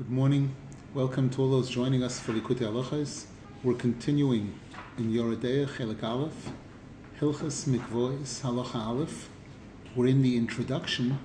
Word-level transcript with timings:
Good 0.00 0.08
morning. 0.08 0.56
Welcome 0.94 1.28
to 1.28 1.42
all 1.42 1.50
those 1.50 1.68
joining 1.68 2.02
us 2.02 2.18
for 2.18 2.32
Likutei 2.32 2.60
Halachos. 2.60 3.26
We're 3.62 3.74
continuing 3.74 4.58
in 4.96 5.12
Yoreh 5.12 5.38
Deah 5.38 5.66
Chelik 5.66 6.02
Aleph, 6.02 6.52
Hilchas 7.20 7.68
Mikvois 7.68 8.40
Halacha 8.40 8.76
Aleph. 8.76 9.28
We're 9.94 10.06
in 10.06 10.22
the 10.22 10.38
introduction, 10.38 11.18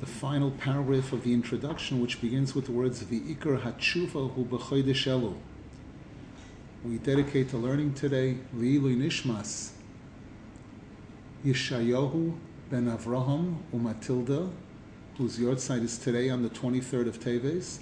the 0.00 0.06
final 0.06 0.50
paragraph 0.50 1.12
of 1.12 1.22
the 1.22 1.32
introduction, 1.32 2.00
which 2.02 2.20
begins 2.20 2.56
with 2.56 2.66
the 2.66 2.72
words 2.72 3.04
V'ikar 3.04 3.62
Hatshuva 3.62 4.34
Hu 4.34 4.46
B'chodesh 4.46 5.06
Elul. 5.06 5.36
We 6.84 6.98
dedicate 6.98 7.50
the 7.50 7.58
learning 7.58 7.94
today 7.94 8.38
Li'ilui 8.52 8.96
Nishmas 8.96 9.70
Yeshayahu 11.46 12.36
ben 12.68 12.86
Avraham 12.86 13.58
Umatilda, 13.72 14.50
whose 15.18 15.38
yahrzeit 15.38 15.84
is 15.84 15.98
today 15.98 16.30
on 16.30 16.42
the 16.42 16.50
23rd 16.50 17.06
of 17.06 17.20
Teves, 17.20 17.78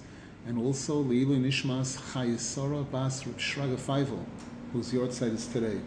and 0.46 0.58
also 0.58 1.02
Leilu 1.02 1.40
Nishmas 1.40 1.98
Chayesara 2.12 2.90
Bas 2.90 3.22
Shraga 3.24 3.76
Feivel, 3.76 4.24
whose 4.72 4.92
yahrzeit 4.92 5.34
is 5.34 5.46
today. 5.46 5.80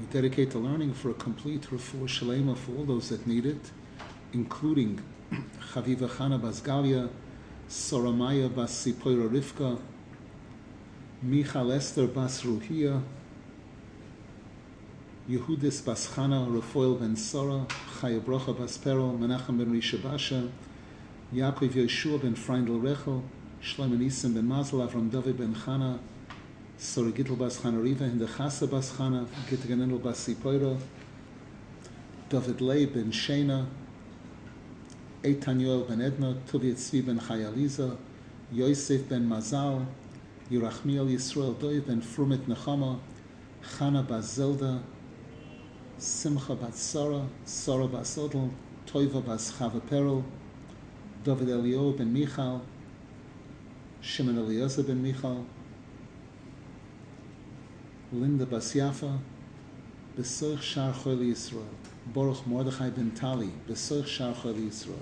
We 0.00 0.06
dedicate 0.10 0.50
the 0.50 0.58
learning 0.58 0.94
for 0.94 1.10
a 1.10 1.14
complete 1.14 1.62
refuah 1.62 2.06
shalema 2.06 2.56
for 2.56 2.72
all 2.72 2.84
those 2.84 3.10
that 3.10 3.26
need 3.26 3.46
it, 3.46 3.70
including 4.32 5.00
Chaviva 5.72 6.08
Chana 6.08 6.40
Bas 6.40 6.60
Galia, 6.60 7.08
Soramaya 7.68 8.54
Bas 8.54 8.72
Sipoira 8.72 9.28
Rivka, 9.28 9.78
Michal 11.22 11.72
Esther 11.72 12.06
Bas 12.06 12.42
Ruhia, 12.42 13.02
Yehudis 15.28 15.84
Bas 15.84 16.08
Chana, 16.08 16.46
Rafael 16.54 16.94
Ben 16.94 17.16
Sora, 17.16 17.66
Chaya 18.00 18.20
Brocha 18.20 18.56
Bas 18.56 18.78
Perel, 18.78 19.18
Menachem 19.18 19.58
Ben 19.58 19.72
Rishabasha, 19.72 20.50
Yaakov 21.34 21.72
Yeshua 21.74 22.22
ben 22.22 22.36
Freindel 22.36 22.80
Rechel, 22.80 23.20
Shlomo 23.60 23.96
Nisim 23.98 24.32
ben 24.32 24.46
Mazel, 24.46 24.80
Avram 24.80 25.10
David 25.10 25.36
ben 25.36 25.52
Chana, 25.52 25.98
Sora 26.78 27.10
Gittel 27.10 27.36
Bas 27.36 27.58
Chana 27.58 27.82
Riva, 27.82 28.04
Hindechasa 28.04 28.70
Bas 28.70 28.92
Chana, 28.92 29.26
Gitteganendel 29.50 30.00
Bas 30.00 30.14
Sipoira, 30.24 30.78
David 32.30 32.60
Leib 32.60 32.94
ben 32.94 33.10
Shena, 33.10 33.66
Eitan 35.24 35.60
Yoel 35.60 35.88
ben 35.88 36.00
Edna, 36.00 36.32
Tuviat 36.46 36.76
Tzvi 36.76 37.04
ben 37.04 37.18
Chayaliza, 37.18 37.96
Yosef 38.52 39.08
ben 39.08 39.28
Mazal, 39.28 39.84
Yerachmiel 40.48 41.08
Yisrael 41.08 41.56
Doiv 41.56 41.86
ben 41.86 42.00
Frumet 42.00 42.46
Nechama, 42.46 43.00
Chana 43.76 44.06
Bas 44.06 44.22
Zelda, 44.22 44.80
Simcha 45.98 46.54
Bas 46.54 46.78
Sora, 46.78 47.26
Sora 47.44 47.88
Bas 47.88 48.16
Odel, 48.16 48.48
Toiva 48.86 49.20
Bas 49.26 49.52
Chava 49.58 49.80
Perel, 49.80 50.22
David 51.26 51.48
Elio 51.48 51.90
ben 51.90 52.12
Michal, 52.12 52.62
Shimon 54.00 54.38
Eliezer 54.38 54.84
ben 54.84 55.02
Michal, 55.02 55.44
Linda 58.12 58.46
Bas 58.46 58.72
Yafa, 58.74 59.18
Shar 60.16 60.92
Choli 60.92 61.32
Yisrael, 61.32 61.64
Baruch 62.14 62.46
Mordechai 62.46 62.90
ben 62.90 63.10
Tali, 63.10 63.50
Besoich 63.68 64.06
Shar 64.06 64.34
Choli 64.34 64.68
Yisrael. 64.68 65.00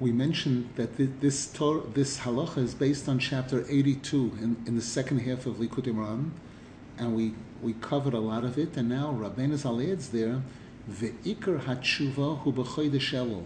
We 0.00 0.10
mentioned 0.10 0.70
that 0.74 0.96
this 1.20 1.52
Torah, 1.52 1.82
this 1.94 2.18
halacha 2.18 2.58
is 2.58 2.74
based 2.74 3.08
on 3.08 3.20
chapter 3.20 3.64
82 3.68 4.32
in, 4.42 4.56
in 4.66 4.74
the 4.74 4.82
second 4.82 5.20
half 5.20 5.46
of 5.46 5.58
Likutei 5.58 5.94
Moharan, 5.94 6.30
and 6.98 7.14
we, 7.14 7.34
we 7.62 7.74
covered 7.74 8.14
a 8.14 8.18
lot 8.18 8.44
of 8.44 8.58
it, 8.58 8.76
and 8.76 8.88
now 8.88 9.16
Rabbeinu 9.16 9.52
Zaleh 9.52 10.10
there, 10.10 10.42
Ve'ikar 10.90 11.62
hatshuva 11.62 12.40
hu 12.40 12.52
b'chodesh 12.52 13.12
Elul. 13.12 13.44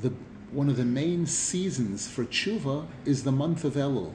The 0.00 0.12
one 0.52 0.68
of 0.68 0.76
the 0.76 0.84
main 0.84 1.26
seasons 1.26 2.06
for 2.06 2.24
tshuva 2.24 2.86
is 3.04 3.24
the 3.24 3.32
month 3.32 3.64
of 3.64 3.74
Elul. 3.74 4.12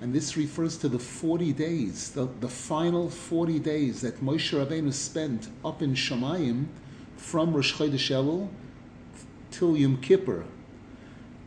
And 0.00 0.14
this 0.14 0.36
refers 0.36 0.76
to 0.78 0.88
the 0.88 0.98
40 0.98 1.52
days, 1.52 2.10
the, 2.10 2.28
the 2.40 2.48
final 2.48 3.08
40 3.08 3.58
days 3.60 4.00
that 4.00 4.20
Moshe 4.20 4.52
Rabbeinu 4.52 4.92
spent 4.92 5.48
up 5.64 5.80
in 5.80 5.94
Shemayim 5.94 6.66
from 7.16 7.54
Rosh 7.54 7.74
Chodesh 7.74 8.10
Elul 8.10 8.48
till 9.50 9.76
Yom 9.76 9.98
Kippur 9.98 10.44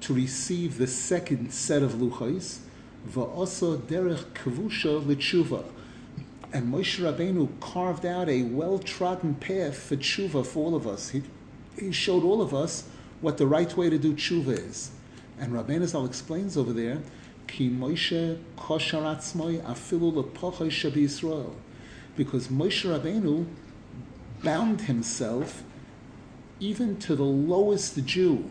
to 0.01 0.13
receive 0.13 0.77
the 0.77 0.87
second 0.87 1.51
set 1.51 1.83
of 1.83 1.93
luchos, 1.93 2.59
va'oso 3.07 3.77
derech 3.77 4.23
kavusha 4.33 5.05
l'tshuva. 5.05 5.65
And 6.51 6.73
Moshe 6.73 6.99
Rabbeinu 6.99 7.59
carved 7.59 8.05
out 8.05 8.27
a 8.27 8.41
well-trodden 8.43 9.35
path 9.35 9.77
for 9.77 9.95
tshuva 9.95 10.45
for 10.45 10.65
all 10.65 10.75
of 10.75 10.87
us. 10.87 11.09
He, 11.09 11.21
he 11.77 11.91
showed 11.91 12.23
all 12.23 12.41
of 12.41 12.53
us 12.53 12.87
what 13.21 13.37
the 13.37 13.45
right 13.45 13.75
way 13.77 13.89
to 13.89 13.99
do 13.99 14.13
tshuva 14.13 14.57
is. 14.67 14.91
And 15.39 15.53
Rabbeinu 15.53 15.85
Zal 15.85 16.05
explains 16.05 16.57
over 16.57 16.73
there, 16.73 16.99
Ki 17.47 17.69
Moshe 17.69 18.41
koshar 18.57 19.03
atzmoi 19.15 19.61
afilu 19.63 20.11
lepochoy 20.11 20.69
shabi. 20.69 21.51
Because 22.15 22.47
Moshe 22.47 22.83
Rabbeinu 22.83 23.45
bound 24.43 24.81
himself 24.81 25.63
even 26.59 26.97
to 26.97 27.15
the 27.15 27.23
lowest 27.23 28.03
Jew. 28.05 28.49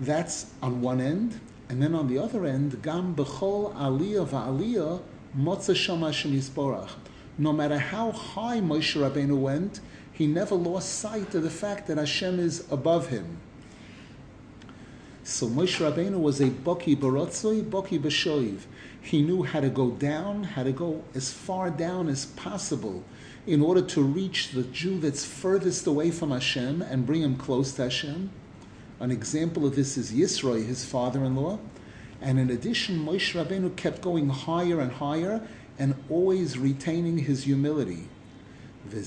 That's 0.00 0.46
on 0.62 0.80
one 0.80 1.00
end. 1.00 1.40
And 1.68 1.82
then 1.82 1.94
on 1.94 2.08
the 2.08 2.18
other 2.18 2.44
end, 2.46 2.82
Gam 2.82 3.14
bechol 3.14 3.74
aliyah 3.74 4.26
va'aliyah 4.26 5.02
motza 5.36 5.74
sham 5.74 6.00
Hashem 6.00 6.32
yisborach. 6.32 6.90
No 7.36 7.52
matter 7.52 7.78
how 7.78 8.12
high 8.12 8.60
Moshe 8.60 8.94
Rabbeinu 8.94 9.36
went, 9.36 9.80
he 10.12 10.26
never 10.26 10.54
lost 10.54 11.00
sight 11.00 11.34
of 11.34 11.42
the 11.42 11.50
fact 11.50 11.88
that 11.88 11.98
Hashem 11.98 12.38
is 12.38 12.64
above 12.70 13.08
him. 13.08 13.38
So 15.24 15.48
Moshe 15.48 15.80
Rabbeinu 15.80 16.20
was 16.20 16.40
a 16.40 16.50
Baki 16.50 16.96
Barotzoi, 16.96 17.62
Baki 17.62 17.98
Bashoiv. 17.98 18.60
He 19.00 19.22
knew 19.22 19.42
how 19.42 19.60
to 19.60 19.68
go 19.68 19.90
down, 19.90 20.44
how 20.44 20.62
to 20.62 20.72
go 20.72 21.02
as 21.14 21.32
far 21.32 21.70
down 21.70 22.08
as 22.08 22.26
possible 22.26 23.02
in 23.46 23.60
order 23.60 23.82
to 23.82 24.02
reach 24.02 24.52
the 24.52 24.62
Jew 24.62 24.98
that's 25.00 25.24
furthest 25.24 25.86
away 25.86 26.10
from 26.10 26.30
Hashem 26.30 26.82
and 26.82 27.04
bring 27.04 27.22
him 27.22 27.36
close 27.36 27.72
to 27.72 27.82
Hashem. 27.84 28.30
An 29.00 29.10
example 29.10 29.66
of 29.66 29.74
this 29.74 29.98
is 29.98 30.12
Yisroi, 30.12 30.64
his 30.64 30.84
father-in-law. 30.84 31.58
And 32.24 32.38
in 32.38 32.48
addition, 32.48 33.04
Moshe 33.04 33.34
Rabbeinu 33.34 33.76
kept 33.76 34.00
going 34.00 34.30
higher 34.30 34.80
and 34.80 34.90
higher 34.90 35.46
and 35.78 35.94
always 36.08 36.56
retaining 36.58 37.18
his 37.18 37.44
humility. 37.44 38.08
And 38.90 39.02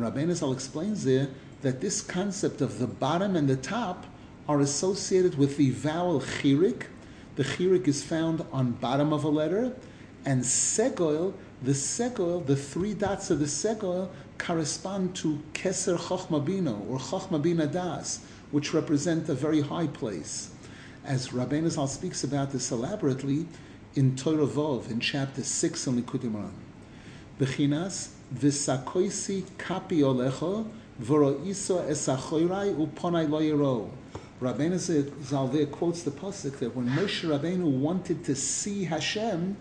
Rabbeinu 0.00 0.34
Zal 0.34 0.52
explains 0.52 1.04
there 1.04 1.28
that 1.60 1.82
this 1.82 2.00
concept 2.00 2.62
of 2.62 2.78
the 2.78 2.86
bottom 2.86 3.36
and 3.36 3.46
the 3.46 3.56
top 3.56 4.06
are 4.48 4.60
associated 4.60 5.36
with 5.36 5.58
the 5.58 5.68
vowel 5.70 6.22
chirik. 6.22 6.84
The 7.36 7.44
chirik 7.44 7.86
is 7.86 8.02
found 8.02 8.46
on 8.50 8.72
bottom 8.72 9.12
of 9.12 9.24
a 9.24 9.28
letter, 9.28 9.76
and 10.24 10.42
segoil, 10.42 11.34
the 11.62 11.72
segoil, 11.72 12.46
the 12.46 12.56
three 12.56 12.94
dots 12.94 13.30
of 13.30 13.40
the 13.40 13.46
segoil 13.46 14.08
correspond 14.38 15.14
to 15.16 15.38
keser 15.52 15.98
chochma 15.98 16.42
bina 16.42 16.72
or 16.88 16.98
chochma 16.98 17.42
bina 17.42 17.66
das, 17.66 18.20
which 18.52 18.72
represent 18.72 19.28
a 19.28 19.34
very 19.34 19.62
high 19.62 19.88
place. 19.88 20.50
As 21.04 21.30
Rabbeinu 21.30 21.68
Zal 21.68 21.88
speaks 21.88 22.22
about 22.22 22.52
this 22.52 22.70
elaborately 22.70 23.46
in 23.96 24.14
Torah 24.14 24.46
Vov 24.46 24.88
in 24.90 25.00
chapter 25.00 25.42
six 25.42 25.86
in 25.88 26.00
Likutei 26.00 26.30
Moharan. 26.30 26.52
Bechinas 27.40 28.10
v'sakoisi 28.32 29.44
kapi 29.58 30.00
olecho 30.00 30.68
v'ro'iso 31.02 31.84
esachoirai 31.88 32.74
uponai 32.76 33.28
lo 33.28 33.40
yero. 33.40 33.90
Rabbeinu 34.40 34.78
Zal 35.24 35.48
there 35.48 35.66
quotes 35.66 36.04
the 36.04 36.10
pasuk 36.10 36.58
that 36.58 36.76
when 36.76 36.88
Moshe 36.88 37.28
Rabbeinu 37.28 37.64
wanted 37.64 38.24
to 38.24 38.36
see 38.36 38.84
Hashem, 38.84 39.56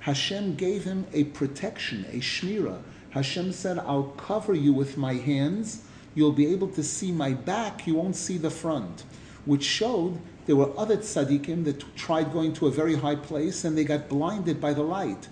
Hashem 0.00 0.54
gave 0.54 0.84
him 0.84 1.06
a 1.12 1.24
protection, 1.24 2.06
a 2.10 2.20
shmira. 2.20 2.80
Hashem 3.10 3.52
said, 3.52 3.78
I'll 3.78 4.14
cover 4.16 4.54
you 4.54 4.72
with 4.72 4.96
my 4.96 5.14
hands. 5.14 5.82
You'll 6.16 6.32
be 6.32 6.46
able 6.46 6.68
to 6.68 6.82
see 6.82 7.12
my 7.12 7.34
back. 7.34 7.86
You 7.86 7.94
won't 7.94 8.16
see 8.16 8.38
the 8.38 8.50
front. 8.50 9.04
Which 9.44 9.62
showed 9.62 10.18
there 10.46 10.56
were 10.56 10.76
other 10.76 10.96
tzaddikim 10.96 11.64
that 11.66 11.94
tried 11.94 12.32
going 12.32 12.54
to 12.54 12.66
a 12.66 12.70
very 12.70 12.96
high 12.96 13.16
place 13.16 13.64
and 13.64 13.76
they 13.76 13.84
got 13.84 14.08
blinded 14.08 14.60
by 14.60 14.72
the 14.72 14.82
light. 14.82 15.28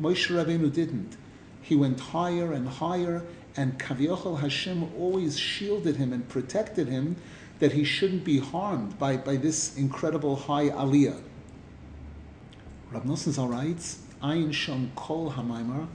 Moshe 0.00 0.28
Rabbeinu 0.28 0.72
didn't. 0.72 1.16
He 1.60 1.74
went 1.74 1.98
higher 2.00 2.52
and 2.52 2.68
higher, 2.68 3.24
and 3.56 3.78
Kaviochel 3.78 4.38
Hashem 4.38 4.90
always 4.96 5.38
shielded 5.38 5.96
him 5.96 6.12
and 6.12 6.26
protected 6.28 6.88
him 6.88 7.16
that 7.58 7.72
he 7.72 7.82
shouldn't 7.82 8.24
be 8.24 8.38
harmed 8.38 8.98
by, 8.98 9.16
by 9.16 9.36
this 9.36 9.76
incredible 9.76 10.36
high 10.36 10.68
aliyah. 10.70 11.20
Rab 12.92 13.04
Nosson 13.04 13.50
writes, 13.50 13.98
Ayin 14.22 14.50
Shom 14.50 14.94
Kol 14.94 15.32
Hamaimar, 15.32 15.88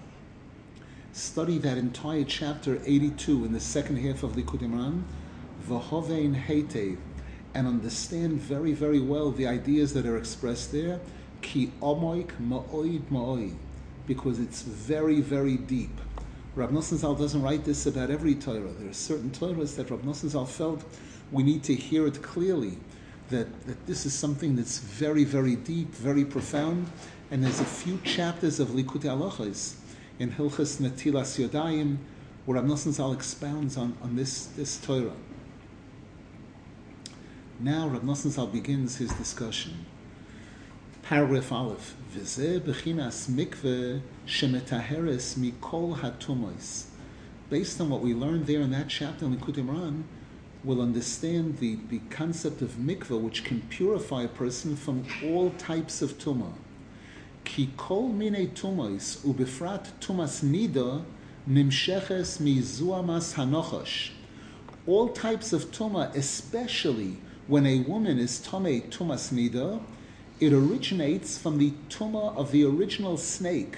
study 1.14 1.60
that 1.60 1.78
entire 1.78 2.24
chapter 2.24 2.82
82 2.86 3.46
in 3.46 3.54
the 3.54 3.60
second 3.60 3.98
half 3.98 4.24
of 4.24 4.32
Likutei 4.32 4.68
Moharan, 4.68 5.04
V'hovein 5.70 6.46
Heitev, 6.46 6.98
and 7.54 7.68
understand 7.68 8.42
very, 8.42 8.74
very 8.74 9.00
well 9.00 9.30
the 9.30 9.46
ideas 9.46 9.94
that 9.94 10.08
are 10.08 10.18
expressed 10.18 10.72
there, 10.72 11.00
Ki 11.42 11.72
Omoik 11.82 12.32
Ma'oid 12.42 13.04
Ma'oid, 13.12 13.56
because 14.08 14.40
it's 14.40 14.64
very, 14.64 15.22
very 15.22 15.56
deep. 15.56 16.02
Rav 16.56 16.72
Nosson 16.72 16.98
Zal 16.98 17.14
doesn't 17.14 17.44
write 17.44 17.64
this 17.64 17.86
about 17.86 18.10
every 18.10 18.34
Torah. 18.34 18.74
There 18.80 18.90
are 18.90 18.94
certain 18.94 19.30
Torahs 19.30 19.76
that 19.76 19.92
Rav 19.92 20.02
Nosson 20.02 20.30
Zal 20.30 20.48
felt 20.48 20.84
we 21.32 21.44
need 21.44 21.62
to 21.64 21.76
hear 21.76 22.08
it 22.08 22.24
clearly, 22.24 22.78
that, 23.30 23.48
that 23.68 23.86
this 23.86 24.08
is 24.08 24.16
something 24.16 24.56
that's 24.56 24.80
very, 24.80 25.24
very 25.24 25.58
deep, 25.58 25.94
very 25.94 26.26
profound, 26.26 26.90
and 27.30 27.44
there's 27.44 27.60
a 27.60 27.66
few 27.66 28.00
chapters 28.04 28.60
of 28.60 28.70
Likutei 28.70 29.16
Halachos 29.16 29.76
in 30.20 30.32
Hilchas 30.32 30.80
Netilas 30.80 31.38
Yodayim 31.40 31.98
where 32.46 32.60
Rav 32.60 32.70
Nosson 32.70 32.92
Zal 32.92 33.14
expounds 33.14 33.78
on, 33.78 33.96
on 34.02 34.16
this, 34.16 34.48
this 34.48 34.78
Torah. 34.78 35.14
Now 37.60 37.88
Rav 37.88 38.02
Nosson 38.02 38.32
Zal 38.32 38.48
begins 38.48 38.98
his 38.98 39.14
discussion. 39.14 39.86
Paragraph 41.04 41.52
Aleph. 41.52 41.96
V'zeh 42.14 42.60
b'chinas 42.60 43.30
mikveh 43.30 44.02
shemetaheres 44.28 45.38
mikol 45.38 45.98
hatumois. 46.00 46.86
Based 47.50 47.80
on 47.80 47.90
what 47.90 48.02
we 48.02 48.14
learned 48.14 48.48
there 48.48 48.62
in 48.62 48.72
that 48.72 48.90
chapter 48.90 49.26
in 49.26 49.38
Moharan, 49.38 50.04
we'll 50.64 50.82
understand 50.82 51.60
the, 51.60 51.78
the 51.90 52.00
concept 52.10 52.62
of 52.62 52.72
mikveh, 52.72 53.20
which 53.20 53.44
can 53.44 53.62
purify 53.70 54.24
a 54.24 54.28
person 54.28 54.76
from 54.76 55.06
all 55.24 55.52
types 55.52 56.02
of 56.02 56.18
tumah. 56.18 56.54
Ki 57.46 57.70
kol 57.78 58.10
mine 58.10 58.52
tumois 58.54 59.18
ubifrat 59.26 59.88
tumas 60.00 60.44
nida 60.44 61.04
nimsheches 61.50 62.40
mizuamas 62.40 63.36
hanochosh. 63.36 64.12
All 64.88 65.10
types 65.10 65.54
of 65.54 65.72
tumah, 65.72 66.16
especially 66.16 67.18
when 67.48 67.66
a 67.66 67.82
woman 67.82 68.18
is 68.20 68.40
tome 68.40 68.82
tumas 68.90 69.32
nida, 69.32 69.82
it 70.40 70.52
originates 70.52 71.38
from 71.38 71.58
the 71.58 71.72
tumah 71.90 72.36
of 72.36 72.52
the 72.52 72.64
original 72.66 73.18
snake 73.18 73.78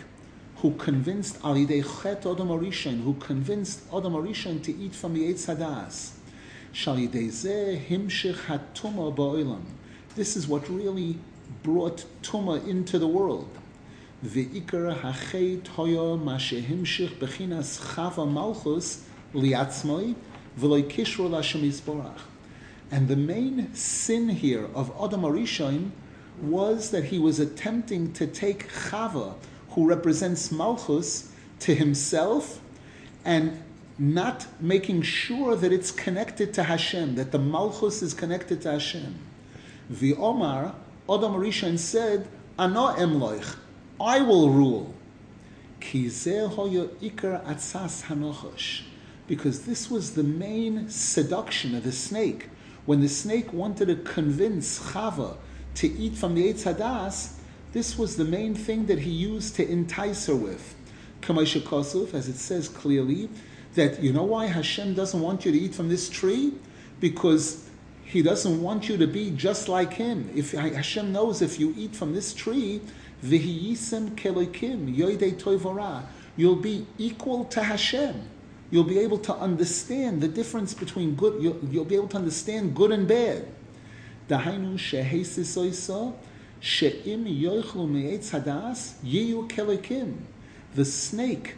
who 0.58 0.72
convinced 0.76 1.40
Alidei 1.42 1.84
Chet 1.84 2.24
Odom 2.24 2.48
Arishan, 2.48 3.04
who 3.04 3.14
convinced 3.16 3.90
Odom 3.92 4.14
Arishan 4.14 4.64
to 4.64 4.76
eat 4.76 4.96
from 4.96 5.14
the 5.14 5.32
Eitz 5.32 5.54
Hadas. 5.54 6.12
Shalidei 6.74 7.86
himshich 7.88 8.36
hatuma 8.46 9.16
ba'olam. 9.16 9.62
This 10.16 10.36
is 10.36 10.48
what 10.48 10.68
really 10.70 11.18
brought 11.66 12.06
tuma 12.22 12.64
into 12.68 13.00
the 13.00 13.08
world. 13.08 13.50
Bechinas 14.24 14.62
chava. 17.82 18.24
And 22.92 23.08
the 23.08 23.16
main 23.16 23.74
sin 23.74 24.30
here 24.30 24.70
of 24.76 24.92
Adam 25.04 25.24
Arishan 25.24 25.90
was 26.40 26.92
that 26.92 27.06
he 27.06 27.18
was 27.18 27.40
attempting 27.40 28.14
to 28.14 28.28
take 28.28 28.70
Chava, 28.70 29.34
who 29.72 29.88
represents 29.88 30.52
Malchus, 30.52 31.32
to 31.62 31.74
himself 31.74 32.62
and 33.24 33.64
not 33.98 34.46
making 34.62 35.02
sure 35.02 35.56
that 35.56 35.72
it's 35.72 35.90
connected 35.90 36.54
to 36.54 36.64
Hashem, 36.64 37.16
that 37.16 37.32
the 37.32 37.40
Malchus 37.40 38.04
is 38.04 38.14
connected 38.14 38.62
to 38.62 38.74
Hashem. 38.74 39.16
The 39.90 40.14
Omar, 40.16 40.76
Adam 41.07 41.34
Rishon 41.34 41.78
said, 41.78 42.28
Ano 42.57 42.88
emloich, 42.96 43.57
I 44.00 44.22
will 44.22 44.50
rule. 44.50 44.94
Because 49.28 49.66
this 49.66 49.92
was 49.92 50.16
the 50.16 50.24
main 50.24 50.90
seduction 50.90 51.75
of 51.75 51.84
the 51.84 51.92
snake. 51.92 52.50
When 52.88 53.02
the 53.02 53.10
snake 53.10 53.54
wanted 53.54 53.88
to 53.88 53.96
convince 53.98 54.80
Chava 54.80 55.38
to 55.75 55.88
eat 55.88 56.16
from 56.16 56.34
the 56.34 56.52
Eitz 56.52 56.63
Hadas, 56.63 57.34
this 57.72 57.98
was 57.98 58.16
the 58.16 58.25
main 58.25 58.56
thing 58.56 58.88
that 58.88 59.00
he 59.00 59.12
used 59.12 59.56
to 59.58 59.69
entice 59.69 60.25
her 60.25 60.36
with. 60.36 60.75
Kosov, 61.22 62.13
as 62.13 62.28
it 62.28 62.38
says 62.38 62.68
clearly, 62.68 63.30
that 63.75 64.01
you 64.01 64.13
know 64.13 64.24
why 64.24 64.48
Hashem 64.48 64.94
doesn't 64.96 65.22
want 65.22 65.46
you 65.46 65.51
to 65.51 65.58
eat 65.58 65.75
from 65.75 65.90
this 65.90 66.10
tree? 66.10 66.54
Because 67.00 67.65
he 68.06 68.22
doesn't 68.22 68.62
want 68.62 68.88
you 68.88 68.98
to 68.98 69.07
be 69.07 69.31
just 69.31 69.68
like 69.68 69.94
him. 69.94 70.30
If 70.36 70.52
Hashem 70.52 71.12
knows 71.12 71.42
if 71.42 71.60
you 71.60 71.74
eat 71.75 71.96
from 71.96 72.13
this 72.13 72.34
tree, 72.34 72.80
you'll 76.38 76.56
be 76.56 76.88
equal 76.98 77.46
to 77.46 77.63
Hashem. 77.63 78.22
You'll 78.72 78.84
be 78.84 79.00
able 79.00 79.18
to 79.19 79.34
understand 79.34 80.22
the 80.22 80.28
difference 80.28 80.74
between 80.74 81.16
good. 81.16 81.42
You'll, 81.42 81.60
you'll 81.69 81.86
be 81.86 81.96
able 81.96 82.07
to 82.10 82.18
understand 82.18 82.75
good 82.75 82.92
and 82.92 83.07
bad. 83.07 83.48
Dahainu 84.30 84.75
shehesisoisa 84.75 86.13
she'im 86.60 87.25
yoichlu 87.25 87.88
me'etz 87.90 88.31
hadas 88.31 88.94
yiyu 89.04 89.48
kelikim. 89.50 90.16
The 90.74 90.86
snake 90.86 91.56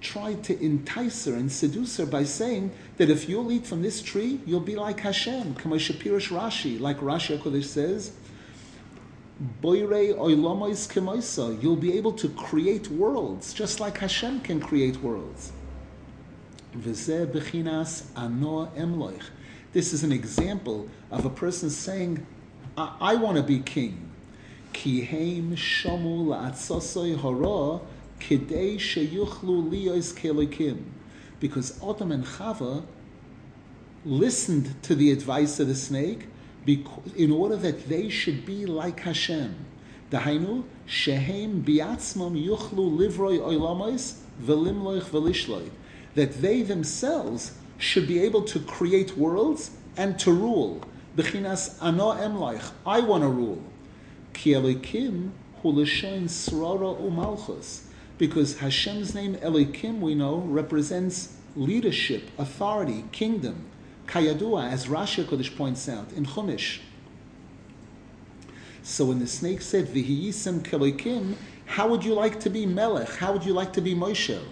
tried 0.00 0.44
to 0.44 0.62
entice 0.62 1.24
her 1.24 1.34
and 1.34 1.50
seduce 1.50 1.96
her 1.96 2.06
by 2.06 2.24
saying 2.24 2.70
that 2.96 3.10
if 3.10 3.28
you'll 3.28 3.50
eat 3.50 3.66
from 3.66 3.82
this 3.82 4.00
tree, 4.00 4.40
you'll 4.46 4.60
be 4.60 4.76
like 4.76 5.00
Hashem. 5.00 5.54
Kama 5.54 5.76
Shapirish 5.76 6.28
Rashi, 6.28 6.80
like 6.80 6.98
Rashi 6.98 7.38
HaKodesh 7.38 7.64
says, 7.64 8.12
Boire 9.62 10.14
oilamois 10.16 10.88
kemoisa, 10.92 11.62
you'll 11.62 11.76
be 11.76 11.96
able 11.96 12.12
to 12.12 12.28
create 12.30 12.88
worlds, 12.88 13.52
just 13.52 13.78
like 13.78 13.98
Hashem 13.98 14.40
can 14.40 14.60
create 14.60 14.96
worlds. 14.96 15.52
Bechinas 16.74 18.02
emloich. 18.14 19.22
This 19.72 19.92
is 19.92 20.02
an 20.02 20.12
example 20.12 20.88
of 21.10 21.24
a 21.24 21.30
person 21.30 21.70
saying, 21.70 22.26
I, 22.76 22.96
I 23.00 23.14
want 23.14 23.36
to 23.36 23.42
be 23.42 23.60
king. 23.60 24.10
Kiheim 24.72 25.52
shomu 25.52 26.26
la'atzosoi 26.26 27.20
hara 27.20 27.80
kidei 28.20 28.76
sheyuchlu 28.78 29.70
liyos 29.70 30.12
kelikim. 30.12 30.82
Because 31.40 31.78
Adam 31.82 32.12
and 32.12 32.24
Chava 32.24 32.82
listened 34.04 34.82
to 34.82 34.94
the 34.94 35.12
advice 35.12 35.60
of 35.60 35.68
the 35.68 35.74
snake 35.74 36.26
in 37.16 37.30
order 37.30 37.56
that 37.56 37.88
they 37.88 38.08
should 38.08 38.44
be 38.44 38.66
like 38.66 39.00
Hashem. 39.00 39.54
Dahainu, 40.10 40.64
shehem 40.86 41.62
biatzmam 41.62 42.34
yuchlu 42.42 42.96
livroi 42.98 43.38
oilamos 43.38 44.18
velimloich 44.42 45.04
velishloi. 45.04 45.70
That 46.14 46.42
they 46.42 46.62
themselves 46.62 47.52
should 47.78 48.08
be 48.08 48.20
able 48.20 48.42
to 48.42 48.58
create 48.60 49.16
worlds 49.16 49.70
and 49.96 50.18
to 50.18 50.32
rule. 50.32 50.82
Bechinas 51.16 51.76
ano 51.80 52.12
emlaich, 52.12 52.70
I 52.86 53.00
want 53.00 53.22
to 53.22 53.28
rule. 53.28 53.62
Ki 54.32 54.52
elikim 54.52 55.30
hu 55.62 55.72
srara 55.72 57.00
umalchus. 57.00 57.87
Because 58.18 58.58
Hashem's 58.58 59.14
name 59.14 59.36
Elikim, 59.36 60.00
we 60.00 60.14
know, 60.14 60.38
represents 60.38 61.36
leadership, 61.54 62.30
authority, 62.36 63.04
kingdom. 63.12 63.64
Kayadua, 64.06 64.70
as 64.72 64.86
Rashi 64.86 65.24
Kodesh 65.24 65.56
points 65.56 65.88
out 65.88 66.12
in 66.12 66.26
Chumash. 66.26 66.80
So 68.82 69.04
when 69.04 69.18
the 69.18 69.26
snake 69.26 69.60
said, 69.60 69.86
Vihiyisem 69.86 70.60
kelikim, 70.60 71.34
how 71.66 71.88
would 71.88 72.04
you 72.04 72.14
like 72.14 72.40
to 72.40 72.50
be 72.50 72.64
Melech? 72.64 73.08
How 73.16 73.32
would 73.32 73.44
you 73.44 73.52
like 73.52 73.74
to 73.74 73.82
be 73.82 73.94
Moshe? 73.94 74.42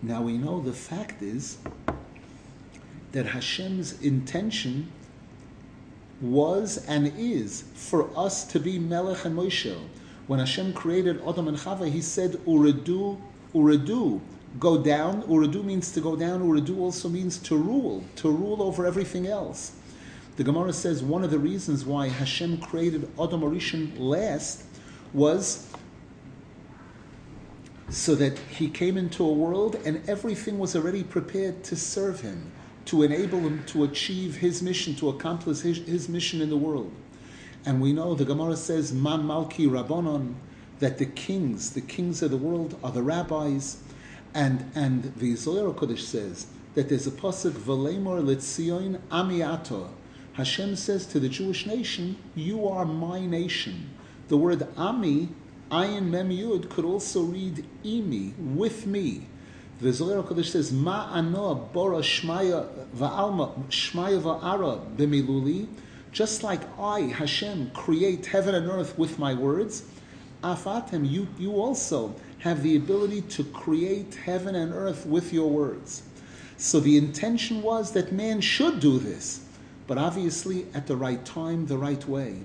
Now 0.00 0.22
we 0.22 0.38
know 0.38 0.60
the 0.60 0.72
fact 0.72 1.22
is 1.22 1.58
that 3.12 3.26
Hashem's 3.26 4.00
intention 4.00 4.92
was 6.20 6.84
and 6.86 7.12
is 7.16 7.64
for 7.74 8.10
us 8.16 8.44
to 8.44 8.60
be 8.60 8.78
Melech 8.78 9.24
and 9.24 9.36
Moshe. 9.36 9.76
When 10.26 10.38
Hashem 10.38 10.72
created 10.72 11.20
Adam 11.26 11.48
and 11.48 11.58
Chava, 11.58 11.90
He 11.90 12.00
said, 12.00 12.32
"Uredu, 12.46 13.18
uredu, 13.54 14.20
go 14.58 14.82
down." 14.82 15.22
Uredu 15.24 15.62
means 15.64 15.92
to 15.92 16.00
go 16.00 16.16
down. 16.16 16.40
Uredu 16.42 16.78
also 16.78 17.08
means 17.08 17.38
to 17.38 17.56
rule, 17.56 18.04
to 18.16 18.30
rule 18.30 18.62
over 18.62 18.86
everything 18.86 19.26
else. 19.26 19.72
The 20.36 20.44
Gemara 20.44 20.72
says 20.72 21.02
one 21.02 21.22
of 21.22 21.30
the 21.30 21.38
reasons 21.38 21.84
why 21.84 22.08
Hashem 22.08 22.58
created 22.58 23.08
Adam 23.20 23.42
Arishan 23.42 23.92
last 23.98 24.64
was 25.12 25.68
so 27.88 28.14
that 28.16 28.38
he 28.38 28.68
came 28.68 28.96
into 28.96 29.24
a 29.24 29.32
world 29.32 29.76
and 29.84 30.02
everything 30.08 30.58
was 30.58 30.74
already 30.74 31.04
prepared 31.04 31.62
to 31.64 31.76
serve 31.76 32.22
him, 32.22 32.50
to 32.86 33.02
enable 33.02 33.40
him 33.40 33.64
to 33.66 33.84
achieve 33.84 34.36
his 34.36 34.62
mission, 34.62 34.94
to 34.96 35.08
accomplish 35.08 35.60
his, 35.60 35.78
his 35.78 36.08
mission 36.08 36.40
in 36.40 36.50
the 36.50 36.56
world. 36.56 36.92
And 37.64 37.80
we 37.80 37.92
know 37.92 38.14
the 38.14 38.24
Gemara 38.24 38.56
says, 38.56 38.92
Man 38.92 39.22
Malki 39.22 39.68
Rabbanon, 39.68 40.34
that 40.80 40.98
the 40.98 41.06
kings, 41.06 41.70
the 41.70 41.80
kings 41.80 42.22
of 42.22 42.30
the 42.30 42.36
world 42.36 42.78
are 42.84 42.92
the 42.92 43.02
rabbis. 43.02 43.78
And, 44.34 44.70
and 44.74 45.14
the 45.16 45.36
Zohar 45.36 45.72
Kodesh 45.72 46.00
says 46.00 46.46
that 46.74 46.88
there's 46.88 47.06
a 47.06 47.10
pasuk, 47.10 47.52
Valemor 47.52 48.22
Litzion 48.22 48.98
Amiato. 49.10 49.88
Hashem 50.34 50.76
says 50.76 51.06
to 51.06 51.20
the 51.20 51.28
Jewish 51.28 51.64
nation, 51.64 52.16
You 52.34 52.66
are 52.68 52.84
my 52.84 53.24
nation. 53.24 53.90
The 54.28 54.36
word 54.36 54.66
Ami 54.76 55.28
Ayin 55.70 56.10
Mem 56.10 56.30
Yud 56.30 56.68
could 56.68 56.84
also 56.84 57.22
read 57.22 57.64
Imi, 57.84 58.36
with 58.36 58.86
me. 58.86 59.26
The 59.80 59.92
Zohar 59.92 60.22
Kodesh 60.22 60.50
says, 60.50 60.72
Ma 60.72 61.10
ano 61.12 61.54
bora 61.72 61.98
shmaya 61.98 62.68
va'alma 62.96 63.52
shmaya 63.68 64.20
va'ara 64.20 64.80
b'miluli. 64.96 65.66
Just 66.12 66.44
like 66.44 66.60
I, 66.78 67.00
Hashem, 67.00 67.72
create 67.74 68.26
heaven 68.26 68.54
and 68.54 68.70
earth 68.70 68.96
with 68.96 69.18
my 69.18 69.34
words, 69.34 69.82
Afatem, 70.44 71.10
you, 71.10 71.26
you 71.38 71.56
also 71.56 72.14
have 72.38 72.62
the 72.62 72.76
ability 72.76 73.22
to 73.22 73.42
create 73.44 74.14
heaven 74.14 74.54
and 74.54 74.72
earth 74.72 75.06
with 75.06 75.32
your 75.32 75.50
words. 75.50 76.02
So 76.56 76.78
the 76.78 76.96
intention 76.96 77.62
was 77.62 77.92
that 77.92 78.12
man 78.12 78.40
should 78.40 78.78
do 78.78 78.98
this, 79.00 79.44
but 79.88 79.98
obviously 79.98 80.66
at 80.72 80.86
the 80.86 80.96
right 80.96 81.24
time, 81.24 81.66
the 81.66 81.78
right 81.78 82.06
way. 82.06 82.42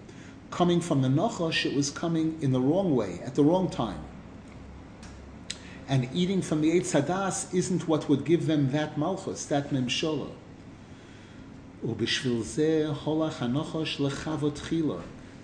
Coming 0.50 0.81
from 0.81 1.03
the 1.03 1.09
Nachash, 1.09 1.63
it 1.63 1.75
was 1.75 1.91
coming 1.91 2.39
in 2.41 2.51
the 2.51 2.59
wrong 2.59 2.95
way, 2.95 3.19
at 3.24 3.36
the 3.36 3.43
wrong 3.43 3.69
time. 3.69 4.00
And 5.89 6.08
eating 6.13 6.41
from 6.43 6.62
the 6.62 6.79
Eitz 6.79 6.93
Hadas 7.01 7.51
isn't 7.53 7.88
what 7.88 8.08
would 8.08 8.24
give 8.24 8.46
them 8.46 8.72
that 8.72 8.96
Malchus, 8.96 9.46
that 9.46 9.72
Memshola. 9.72 10.29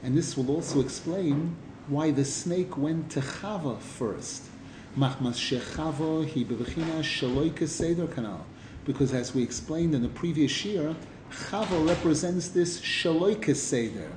And 0.03 0.15
this 0.15 0.37
will 0.37 0.51
also 0.51 0.81
explain 0.81 1.55
why 1.87 2.11
the 2.11 2.25
snake 2.25 2.77
went 2.77 3.09
to 3.11 3.21
Chava 3.21 3.79
first. 3.79 4.43
Because 8.85 9.13
as 9.13 9.33
we 9.33 9.41
explained 9.41 9.95
in 9.95 10.01
the 10.03 10.09
previous 10.09 10.63
year, 10.63 10.95
Chava 11.31 11.87
represents 11.87 12.49
this 12.49 12.79
Shaloika 12.81 13.55
Seder, 13.55 14.11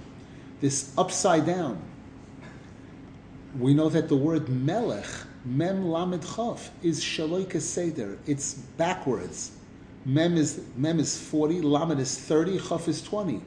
this 0.61 0.93
upside 0.99 1.47
down. 1.47 1.81
We 3.59 3.73
know 3.73 3.89
that 3.89 4.09
the 4.09 4.17
word 4.17 4.51
Melech, 4.51 5.07
Mem 5.49 5.89
Lamed 5.89 6.21
Chav, 6.21 6.69
is 6.83 7.03
Shaloika 7.03 7.59
Seder. 7.59 8.19
It's 8.27 8.53
backwards. 8.53 9.53
Mem 10.05 10.37
is, 10.37 10.61
Mem 10.77 11.01
is 11.01 11.19
40, 11.19 11.63
Lamed 11.63 11.99
is 12.01 12.19
30, 12.19 12.59
Chav 12.59 12.87
is 12.87 13.01
20. 13.01 13.41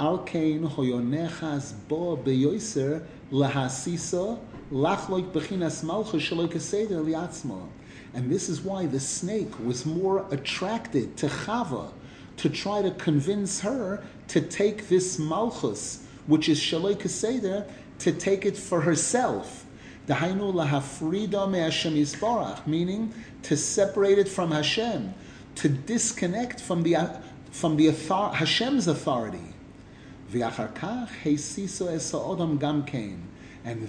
Alkein 0.00 0.68
hoyonechas 0.68 1.74
bo 1.86 2.16
beyoiser 2.16 3.06
lahasisa 3.30 4.40
lachloik 4.72 5.30
bechinas 5.30 5.84
malcha 5.84 6.18
shaloik 6.18 6.60
seder 6.60 6.96
liatzma. 6.96 7.64
And 8.12 8.28
this 8.28 8.48
is 8.48 8.62
why 8.62 8.86
the 8.86 8.98
snake 8.98 9.52
was 9.64 9.86
more 9.86 10.26
attracted 10.32 11.16
to 11.18 11.28
Chava 11.28 11.92
to 12.38 12.48
try 12.48 12.82
to 12.82 12.90
convince 12.90 13.60
her 13.60 14.02
to 14.28 14.40
take 14.40 14.88
this 14.88 15.20
malchus, 15.20 16.04
which 16.26 16.48
is 16.48 16.58
shaloik 16.58 17.08
seder, 17.08 17.68
to 18.00 18.10
take 18.10 18.44
it 18.44 18.56
for 18.56 18.80
herself. 18.80 19.63
Dahainu 20.06 20.52
lahafrida 20.52 21.48
me'ashem 21.50 21.94
yisbarach, 21.94 22.66
meaning 22.66 23.14
to 23.42 23.56
separate 23.56 24.18
it 24.18 24.28
from 24.28 24.50
Hashem, 24.50 25.14
to 25.56 25.68
disconnect 25.68 26.60
from 26.60 26.82
the 26.82 26.96
from 27.50 27.76
the 27.76 27.88
author, 27.88 28.36
Hashem's 28.36 28.88
authority. 28.88 29.54
And 30.32 30.42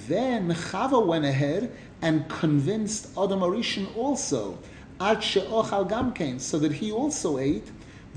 then 0.07 0.49
Chava 0.53 1.05
went 1.05 1.25
ahead 1.25 1.71
and 2.03 2.29
convinced 2.29 3.07
Adam 3.17 3.39
Arishan 3.39 3.97
also, 3.97 4.59
so 4.99 6.59
that 6.59 6.71
he 6.73 6.91
also 6.91 7.37
ate 7.39 7.71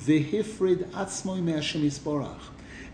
the 0.05 0.23
hifrid 0.23 0.85
atzmoi 0.91 1.43
me'ashem 1.43 1.83
yisborach. 1.83 2.43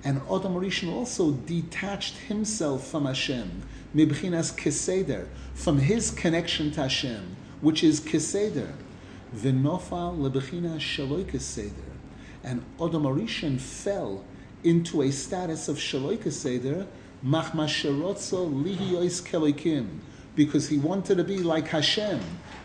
And 0.04 0.18
Adam 0.30 0.54
Arishan 0.54 0.92
also 0.92 1.32
detached 1.32 2.16
himself 2.16 2.86
from 2.86 3.06
Hashem 3.06 3.62
mibchinas 3.94 4.54
keseder, 4.54 5.26
from 5.54 5.78
his 5.78 6.10
connection 6.10 6.70
to 6.72 6.82
Hashem, 6.82 7.36
which 7.60 7.82
is 7.82 8.00
keseder. 8.00 8.72
V'nofal 9.34 10.18
lebechina 10.18 10.76
shaloi 10.78 11.24
keseder. 11.24 11.72
And 12.42 12.62
Adam 12.78 13.04
Arishan 13.04 13.58
fell 13.58 14.24
into 14.64 15.02
a 15.02 15.10
status 15.10 15.68
of 15.68 15.76
Shaloika 15.76 16.32
Seder, 16.32 16.86
Machmasherotzo 17.24 18.64
Lihiyois 18.64 19.22
Kelikim, 19.22 20.00
because 20.34 20.68
he 20.68 20.78
wanted 20.78 21.16
to 21.16 21.24
be 21.24 21.38
like 21.38 21.68
Hashem, 21.68 22.20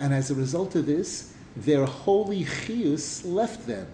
And 0.00 0.12
as 0.14 0.30
a 0.30 0.34
result 0.34 0.74
of 0.74 0.86
this, 0.86 1.34
their 1.54 1.84
holy 1.84 2.44
chiyus 2.44 3.24
left 3.24 3.66
them. 3.66 3.86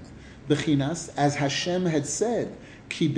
Bechinas, 0.49 1.11
as 1.16 1.35
Hashem 1.35 1.85
had 1.87 2.07
said, 2.07 2.57
Ki. 2.88 3.09
On 3.09 3.14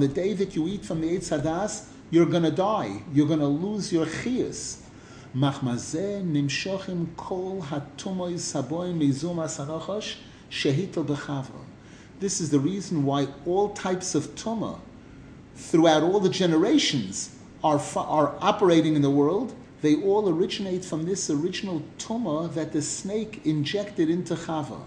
the 0.00 0.10
day 0.14 0.32
that 0.34 0.54
you 0.54 0.68
eat 0.68 0.84
from 0.84 1.00
the 1.00 1.08
Eitz 1.08 1.40
Hadas, 1.40 1.86
you're 2.10 2.26
going 2.26 2.44
to 2.44 2.50
die. 2.50 3.02
You're 3.12 3.26
going 3.26 3.40
to 3.40 3.46
lose 3.46 3.92
your 3.92 4.06
chiyus. 4.06 4.82
Machmazeh 5.36 6.24
nimshochim 6.24 7.14
kol 7.16 7.62
hatumoy 7.62 8.34
saboim 8.34 8.98
mizum 8.98 9.36
asarachosh 9.36 10.16
shehito 10.50 11.04
bechava. 11.04 11.64
This 12.20 12.40
is 12.40 12.50
the 12.50 12.58
reason 12.58 13.04
why 13.04 13.28
all 13.46 13.70
types 13.70 14.14
of 14.14 14.34
tumah 14.34 14.80
throughout 15.54 16.02
all 16.02 16.20
the 16.20 16.28
generations 16.28 17.36
are, 17.62 17.80
are 17.96 18.36
operating 18.40 18.94
in 18.94 19.02
the 19.02 19.10
world, 19.10 19.54
they 19.82 19.96
all 20.02 20.28
originate 20.28 20.84
from 20.84 21.04
this 21.04 21.28
original 21.28 21.82
tumah 21.98 22.52
that 22.54 22.72
the 22.72 22.80
snake 22.80 23.40
injected 23.44 24.08
into 24.08 24.34
Chava. 24.34 24.80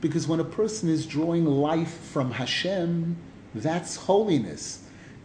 Because 0.00 0.28
when 0.28 0.40
a 0.40 0.44
person 0.44 0.88
is 0.88 1.06
drawing 1.06 1.46
life 1.46 1.94
from 2.12 2.30
Hashem, 2.32 3.16
that's 3.54 3.96
holiness. 3.96 4.81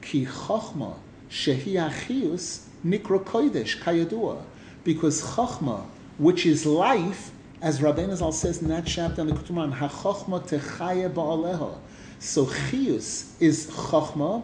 Ki 0.08 0.26
chochma 0.26 0.96
shehi 1.30 1.74
achius 1.74 2.62
nikra 2.86 3.20
kodesh 3.20 3.78
kayadua. 3.82 4.42
Because 4.86 5.22
chochma, 5.22 5.84
which 6.18 6.46
is 6.46 6.66
life, 6.66 7.32
as 7.62 7.82
Rabbeinu 7.82 8.16
Zal 8.16 8.32
says 8.32 8.62
in 8.62 8.70
that 8.70 8.86
chapter 8.86 9.22
in 9.22 9.28
the 9.28 9.34
Kutuman, 9.34 9.76
HaChochma 9.76 10.48
techaya 10.48 11.12
ba'aleha. 11.12 11.78
So 12.20 12.46
Chiyus 12.46 13.34
is 13.42 13.68
Chochma, 13.68 14.44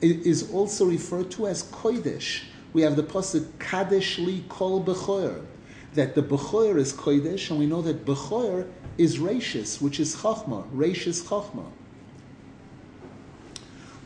is 0.00 0.50
also 0.52 0.86
referred 0.86 1.30
to 1.32 1.46
as 1.46 1.62
Kodesh. 1.62 2.42
We 2.72 2.82
have 2.82 2.96
the 2.96 3.04
pasuk 3.04 3.46
Kadesh 3.58 4.18
li 4.18 4.44
kol 4.48 4.82
bechoyer, 4.82 5.44
that 5.92 6.16
the 6.16 6.22
bechoyer 6.22 6.76
is 6.76 6.92
Kodesh, 6.92 7.50
and 7.50 7.60
we 7.60 7.66
know 7.66 7.82
that 7.82 8.04
bechoyer 8.04 8.66
is 8.98 9.18
Rashis, 9.18 9.80
which 9.80 10.00
is 10.00 10.16
Chochma, 10.16 10.68
Rashis 10.74 11.22
Chochma. 11.22 11.66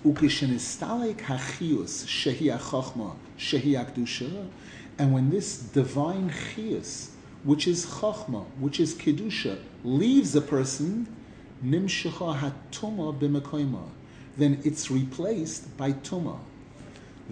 Ukishenistalek 0.05 1.23
hachiyus 1.23 2.07
shehi 2.07 2.57
chochma 2.57 3.17
shehi 3.37 3.75
akdusha, 3.75 4.47
and 4.99 5.13
when 5.13 5.31
this 5.31 5.59
divine 5.59 6.31
chiyus 6.31 7.11
which 7.45 7.67
is 7.67 7.87
chachma, 7.87 8.45
which 8.59 8.81
is 8.81 8.95
kedusha, 8.95 9.59
leaves 9.85 10.35
a 10.37 10.41
person, 10.41 11.07
nimshacha 11.65 12.39
hatuma 12.39 13.19
b'mekoima, 13.19 13.89
then 14.37 14.61
it's 14.65 14.91
replaced 14.91 15.77
by 15.77 15.93
tuma. 15.93 16.39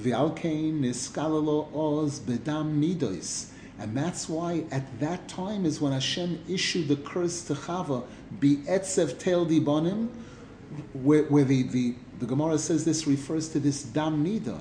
V'alkein 0.00 0.80
niskalalo 0.80 1.68
oz 1.75 2.20
bedam 2.20 2.80
nidois. 2.80 3.50
And 3.78 3.96
that's 3.96 4.28
why 4.28 4.64
at 4.70 5.00
that 5.00 5.28
time 5.28 5.66
is 5.66 5.80
when 5.80 5.92
Hashem 5.92 6.42
issued 6.49 6.88
the 6.88 6.96
curse 6.96 7.42
to 7.42 7.54
Chava, 7.54 8.04
be 8.40 8.56
etzev 8.56 9.18
tel 9.18 9.44
dibonim, 9.44 10.08
where, 10.94 11.25
where 11.25 11.44
the, 11.44 11.62
the, 11.64 11.94
the 12.18 12.26
Gemara 12.26 12.58
says 12.58 12.85
this 12.85 13.06
refers 13.06 13.49
to 13.50 13.61
this 13.61 13.82
dam 13.82 14.25
nida, 14.25 14.61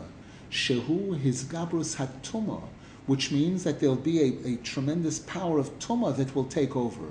shehu 0.52 1.18
his 1.18 1.46
gabrus 1.46 1.96
hatuma, 1.96 2.62
which 3.06 3.32
means 3.32 3.64
that 3.64 3.80
there'll 3.80 3.96
be 3.96 4.22
a, 4.22 4.54
a 4.54 4.56
tremendous 4.58 5.20
power 5.20 5.58
of 5.60 5.78
tuma 5.80 6.16
that 6.18 6.36
will 6.36 6.46
take 6.46 6.76
over. 6.76 7.08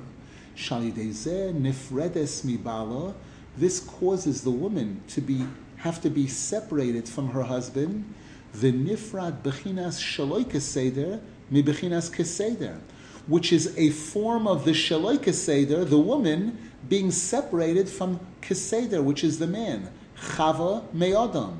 nifredes 0.56 2.44
mibala. 2.44 3.14
This 3.56 3.80
causes 3.80 4.42
the 4.42 4.50
woman 4.50 5.00
to 5.08 5.20
be 5.20 5.46
have 5.78 6.00
to 6.00 6.10
be 6.10 6.26
separated 6.26 7.08
from 7.08 7.28
her 7.30 7.42
husband. 7.42 8.12
The 8.52 8.72
nifrad 8.72 9.42
bechinas 9.42 10.00
shaloika 10.00 10.60
seder 10.60 11.20
mi 11.50 11.62
bechinas 11.62 12.10
keseder, 12.10 12.80
which 13.26 13.52
is 13.52 13.74
a 13.76 13.90
form 13.90 14.46
of 14.46 14.64
the 14.64 14.72
shaloika 14.72 15.26
keseder, 15.26 15.88
the 15.88 15.98
woman 15.98 16.58
being 16.88 17.10
separated 17.10 17.88
from 17.88 18.20
keseder, 18.42 19.02
which 19.02 19.22
is 19.22 19.38
the 19.38 19.46
man. 19.46 19.90
Chava 20.16 20.84
me'adam. 20.92 21.56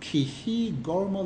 Kihi 0.00 0.82
gorma 0.82 1.22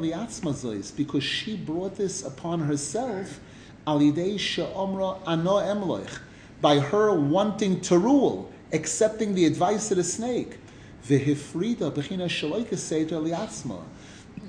because 0.96 1.24
she 1.24 1.56
brought 1.56 1.96
this 1.96 2.24
upon 2.24 2.60
herself, 2.60 3.40
alidei 3.86 4.38
she'omra 4.38 5.20
ano 5.26 5.56
emloich, 5.56 6.20
by 6.60 6.78
her 6.78 7.12
wanting 7.12 7.80
to 7.80 7.98
rule, 7.98 8.50
accepting 8.72 9.34
the 9.34 9.44
advice 9.44 9.90
of 9.90 9.96
the 9.96 10.04
snake. 10.04 10.58
V'hifrida 11.06 11.90
b'china 11.90 12.26
shaloika 12.26 12.78
seder 12.78 13.16
liatzma. 13.16 13.82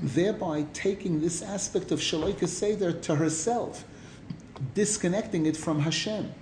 thereby 0.02 0.66
taking 0.74 1.22
this 1.22 1.42
aspect 1.42 1.92
of 1.92 2.00
Shaloika 2.00 2.48
Seder 2.48 2.92
to 2.92 3.16
herself, 3.16 3.84
disconnecting 4.74 5.46
it 5.46 5.58
from 5.58 5.80
Hashem, 5.80 6.34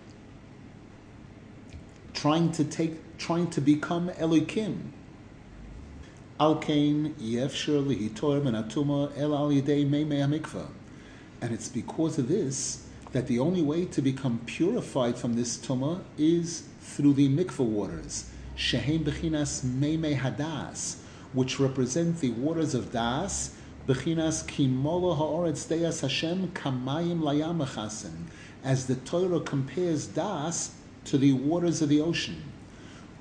trying 2.13 2.51
to 2.53 2.63
take, 2.63 3.17
trying 3.17 3.49
to 3.51 3.61
become 3.61 4.09
Elokim. 4.11 4.91
Alkain 6.39 7.15
Yefshir 7.15 7.85
Lihitor 7.85 8.41
Menatuma 8.41 9.11
El 9.17 9.35
Al 9.35 9.49
Yidei 9.49 9.85
Meimei 9.85 10.67
And 11.41 11.53
it's 11.53 11.67
because 11.67 12.17
of 12.17 12.29
this 12.29 12.87
that 13.11 13.27
the 13.27 13.39
only 13.39 13.61
way 13.61 13.83
to 13.83 14.01
become 14.01 14.39
purified 14.45 15.17
from 15.17 15.33
this 15.33 15.57
tuma 15.57 15.99
is 16.17 16.63
through 16.79 17.11
the 17.11 17.27
mikveh 17.27 17.65
waters, 17.65 18.29
shehem 18.55 19.03
bechinas 19.03 19.65
meimei 19.65 20.17
hadas, 20.17 20.99
which 21.33 21.59
represent 21.59 22.21
the 22.21 22.29
waters 22.29 22.73
of 22.73 22.93
das, 22.93 23.53
bechinas 23.85 24.47
kimolo 24.47 25.17
haoretz 25.17 25.67
deyas 25.67 25.99
Hashem 25.99 26.53
kamayim 26.53 27.19
layam 27.19 28.07
as 28.63 28.87
the 28.87 28.95
Torah 28.95 29.41
compares 29.41 30.07
das 30.07 30.73
to 31.03 31.17
the 31.17 31.33
waters 31.33 31.81
of 31.81 31.89
the 31.89 31.99
ocean. 31.99 32.41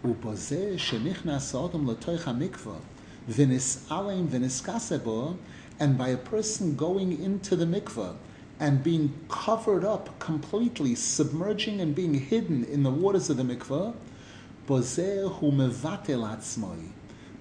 Ubazeh 0.04 0.74
shenichnas 0.76 1.52
adam 1.52 1.84
latoich 1.84 2.22
mikveh 2.22 2.78
vinis 3.28 3.86
alein 3.88 4.26
vinis 4.26 4.62
kasebo, 4.62 5.36
and 5.78 5.96
by 5.96 6.08
a 6.08 6.16
person 6.16 6.74
going 6.74 7.22
into 7.22 7.54
the 7.54 7.64
mikveh 7.64 8.16
and 8.60 8.82
being 8.82 9.12
covered 9.28 9.84
up 9.84 10.18
completely, 10.18 10.94
submerging 10.94 11.80
and 11.80 11.94
being 11.94 12.14
hidden 12.14 12.64
in 12.64 12.82
the 12.82 12.90
waters 12.90 13.30
of 13.30 13.36
the 13.36 13.42
mikveh, 13.42 13.94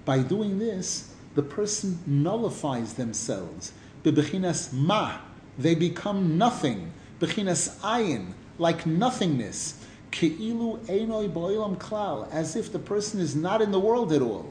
by 0.06 0.18
doing 0.20 0.58
this, 0.58 1.14
the 1.34 1.42
person 1.42 1.98
nullifies 2.06 2.94
themselves. 2.94 3.72
Bebechinas 4.02 4.72
ma, 4.72 5.18
they 5.58 5.74
become 5.74 6.38
nothing. 6.38 6.90
Bechinas 7.20 7.78
ayin, 7.80 8.32
like 8.58 8.86
nothingness. 8.86 9.84
Keilu 10.10 10.78
einoi 10.86 11.30
boilam 11.30 11.76
klal, 11.76 12.32
as 12.32 12.56
if 12.56 12.72
the 12.72 12.78
person 12.78 13.20
is 13.20 13.36
not 13.36 13.60
in 13.60 13.72
the 13.72 13.80
world 13.80 14.10
at 14.14 14.22
all. 14.22 14.50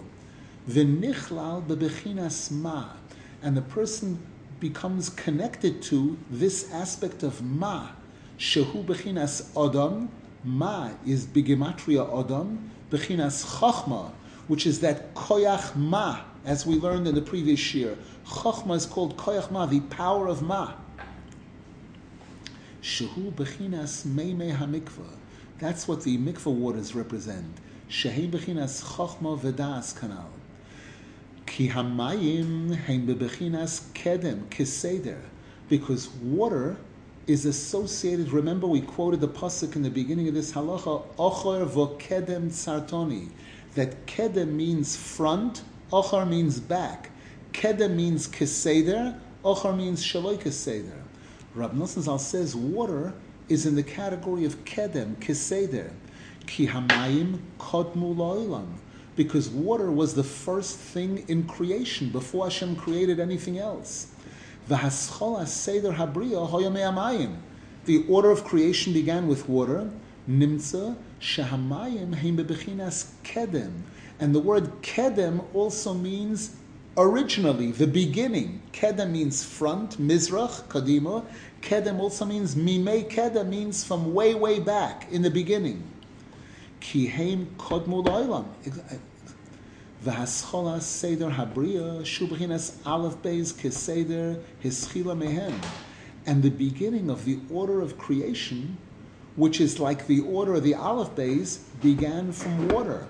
V'nichlal 0.70 1.66
bebechinas 1.66 2.52
ma, 2.52 2.90
and 3.42 3.56
the 3.56 3.62
person 3.62 4.20
becomes 4.60 5.10
connected 5.10 5.82
to 5.84 6.18
this 6.30 6.70
aspect 6.74 7.24
of 7.24 7.42
ma, 7.42 7.90
shehu 8.38 8.84
bechinas 8.86 9.44
odom. 9.54 10.10
Ma 10.44 10.92
is 11.06 11.26
bigematria 11.26 12.08
odom, 12.10 12.70
bechinas 12.90 13.60
chachma, 13.60 14.12
which 14.48 14.66
is 14.66 14.80
that 14.82 15.14
koyach 15.14 15.76
ma, 15.76 16.22
as 16.46 16.66
we 16.66 16.76
learned 16.76 17.08
in 17.08 17.16
the 17.16 17.22
previous 17.22 17.74
year. 17.74 17.98
Chachma 18.26 18.76
is 18.76 18.86
called 18.86 19.18
koyach 19.18 19.52
ma, 19.52 19.66
the 19.66 19.82
power 19.82 20.28
of 20.28 20.42
ma. 20.42 20.74
Shehu 22.82 23.34
bechinas 23.34 24.06
meimei 24.06 24.56
hamikvah. 24.56 25.16
That's 25.60 25.88
what 25.88 26.04
the 26.04 26.18
mikvah 26.18 26.54
waters 26.54 26.94
represent. 26.96 27.58
Shehi 27.90 28.30
bechinas 28.30 28.84
chachma 28.96 29.38
v'das 29.40 29.98
kanal. 29.98 30.28
Ki 31.48 31.70
hamayim 31.70 32.76
heim 32.76 33.08
bebechinas 33.08 33.82
kedem 33.94 34.48
kiseder, 34.50 35.22
because 35.70 36.10
water 36.10 36.78
is 37.26 37.46
associated. 37.46 38.32
Remember, 38.32 38.68
we 38.68 38.82
quoted 38.82 39.22
the 39.22 39.28
pasuk 39.28 39.76
in 39.76 39.82
the 39.82 39.90
beginning 39.90 40.28
of 40.28 40.34
this 40.34 40.52
halacha: 40.52 41.04
"Ochor 41.18 41.66
kedem 42.00 42.50
sartoni." 42.52 43.30
That 43.76 44.06
kedem 44.06 44.54
means 44.54 44.96
front, 44.96 45.64
ochor 45.92 46.28
means 46.28 46.60
back. 46.60 47.12
Kedem 47.54 47.96
means 47.96 48.28
kiseder, 48.28 49.20
ochor 49.44 49.76
means 49.76 50.04
shaloi 50.04 50.38
kiseder. 50.38 51.02
Rab 51.56 51.74
Nosson 51.74 52.04
Zal 52.04 52.20
says 52.20 52.56
water 52.56 53.14
is 53.50 53.66
in 53.66 53.76
the 53.76 53.84
category 53.84 54.46
of 54.46 54.64
kedem 54.66 55.16
kiseder. 55.16 55.92
Ki 56.46 56.68
hamayim 56.68 57.40
kodmu 57.58 58.16
lo'ilam 58.16 58.80
because 59.18 59.50
water 59.50 59.92
was 59.92 60.14
the 60.14 60.24
first 60.24 60.78
thing 60.78 61.26
in 61.28 61.44
creation 61.44 62.10
before 62.10 62.46
Hashem 62.46 62.78
created 62.78 63.20
anything 63.20 63.58
else. 63.58 64.08
The 64.68 64.80
order 68.08 68.32
of 68.32 68.44
creation 68.46 68.94
began 68.94 69.28
with 69.28 69.50
water. 69.50 69.90
Nimtza 70.30 70.96
shehamayim 71.22 72.16
heim 72.16 72.38
bebechinas 72.38 73.12
kedem, 73.24 73.72
and 74.20 74.36
the 74.36 74.40
word 74.40 74.82
kedem 74.82 75.42
also 75.54 75.94
means 75.94 76.58
originally 76.98 77.72
the 77.72 77.88
beginning. 77.88 78.62
Kedem 78.74 79.12
means 79.12 79.42
front, 79.42 80.02
mizrach, 80.02 80.68
kadima. 80.68 81.24
Kedem 81.62 82.00
also 82.00 82.26
means 82.26 82.58
mimei 82.58 83.04
kedem 83.04 83.48
means 83.48 83.86
from 83.86 84.14
way 84.14 84.36
way 84.36 84.60
back 84.60 85.08
in 85.10 85.22
the 85.22 85.32
beginning. 85.32 85.82
Kihem 86.82 87.46
kodmu 87.58 88.04
lo'ilam. 88.06 88.46
V'haschola 90.04 90.82
seder 90.82 91.32
habriya 91.32 92.02
shubchinas 92.02 92.76
aleph 92.86 93.22
beis 93.22 93.54
keseder 93.54 94.42
hischila 94.64 95.18
mehen. 95.18 95.60
And 96.26 96.44
the 96.44 96.50
beginning 96.50 97.10
of 97.10 97.26
the 97.26 97.40
order 97.50 97.82
of 97.82 97.98
creation, 97.98 98.78
which 99.36 99.60
is 99.60 99.80
like 99.80 100.08
the 100.08 100.20
order 100.22 100.56
of 100.56 100.64
the 100.64 100.76
aleph 100.76 101.16
beis, 101.16 101.60
began 101.82 102.32
from 102.32 102.70
water. 102.70 103.08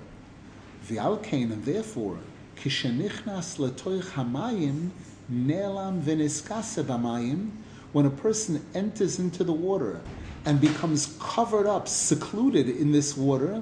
V'alkein, 0.87 1.51
and 1.51 1.65
therefore, 1.65 2.19
kishenichnas 2.55 3.57
letoich 3.57 4.11
hamayim 4.11 4.91
nelam 5.31 6.01
v'niskase 6.01 6.83
b'mayim, 6.83 7.51
when 7.91 8.05
a 8.05 8.09
person 8.09 8.65
enters 8.73 9.19
into 9.19 9.43
the 9.43 9.53
water 9.53 10.01
and 10.47 10.59
becomes 10.61 11.13
covered 11.19 11.67
up, 11.67 11.89
secluded 11.89 12.69
in 12.69 12.93
this 12.93 13.17
water, 13.17 13.61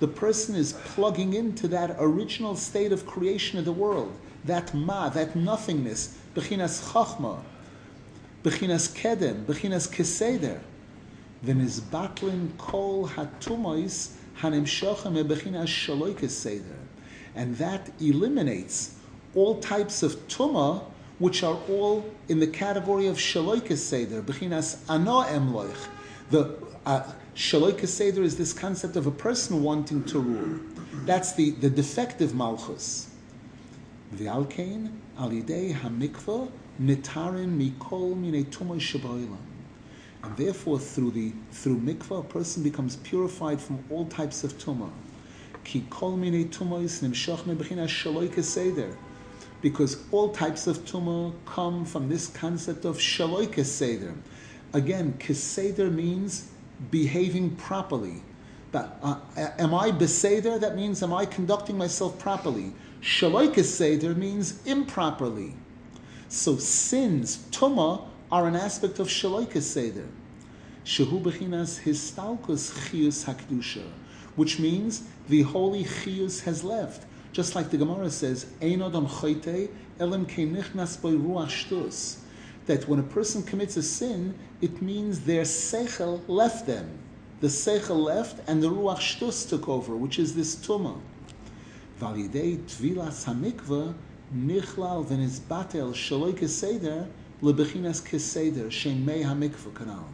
the 0.00 0.12
person 0.16 0.56
is 0.56 0.72
plugging 0.72 1.34
into 1.34 1.68
that 1.68 1.94
original 2.00 2.56
state 2.56 2.90
of 2.90 3.06
creation 3.06 3.60
of 3.60 3.64
the 3.64 3.70
world, 3.72 4.12
that 4.44 4.74
ma, 4.74 5.08
that 5.08 5.36
nothingness, 5.36 6.18
bechinas 6.34 6.90
chachma, 6.90 7.38
bechinas 8.42 8.92
kedem, 8.92 9.44
bechinas 9.44 9.88
keseder. 9.88 10.58
V'nizbatlin 11.46 12.56
kol 12.58 13.06
hatumois 13.06 14.14
hanimshochem 14.40 15.24
bechinas 15.24 15.68
shaloi 15.68 16.12
keseder. 16.14 16.78
And 17.36 17.56
that 17.58 17.92
eliminates 18.00 18.96
all 19.36 19.60
types 19.60 20.02
of 20.02 20.16
tuma, 20.26 20.89
which 21.20 21.44
are 21.44 21.58
all 21.68 22.04
in 22.28 22.40
the 22.40 22.46
category 22.46 23.06
of 23.06 23.16
shaloi 23.16 23.60
keseder, 23.60 24.22
bechinas 24.22 24.80
ano 24.88 25.22
emloich, 25.22 25.86
the 26.30 26.56
uh, 26.86 27.12
Seder 27.34 28.22
is 28.22 28.36
this 28.36 28.52
concept 28.52 28.96
of 28.96 29.06
a 29.06 29.10
person 29.10 29.62
wanting 29.62 30.04
to 30.04 30.18
rule. 30.18 30.60
That's 31.04 31.32
the, 31.34 31.50
the 31.50 31.70
defective 31.70 32.34
malchus. 32.34 33.08
The 34.12 34.24
V'alkein 34.24 34.92
alidei 35.18 35.74
hamikva 35.74 36.50
nitarin 36.80 37.56
mikol 37.56 38.16
mine 38.16 38.44
tumoy 38.46 38.80
shaboilam. 38.80 39.36
And 40.22 40.36
therefore, 40.36 40.78
through 40.78 41.12
the 41.12 41.32
through 41.50 41.78
mikvah, 41.80 42.20
a 42.20 42.24
person 42.24 42.62
becomes 42.62 42.96
purified 42.96 43.60
from 43.60 43.82
all 43.90 44.06
types 44.06 44.44
of 44.44 44.58
tumah. 44.58 44.90
Ki 45.64 45.86
kol 45.88 46.16
mine 46.16 46.48
tumois 46.48 47.02
nimshach 47.02 47.42
mebechina 47.44 47.86
shaloi 47.86 48.42
seder. 48.42 48.96
Because 49.60 50.02
all 50.10 50.30
types 50.30 50.66
of 50.66 50.84
tumah 50.84 51.32
come 51.44 51.84
from 51.84 52.08
this 52.08 52.28
concept 52.28 52.84
of 52.84 52.98
shaloi 52.98 53.64
seder. 53.64 54.14
Again, 54.72 55.14
keseder 55.18 55.92
means 55.92 56.48
behaving 56.90 57.56
properly. 57.56 58.22
But 58.72 58.98
uh, 59.02 59.16
am 59.36 59.74
I 59.74 59.90
beseder? 59.90 60.60
That 60.60 60.76
means 60.76 61.02
am 61.02 61.12
I 61.12 61.26
conducting 61.26 61.76
myself 61.76 62.18
properly? 62.18 62.72
Shaloi 63.02 63.52
keseder 63.52 64.16
means 64.16 64.64
improperly. 64.66 65.54
So 66.28 66.56
sins, 66.56 67.44
tuma, 67.50 68.04
are 68.30 68.46
an 68.46 68.54
aspect 68.54 68.98
of 69.00 69.08
shaloi 69.08 69.46
keseder. 69.46 70.06
Shehu 70.84 71.20
bechinas 71.22 71.82
histalkus 71.82 72.72
chius 72.88 73.24
hakdusha, 73.24 73.84
which 74.36 74.58
means 74.58 75.02
the 75.28 75.42
holy 75.42 75.84
chius 75.84 76.42
has 76.42 76.62
left. 76.62 77.04
Just 77.32 77.54
like 77.54 77.70
the 77.70 77.76
Gemara 77.76 78.10
says, 78.10 78.46
Ein 78.60 78.80
odam 78.80 79.08
choite 79.08 79.70
elim 79.98 80.26
kenichnas 80.26 81.00
by 81.00 81.10
ruach 81.10 81.48
shtus 81.48 82.16
that 82.66 82.86
when 82.88 83.00
a 83.00 83.02
person 83.02 83.42
commits 83.42 83.76
a 83.76 83.82
sin, 83.82 84.34
it 84.60 84.80
means 84.80 85.20
their 85.20 85.42
seichel 85.42 86.20
left 86.28 86.66
them. 86.66 86.88
The 87.40 87.48
seichel 87.48 87.96
left, 88.04 88.48
and 88.48 88.62
the 88.62 88.70
ruach 88.70 88.98
shtus 88.98 89.48
took 89.48 89.68
over, 89.68 89.96
which 89.96 90.18
is 90.18 90.34
this 90.34 90.54
tumah. 90.54 91.00
Validei 92.00 92.58
tvilas 92.58 93.24
hamikva 93.24 93.94
nichlal 94.34 95.04
v'nizbatel 95.04 95.94
shaloi 95.94 96.32
keseder 96.32 97.08
lebechinas 97.42 98.02
keseder 98.02 98.68
shemei 98.68 99.24
hamikva 99.24 99.72
kanal. 99.72 100.04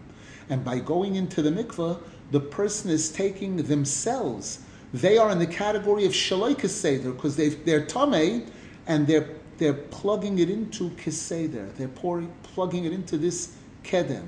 And 0.49 0.65
by 0.65 0.79
going 0.79 1.17
into 1.17 1.43
the 1.43 1.51
mikvah, 1.51 2.01
the 2.31 2.41
person 2.41 2.91
is 2.91 3.11
taking 3.11 3.57
themselves, 3.57 4.61
They 5.01 5.19
are 5.19 5.31
in 5.31 5.39
the 5.39 5.47
category 5.47 6.07
of 6.07 6.13
Shaloi 6.13 6.57
because 6.57 7.37
they're 7.37 7.85
Tame 7.85 8.47
and 8.87 9.07
they're, 9.07 9.29
they're 9.59 9.75
plugging 9.75 10.39
it 10.39 10.49
into 10.49 10.89
Keseder. 10.91 11.75
They're 11.77 11.89
pouring, 11.89 12.33
plugging 12.43 12.85
it 12.87 12.93
into 12.93 13.19
this 13.19 13.55
Kedem. 13.85 14.25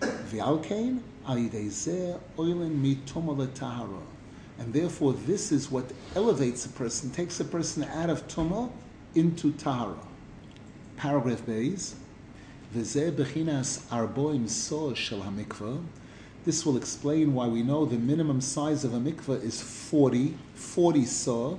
V'alkein 0.00 1.00
and 4.58 4.72
therefore, 4.72 5.12
this 5.12 5.50
is 5.50 5.70
what 5.72 5.90
elevates 6.14 6.66
a 6.66 6.68
person, 6.68 7.10
takes 7.10 7.40
a 7.40 7.44
person 7.44 7.82
out 7.82 8.10
of 8.10 8.28
tuma 8.28 8.70
into 9.16 9.50
tahara. 9.54 9.98
Paragraph 10.96 11.44
Bays. 11.44 11.96
bechinas 12.72 13.80
arboim 13.88 14.48
so 14.48 14.94
shel 14.94 15.22
hamikvah. 15.22 15.82
This 16.46 16.64
will 16.64 16.76
explain 16.76 17.34
why 17.34 17.48
we 17.48 17.64
know 17.64 17.84
the 17.84 17.98
minimum 17.98 18.40
size 18.40 18.84
of 18.84 18.94
a 18.94 18.98
mikvah 18.98 19.42
is 19.42 19.60
40, 19.60 20.38
40 20.54 21.04
saw, 21.04 21.58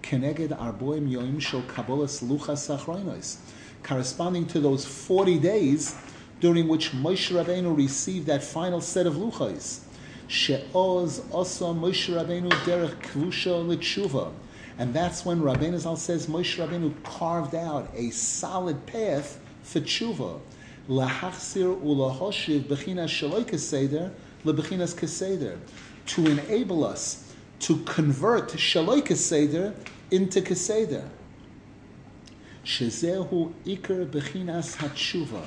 keneged 0.00 0.56
arboim 0.56 1.10
yoim 1.10 1.40
shel 1.40 1.62
kabolas 1.62 2.22
luchas 2.22 3.36
corresponding 3.82 4.46
to 4.46 4.60
those 4.60 4.84
40 4.84 5.40
days 5.40 5.96
during 6.38 6.68
which 6.68 6.92
Moshe 6.92 7.34
Rabbeinu 7.34 7.76
received 7.76 8.26
that 8.26 8.44
final 8.44 8.80
set 8.80 9.08
of 9.08 9.14
luchos. 9.14 9.80
She'oz 10.28 11.20
osa 11.32 11.64
Moshe 11.64 12.14
Rabbeinu 12.14 12.50
derech 12.62 12.94
kvusha 13.02 13.66
l'tshuva. 13.66 14.30
And 14.78 14.94
that's 14.94 15.24
when 15.24 15.40
Rabbeinu 15.40 15.78
Zal 15.80 15.96
says 15.96 16.28
Moshe 16.28 16.64
Rabbeinu 16.64 16.94
carved 17.02 17.56
out 17.56 17.90
a 17.92 18.10
solid 18.10 18.86
path 18.86 19.40
for 19.64 19.80
tshuva. 19.80 20.38
Lahachsir 20.88 21.82
ulahoshiv 21.82 22.68
b'chinas 22.68 23.08
shaloi 23.08 23.44
keseder 23.44 24.12
lebechinas 24.44 24.94
keseder. 24.94 25.58
To 26.06 26.26
enable 26.26 26.84
us 26.84 27.34
to 27.60 27.76
convert 27.84 28.50
shaloi 28.52 29.02
keseder 29.02 29.74
into 30.10 30.40
keseder. 30.40 31.08
Shezehu 32.64 33.52
ikar 33.64 34.06
bechinas 34.06 34.76
hatshuva. 34.76 35.44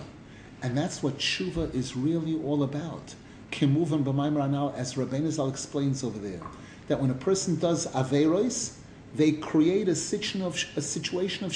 And 0.62 0.78
that's 0.78 1.02
what 1.02 1.18
tshuva 1.18 1.74
is 1.74 1.96
really 1.96 2.40
all 2.44 2.64
about. 2.64 3.16
Kimuvan 3.52 4.04
b'maimar 4.04 4.50
now, 4.50 4.74
as 4.76 4.94
Rabbeinu 4.94 5.30
Zal 5.30 5.50
explains 5.50 6.04
over 6.04 6.20
there, 6.20 6.40
that 6.88 7.02
when 7.02 7.10
a 7.10 7.16
person 7.16 7.58
does 7.58 7.88
averos, 7.88 8.78
they 9.16 9.34
create 9.34 9.90
a 9.90 9.96
situation 9.96 10.42
of 10.42 10.64
a 10.76 10.82
situation 10.82 11.46
of. 11.46 11.52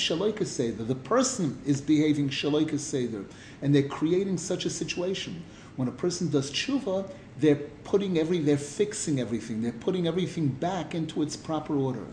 The 0.88 0.96
person 0.96 1.62
is 1.66 1.80
behaving 1.82 2.30
shaloika 2.30 2.80
seder, 2.80 3.24
and 3.62 3.74
they're 3.74 3.84
creating 3.84 4.38
such 4.38 4.66
a 4.66 4.70
situation. 4.70 5.44
When 5.78 5.88
a 5.88 5.92
person 5.92 6.30
does 6.30 6.52
tshuva, 6.52 7.10
they're 7.38 7.56
putting 7.84 8.18
every, 8.18 8.40
they're 8.40 8.58
fixing 8.58 9.20
everything. 9.20 9.62
They're 9.62 9.72
putting 9.72 10.08
everything 10.08 10.48
back 10.48 10.96
into 10.96 11.22
its 11.22 11.36
proper 11.36 11.76
order. 11.76 12.06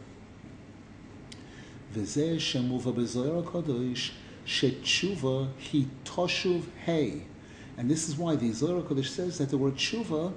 Hi 1.95 2.01
toshuv. 6.05 7.23
And 7.77 7.91
this 7.91 8.09
is 8.09 8.17
why 8.17 8.37
the 8.37 8.53
Zohar 8.53 8.83
Kodesh 8.83 9.07
says 9.07 9.39
that 9.39 9.51
the 9.51 9.59
word 9.59 9.77
tshuva 9.77 10.33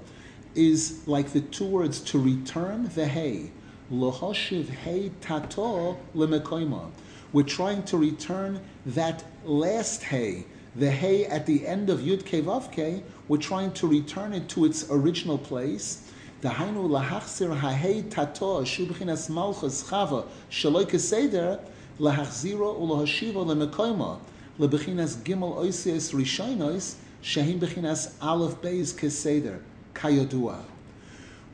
is 0.54 1.06
like 1.06 1.32
the 1.32 1.40
two 1.40 1.66
words 1.66 2.00
to 2.00 2.18
return 2.18 2.90
the 2.94 3.06
hey. 3.06 3.50
Lohoshiv 3.92 4.68
hey 4.68 5.10
tato 5.20 5.98
lemekoima. 6.14 6.90
We're 7.32 7.44
trying 7.44 7.82
to 7.84 7.96
return 7.96 8.60
that 8.86 9.24
last 9.44 10.02
hey, 10.02 10.46
the 10.78 10.90
hey 10.90 11.24
at 11.24 11.46
the 11.46 11.66
end 11.66 11.88
of 11.88 12.00
Yud 12.00 12.22
Kevavke, 12.24 13.02
we're 13.28 13.38
trying 13.38 13.72
to 13.72 13.86
return 13.86 14.34
it 14.34 14.46
to 14.50 14.66
its 14.66 14.90
original 14.90 15.38
place. 15.38 16.12
Dahainu 16.42 16.86
lahachsir 16.90 17.58
hahei 17.58 18.10
tato 18.10 18.60
shubchinas 18.60 19.30
malchus 19.30 19.84
chava 19.84 20.26
shaloi 20.50 20.84
keseder 20.84 21.60
lahachziro 21.98 22.78
ulahashiva 22.78 23.46
lemekoima 23.46 24.18
lebechinas 24.58 25.16
gimel 25.22 25.56
oisias 25.56 26.12
rishonos 26.12 26.96
shehim 27.22 27.58
bechinas 27.58 28.12
aleph 28.20 28.60
beis 28.60 28.92
keseder 28.92 29.60
kayodua. 29.94 30.62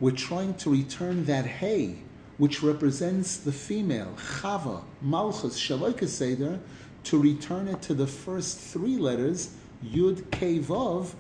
We're 0.01 0.11
trying 0.11 0.55
to 0.55 0.71
return 0.71 1.27
that 1.27 1.47
hay, 1.47 1.99
which 2.39 2.61
represents 2.61 3.37
the 3.37 3.53
female 3.53 4.17
chava 4.17 4.83
malchus 5.01 5.61
shaloi 5.61 5.93
keseder, 5.93 6.59
to 7.05 7.19
return 7.21 7.69
it 7.69 7.83
to 7.83 7.95
the 7.95 8.07
first 8.07 8.59
three 8.59 8.97
letters 8.97 9.55
yud 9.85 10.23
kevav, 10.31 11.15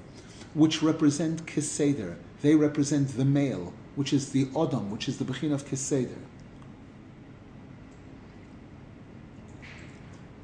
which 0.55 0.83
represent 0.83 1.47
keseder. 1.47 2.17
They 2.43 2.55
represent 2.55 3.17
the 3.17 3.25
male, 3.25 3.73
which 3.97 4.13
is 4.13 4.33
the 4.33 4.47
odom, 4.47 4.91
which 4.91 5.09
is 5.09 5.19
the 5.19 5.25
bechin 5.25 5.53
of 5.53 5.67
keseder. 5.67 6.19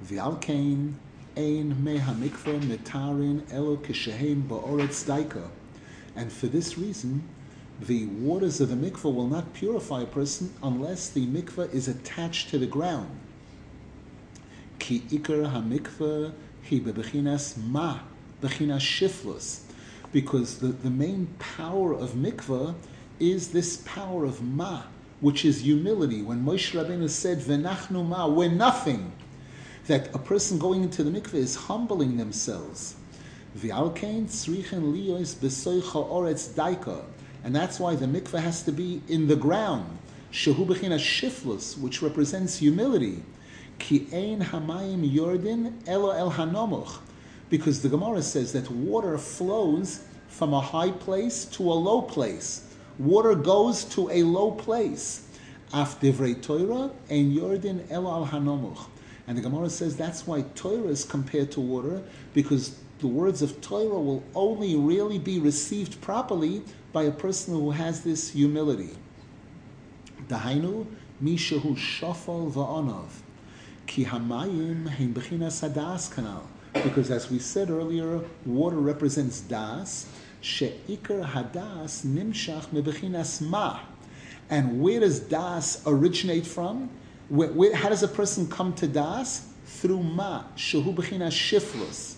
V'alkein 0.04 0.94
ein 1.36 1.84
me 1.84 1.98
hamikva 1.98 2.60
mitarin 2.60 3.42
elo 3.52 3.76
kishehem 3.76 4.48
ba'oretz 4.48 5.04
daika. 5.04 5.48
And 6.16 6.32
for 6.32 6.46
this 6.46 6.78
reason, 6.78 7.28
the 7.80 8.06
waters 8.06 8.60
of 8.60 8.70
the 8.70 8.74
mikveh 8.74 9.14
will 9.14 9.28
not 9.28 9.52
purify 9.52 10.02
a 10.02 10.06
person 10.06 10.52
unless 10.62 11.10
the 11.10 11.26
mikveh 11.26 11.72
is 11.72 11.86
attached 11.86 12.48
to 12.50 12.58
the 12.58 12.66
ground. 12.66 13.20
Ki 14.88 15.02
ikar 15.10 15.44
hamikveh 15.52 16.32
hi 16.70 16.80
bebechinas 16.80 17.58
ma, 17.58 17.98
bechinas 18.40 18.80
shiflus. 18.80 19.60
Because 20.12 20.60
the, 20.60 20.68
the 20.68 20.88
main 20.88 21.26
power 21.38 21.92
of 21.92 22.12
mikveh 22.12 22.74
is 23.20 23.48
this 23.50 23.82
power 23.84 24.24
of 24.24 24.40
ma, 24.40 24.84
which 25.20 25.44
is 25.44 25.60
humility. 25.60 26.22
When 26.22 26.42
Moshe 26.42 26.72
Rabbeinu 26.72 27.10
said, 27.10 27.40
Venachnu 27.40 28.02
ma, 28.08 28.28
we're 28.28 28.48
nothing 28.50 29.12
that 29.88 30.08
a 30.14 30.18
person 30.18 30.58
going 30.58 30.84
into 30.84 31.02
the 31.02 31.10
mikveh 31.10 31.34
is 31.34 31.54
humbling 31.54 32.16
themselves. 32.16 32.96
And 33.52 33.70
that's 37.54 37.78
why 37.78 37.94
the 37.94 38.06
mikveh 38.06 38.40
has 38.40 38.62
to 38.62 38.72
be 38.72 39.02
in 39.06 39.28
the 39.28 39.36
ground. 39.36 39.98
Shehu 40.32 40.66
bechinas 40.66 41.00
shiflus, 41.04 41.76
which 41.76 42.00
represents 42.00 42.56
humility. 42.56 43.22
Ki 43.78 44.06
ein 44.12 44.40
hamayim 44.40 45.10
yordin 45.10 45.72
elo 45.86 46.10
el 46.10 46.32
hanomuch. 46.32 46.98
Because 47.50 47.82
the 47.82 47.88
Gemara 47.88 48.22
says 48.22 48.52
that 48.52 48.70
water 48.70 49.16
flows 49.16 50.04
from 50.28 50.52
a 50.52 50.60
high 50.60 50.90
place 50.90 51.44
to 51.46 51.62
a 51.62 51.74
low 51.74 52.02
place. 52.02 52.64
Water 52.98 53.34
goes 53.34 53.84
to 53.84 54.10
a 54.10 54.22
low 54.22 54.50
place. 54.50 55.26
Af 55.72 56.00
divrei 56.00 56.40
Torah 56.42 56.90
ein 57.10 57.34
yordin 57.34 57.90
elo 57.90 58.10
al 58.10 58.26
hanomuch. 58.26 58.86
And 59.26 59.36
the 59.36 59.42
Gemara 59.42 59.70
says 59.70 59.96
that's 59.96 60.26
why 60.26 60.42
Torah 60.54 60.88
is 60.88 61.04
compared 61.04 61.50
to 61.52 61.60
water, 61.60 62.02
because 62.32 62.78
the 62.98 63.06
words 63.06 63.42
of 63.42 63.60
Torah 63.60 64.00
will 64.00 64.22
only 64.34 64.74
really 64.74 65.18
be 65.18 65.38
received 65.38 66.00
properly 66.00 66.62
by 66.92 67.04
a 67.04 67.12
person 67.12 67.54
who 67.54 67.70
has 67.70 68.02
this 68.02 68.30
humility. 68.30 68.96
Dahainu 70.28 70.86
mishahu 71.22 71.76
shafal 71.76 72.50
va'anav. 72.50 73.08
Ki 73.88 74.04
hamayim 74.04 74.86
bechinas 75.14 76.12
kanal. 76.14 76.42
Because 76.74 77.10
as 77.10 77.30
we 77.30 77.38
said 77.38 77.70
earlier, 77.70 78.20
water 78.44 78.76
represents 78.76 79.40
das. 79.40 80.06
She'ikar 80.42 81.22
hadas 81.22 82.04
nimshach 82.04 82.66
mebechinas 82.66 83.40
ma. 83.40 83.80
And 84.50 84.82
where 84.82 85.00
does 85.00 85.20
das 85.20 85.82
originate 85.86 86.46
from? 86.46 86.90
Where, 87.30 87.48
where, 87.48 87.74
how 87.74 87.88
does 87.88 88.02
a 88.02 88.08
person 88.08 88.46
come 88.46 88.74
to 88.74 88.86
das? 88.86 89.48
Through 89.64 90.02
ma, 90.02 90.44
shehu 90.54 90.94
b'china 90.94 91.28
shiflus. 91.28 92.16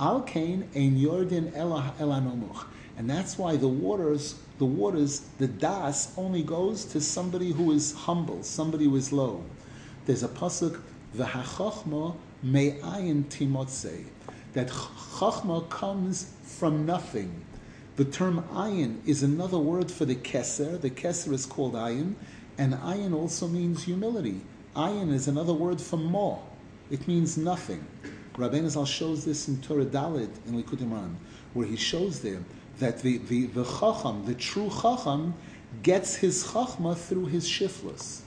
Al 0.00 0.22
kain 0.22 0.68
ein 0.74 0.98
yordin 0.98 1.52
elanomuch. 1.52 2.64
And 2.96 3.08
that's 3.08 3.38
why 3.38 3.54
the 3.54 3.68
waters, 3.68 4.34
the 4.58 4.64
waters, 4.66 5.20
the 5.38 5.46
das 5.46 6.12
only 6.18 6.42
goes 6.42 6.84
to 6.86 7.00
somebody 7.00 7.52
who 7.52 7.70
is 7.70 7.92
humble, 7.94 8.42
somebody 8.42 8.86
who 8.86 8.96
is 8.96 9.12
low. 9.12 9.44
There's 10.08 10.22
a 10.22 10.28
pasuk, 10.28 10.80
v'hachachma 11.14 12.16
me'ayin 12.42 13.24
timotze, 13.24 14.06
that 14.54 14.68
chachma 14.68 15.68
comes 15.68 16.32
from 16.44 16.86
nothing. 16.86 17.44
The 17.96 18.06
term 18.06 18.42
ayin 18.44 19.06
is 19.06 19.22
another 19.22 19.58
word 19.58 19.90
for 19.90 20.06
the 20.06 20.14
keser. 20.14 20.80
The 20.80 20.88
keser 20.88 21.34
is 21.34 21.44
called 21.44 21.74
ayin, 21.74 22.14
and 22.56 22.72
ayin 22.72 23.12
also 23.12 23.48
means 23.48 23.82
humility. 23.82 24.40
Ayin 24.74 25.12
is 25.12 25.28
another 25.28 25.52
word 25.52 25.78
for 25.78 25.98
mo. 25.98 26.42
It 26.90 27.06
means 27.06 27.36
nothing. 27.36 27.86
Rabbeinu 28.32 28.70
Zal 28.70 28.86
shows 28.86 29.26
this 29.26 29.46
in 29.46 29.60
Torah 29.60 29.84
Dalit 29.84 30.30
in 30.46 30.54
Likutei 30.54 30.88
Moharan, 30.88 31.16
where 31.52 31.66
he 31.66 31.76
shows 31.76 32.20
there 32.20 32.42
that 32.78 33.02
the, 33.02 33.18
the, 33.18 33.44
the 33.48 33.64
chacham, 33.64 34.24
the 34.24 34.34
true 34.34 34.70
chacham, 34.70 35.34
gets 35.82 36.16
his 36.16 36.44
chachma 36.44 36.96
through 36.96 37.26
his 37.26 37.46
shiflus. 37.46 38.22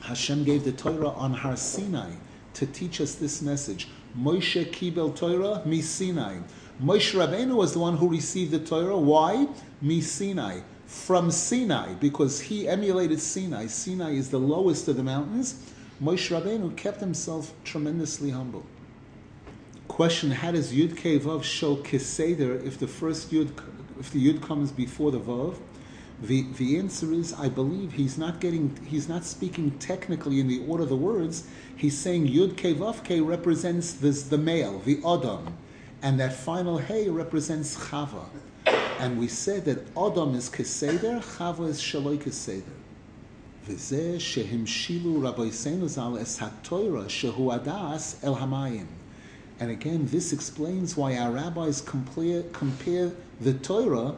Hashem 0.00 0.44
gave 0.44 0.64
the 0.64 0.72
Torah 0.72 1.10
on 1.10 1.34
Har 1.34 1.56
Sinai 1.56 2.12
to 2.54 2.66
teach 2.66 3.00
us 3.00 3.14
this 3.14 3.42
message. 3.42 3.88
Moshe 4.18 4.70
kibel 4.72 5.14
Torah 5.14 5.62
mi 5.66 5.82
Sinai. 5.82 6.38
Moshe 6.82 7.14
Rabbeinu 7.14 7.56
was 7.56 7.72
the 7.72 7.78
one 7.78 7.96
who 7.96 8.08
received 8.08 8.52
the 8.52 8.58
Torah. 8.58 8.96
Why? 8.96 9.48
Mi 9.80 10.00
Sinai 10.00 10.60
from 10.86 11.30
Sinai, 11.30 11.92
because 11.94 12.40
he 12.40 12.66
emulated 12.66 13.20
Sinai. 13.20 13.66
Sinai 13.66 14.12
is 14.12 14.30
the 14.30 14.38
lowest 14.38 14.88
of 14.88 14.96
the 14.96 15.02
mountains. 15.02 15.62
Moshe 16.02 16.30
Rabbeinu 16.30 16.74
kept 16.76 17.00
himself 17.00 17.52
tremendously 17.64 18.30
humble. 18.30 18.64
Question: 19.88 20.30
How 20.30 20.52
does 20.52 20.72
Yud 20.72 20.96
Kei 20.96 21.18
Vav 21.18 21.42
show 21.42 21.76
Keseder 21.76 22.64
if 22.64 22.78
the 22.78 22.86
first 22.86 23.30
Yud, 23.30 23.50
if 24.00 24.10
the 24.10 24.32
Yud 24.32 24.40
comes 24.42 24.72
before 24.72 25.10
the 25.10 25.20
Vav? 25.20 25.56
The, 26.21 26.43
the 26.57 26.77
answer 26.77 27.11
is, 27.11 27.33
I 27.33 27.49
believe 27.49 27.93
he's 27.93 28.17
not 28.17 28.39
getting, 28.39 28.77
he's 28.85 29.09
not 29.09 29.25
speaking 29.25 29.71
technically 29.79 30.39
in 30.39 30.47
the 30.47 30.63
order 30.67 30.83
of 30.83 30.89
the 30.89 30.95
words. 30.95 31.47
He's 31.75 31.97
saying 31.97 32.27
Yud 32.27 32.55
Kei 32.55 32.73
Vav 32.73 33.03
Kei 33.03 33.19
represents 33.19 33.93
this, 33.93 34.23
the 34.23 34.37
male, 34.37 34.79
the 34.79 34.99
Adam, 35.05 35.57
and 36.01 36.19
that 36.19 36.33
final 36.33 36.77
Hey 36.77 37.09
represents 37.09 37.75
Chava. 37.75 38.25
And 38.99 39.19
we 39.19 39.27
said 39.27 39.65
that 39.65 39.79
Adam 39.97 40.35
is 40.35 40.49
Keseder, 40.49 41.21
Chava 41.21 41.67
is 41.67 41.81
Shaloi 41.81 42.17
Keseder. 42.17 42.63
וזה 43.67 44.19
שהמשילו 44.19 45.21
רבויסנו 45.21 45.87
ז"ל 45.87 46.17
es 46.21 46.37
ha'toira 46.39 47.07
shehu 47.07 47.51
adas 47.53 48.15
el 48.23 48.35
hamayim. 48.35 48.87
And 49.59 49.71
again, 49.71 50.07
this 50.07 50.33
explains 50.33 50.97
why 50.97 51.17
our 51.17 51.31
rabbis 51.31 51.79
compare, 51.79 52.43
compare 52.51 53.11
the 53.39 53.53
Torah, 53.53 54.15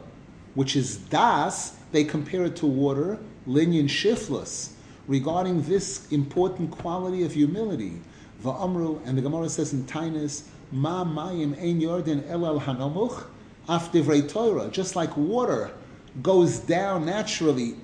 which 0.54 0.74
is 0.74 0.96
das, 0.96 1.76
they 1.91 2.03
compare 2.03 2.45
it 2.45 2.55
to 2.57 2.65
water, 2.65 3.19
linyan 3.47 3.85
shiflus, 3.85 4.71
regarding 5.07 5.61
this 5.63 6.11
important 6.11 6.71
quality 6.71 7.23
of 7.23 7.33
humility. 7.33 8.01
Va'amru, 8.43 8.99
and 9.05 9.17
the 9.17 9.21
Gemara 9.21 9.49
says 9.49 9.73
in 9.73 9.83
Taanis, 9.83 10.43
ma 10.71 11.03
mayim 11.03 11.57
ein 11.61 11.81
yorden 11.81 12.27
el 12.29 12.45
al 12.45 12.59
hanomuch, 12.59 13.25
af 13.67 13.91
Torah, 14.27 14.69
just 14.69 14.95
like 14.95 15.15
water 15.15 15.71
goes 16.21 16.59
down 16.59 17.05
naturally 17.05 17.75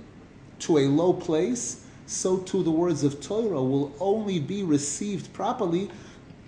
to 0.59 0.79
a 0.79 0.85
low 0.87 1.13
place, 1.13 1.85
so 2.05 2.37
too 2.39 2.63
the 2.63 2.71
words 2.71 3.03
of 3.03 3.21
Torah 3.21 3.61
will 3.61 3.93
only 3.99 4.39
be 4.39 4.63
received 4.63 5.31
properly 5.33 5.89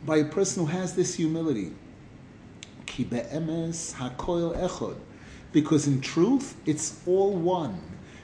by 0.06 0.18
a 0.18 0.26
person 0.26 0.66
who 0.66 0.72
has 0.72 0.96
this 0.96 1.16
humility. 1.16 1.72
Ki 2.86 3.04
be'emes 3.04 3.94
hakoil 3.94 4.58
echod. 4.58 4.98
Because 5.52 5.88
in 5.88 6.02
truth, 6.02 6.56
it's 6.66 7.00
all 7.08 7.34
one. 7.34 7.82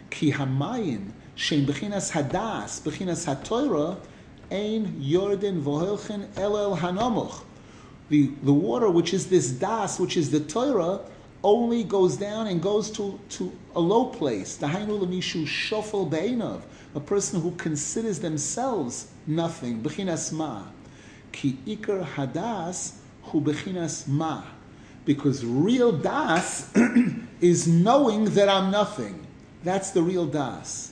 Ki 0.10 0.32
hamayim 0.32 1.12
shein 1.36 1.66
bechinas 1.66 2.12
hadas, 2.12 2.82
bechinas 2.82 3.26
haTorah, 3.26 3.98
ein 4.52 5.02
yorden 5.02 5.62
vohelchen 5.62 6.28
el 6.38 6.58
el 6.58 6.78
hanomuch. 6.78 7.44
The, 8.10 8.32
the 8.44 8.54
water, 8.54 8.90
which 8.90 9.14
is 9.14 9.30
this 9.30 9.50
das, 9.50 10.00
which 10.00 10.16
is 10.16 10.30
the 10.30 10.40
Torah, 10.40 11.02
only 11.44 11.84
goes 11.84 12.18
down 12.18 12.48
and 12.48 12.62
goes 12.62 12.92
to, 12.92 13.20
to 13.30 13.52
a 13.76 13.80
low 13.80 14.06
place. 14.06 14.58
Dahainu 14.58 15.00
lemishu 15.00 15.46
shofel 15.46 16.10
be'enav, 16.10 16.62
a 16.94 17.00
person 17.00 17.42
who 17.42 17.52
considers 17.52 18.20
themselves 18.20 19.12
nothing. 19.26 19.82
Bechinas 19.82 20.32
ma. 20.32 20.66
Ki 21.32 21.58
ikar 21.66 22.06
hadas 22.06 22.98
hu 23.24 23.42
bechinas 23.42 24.08
ma. 24.08 24.44
Because 25.06 25.46
real 25.46 25.92
das 25.92 26.72
is 27.42 27.68
knowing 27.68 28.26
that 28.34 28.50
I'm 28.50 28.72
nothing. 28.72 29.26
That's 29.64 29.92
the 29.92 30.02
real 30.02 30.26
das. 30.26 30.92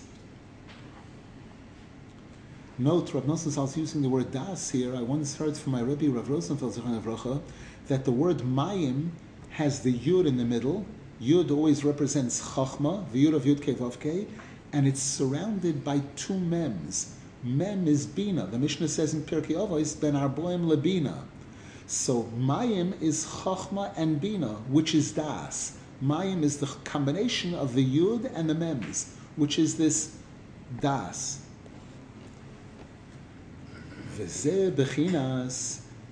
Note, 2.78 3.14
Rav 3.14 3.26
Nosson 3.26 3.78
using 3.78 4.02
the 4.02 4.10
word 4.10 4.32
das 4.32 4.72
here. 4.72 4.96
I 4.96 5.02
once 5.02 5.38
heard 5.38 5.56
from 5.56 5.74
my 5.74 5.82
Rebbe, 5.82 6.10
Rav 6.10 6.28
Rosenfeld, 6.28 7.44
that 7.88 8.04
the 8.04 8.12
word 8.12 8.38
mayim 8.40 9.10
has 9.52 9.82
the 9.82 9.94
yud 9.94 10.26
in 10.26 10.38
the 10.38 10.46
middle. 10.46 10.86
Yud 11.22 11.52
always 11.52 11.84
represents 11.84 12.42
chachma, 12.42 13.10
the 13.12 13.26
yud 13.26 13.36
of 13.36 13.44
yud 13.44 13.60
kevavke, 13.60 14.28
and 14.74 14.88
it's 14.88 15.02
surrounded 15.02 15.84
by 15.84 16.02
two 16.16 16.40
mems. 16.40 17.16
Mem 17.44 17.88
is 17.88 18.08
bina. 18.08 18.48
The 18.48 18.58
Mishnah 18.58 18.88
says 18.88 19.14
in 19.14 19.22
Pirkei 19.22 19.56
Avos, 19.56 20.00
ben 20.00 20.14
arboim 20.14 20.66
lebina. 20.66 21.26
So 21.88 22.24
mayim 22.38 23.02
is 23.02 23.26
chachma 23.26 23.94
and 23.98 24.20
bina, 24.20 24.56
which 24.70 24.96
is 24.96 25.12
das. 25.12 25.78
Mayim 26.04 26.44
is 26.44 26.58
the 26.58 26.68
combination 26.84 27.54
of 27.54 27.76
the 27.76 27.86
yud 27.86 28.32
and 28.34 28.50
the 28.50 28.56
mems, 28.56 29.16
which 29.36 29.60
is 29.60 29.78
this 29.78 30.16
das. 30.80 31.40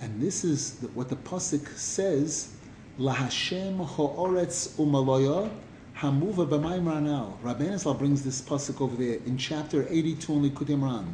And 0.01 0.19
this 0.19 0.43
is 0.43 0.77
what 0.93 1.09
the 1.09 1.15
pasuk 1.15 1.67
says. 1.77 2.53
Lahashem 2.99 3.77
ha'oretz 3.85 4.75
umaloya 4.77 5.49
hamuva 5.97 6.47
b'mayim 6.47 6.85
ranal. 6.85 7.37
Rabbeinu 7.43 7.79
Zal 7.79 7.93
brings 7.93 8.23
this 8.23 8.41
pasuk 8.41 8.81
over 8.81 8.95
there 8.95 9.19
in 9.25 9.37
chapter 9.37 9.87
82 9.89 10.33
in 10.33 10.49
Likutei 10.49 10.77
Moharan. 10.77 11.13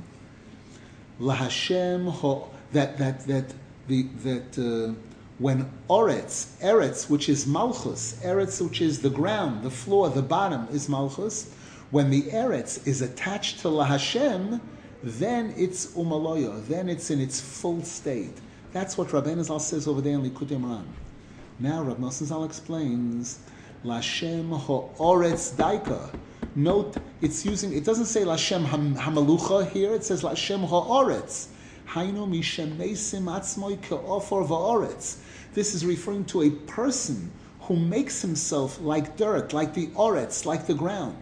Lahashem 1.20 2.10
ho 2.10 2.50
that 2.72 2.98
that 2.98 3.28
that 3.28 3.54
the 3.88 4.04
that 4.24 4.58
uh, 4.58 4.94
when 5.40 5.72
Oretz, 5.90 6.60
Eretz, 6.62 7.10
which 7.10 7.30
is 7.30 7.46
Malchus, 7.46 8.20
Eretz, 8.24 8.62
which 8.62 8.82
is 8.82 9.02
the 9.02 9.10
ground, 9.10 9.64
the 9.64 9.70
floor, 9.70 10.10
the 10.10 10.22
bottom 10.22 10.68
is 10.72 10.90
Malchus, 10.90 11.54
when 11.92 12.10
the 12.10 12.24
Eretz 12.24 12.86
is 12.88 13.02
attached 13.02 13.60
to 13.60 13.68
Lahashem, 13.68 14.60
then 15.04 15.54
it's 15.56 15.88
Umaloya, 15.94 16.66
then 16.68 16.90
it's 16.90 17.12
in 17.12 17.22
its 17.22 17.40
full 17.40 17.84
state. 17.84 18.36
That's 18.74 18.98
what 18.98 19.10
Rabbeinu 19.10 19.44
Zal 19.44 19.60
says 19.60 19.88
over 19.88 20.02
there 20.02 20.14
in 20.14 20.28
Likutei 20.28 20.60
Moharan. 20.60 20.86
Now 21.60 21.84
Rav 21.84 21.98
Nosson 21.98 22.26
Zal 22.26 22.44
explains, 22.44 23.40
Lashem 23.86 24.50
Ha'oretz 24.50 25.54
Daika. 25.54 26.14
Note, 26.56 26.98
it's 27.22 27.46
using, 27.46 27.74
it 27.74 27.86
doesn't 27.86 28.06
say 28.06 28.22
Lashem 28.22 28.66
Hamalucha 28.66 29.70
here, 29.70 29.94
it 29.94 30.04
says 30.04 30.24
Lashem 30.24 30.68
Ha'oretz. 30.68 31.48
This 31.96 32.04
is 35.74 35.86
referring 35.86 36.26
to 36.26 36.42
a 36.42 36.50
person 36.50 37.32
who 37.62 37.76
makes 37.78 38.22
himself 38.22 38.82
like 38.82 39.16
dirt, 39.16 39.54
like 39.54 39.74
the 39.74 39.88
oretz, 39.88 40.46
like 40.46 40.68
the 40.68 40.74
ground. 40.74 41.16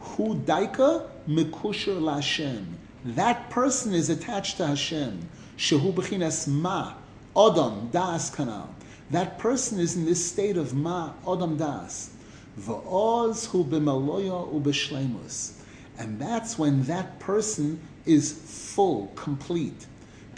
Hu 0.00 0.34
daika 0.36 1.08
mekusher 1.28 2.00
lashem. 2.00 2.64
That 3.04 3.50
person 3.50 3.92
is 3.92 4.08
attached 4.08 4.56
to 4.56 4.66
Hashem. 4.68 5.28
Shehu 5.58 5.92
b'chinas 5.92 6.48
ma, 6.48 6.94
odom, 7.36 7.90
das 7.90 8.30
kanal. 8.34 8.68
That 9.10 9.38
person 9.38 9.78
is 9.78 9.94
in 9.94 10.06
this 10.06 10.24
state 10.26 10.56
of 10.56 10.74
ma, 10.74 11.12
odom 11.26 11.58
das. 11.58 12.10
Va'oz 12.58 13.46
hu 13.48 13.62
b'maloya 13.64 14.52
u'b'shleimus. 14.54 15.52
And 15.98 16.18
that's 16.18 16.58
when 16.58 16.84
that 16.84 17.18
person 17.20 17.80
is 18.06 18.32
full, 18.32 19.12
complete. 19.14 19.86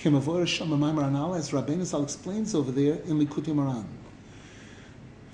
As 0.01 0.07
Rabbeinu 0.07 1.85
Zal 1.85 2.05
explains 2.05 2.55
over 2.55 2.73
there 2.73 2.95
in 3.05 3.21
Likutei 3.21 3.53
Moharan. 3.53 3.85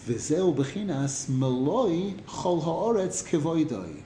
V'zeu 0.04 0.52
b'chinas 0.56 1.28
meloi 1.28 2.14
chol 2.24 2.64
ha'oretz 2.64 3.22
kevoidoi. 3.22 4.02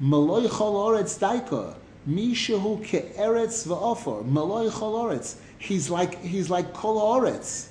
Meloi 0.00 0.46
chol 0.46 0.74
ha'oretz 0.74 1.18
daika. 1.18 1.74
Mishahu 2.08 2.84
ke'eretz 2.86 3.66
v'ofor. 3.66 4.24
Meloi 4.24 4.70
chol 4.70 4.94
ha'oretz. 4.96 5.38
He's 5.58 5.90
like, 5.90 6.22
he's 6.22 6.48
like 6.48 6.72
kol 6.72 7.00
ha'oretz. 7.00 7.70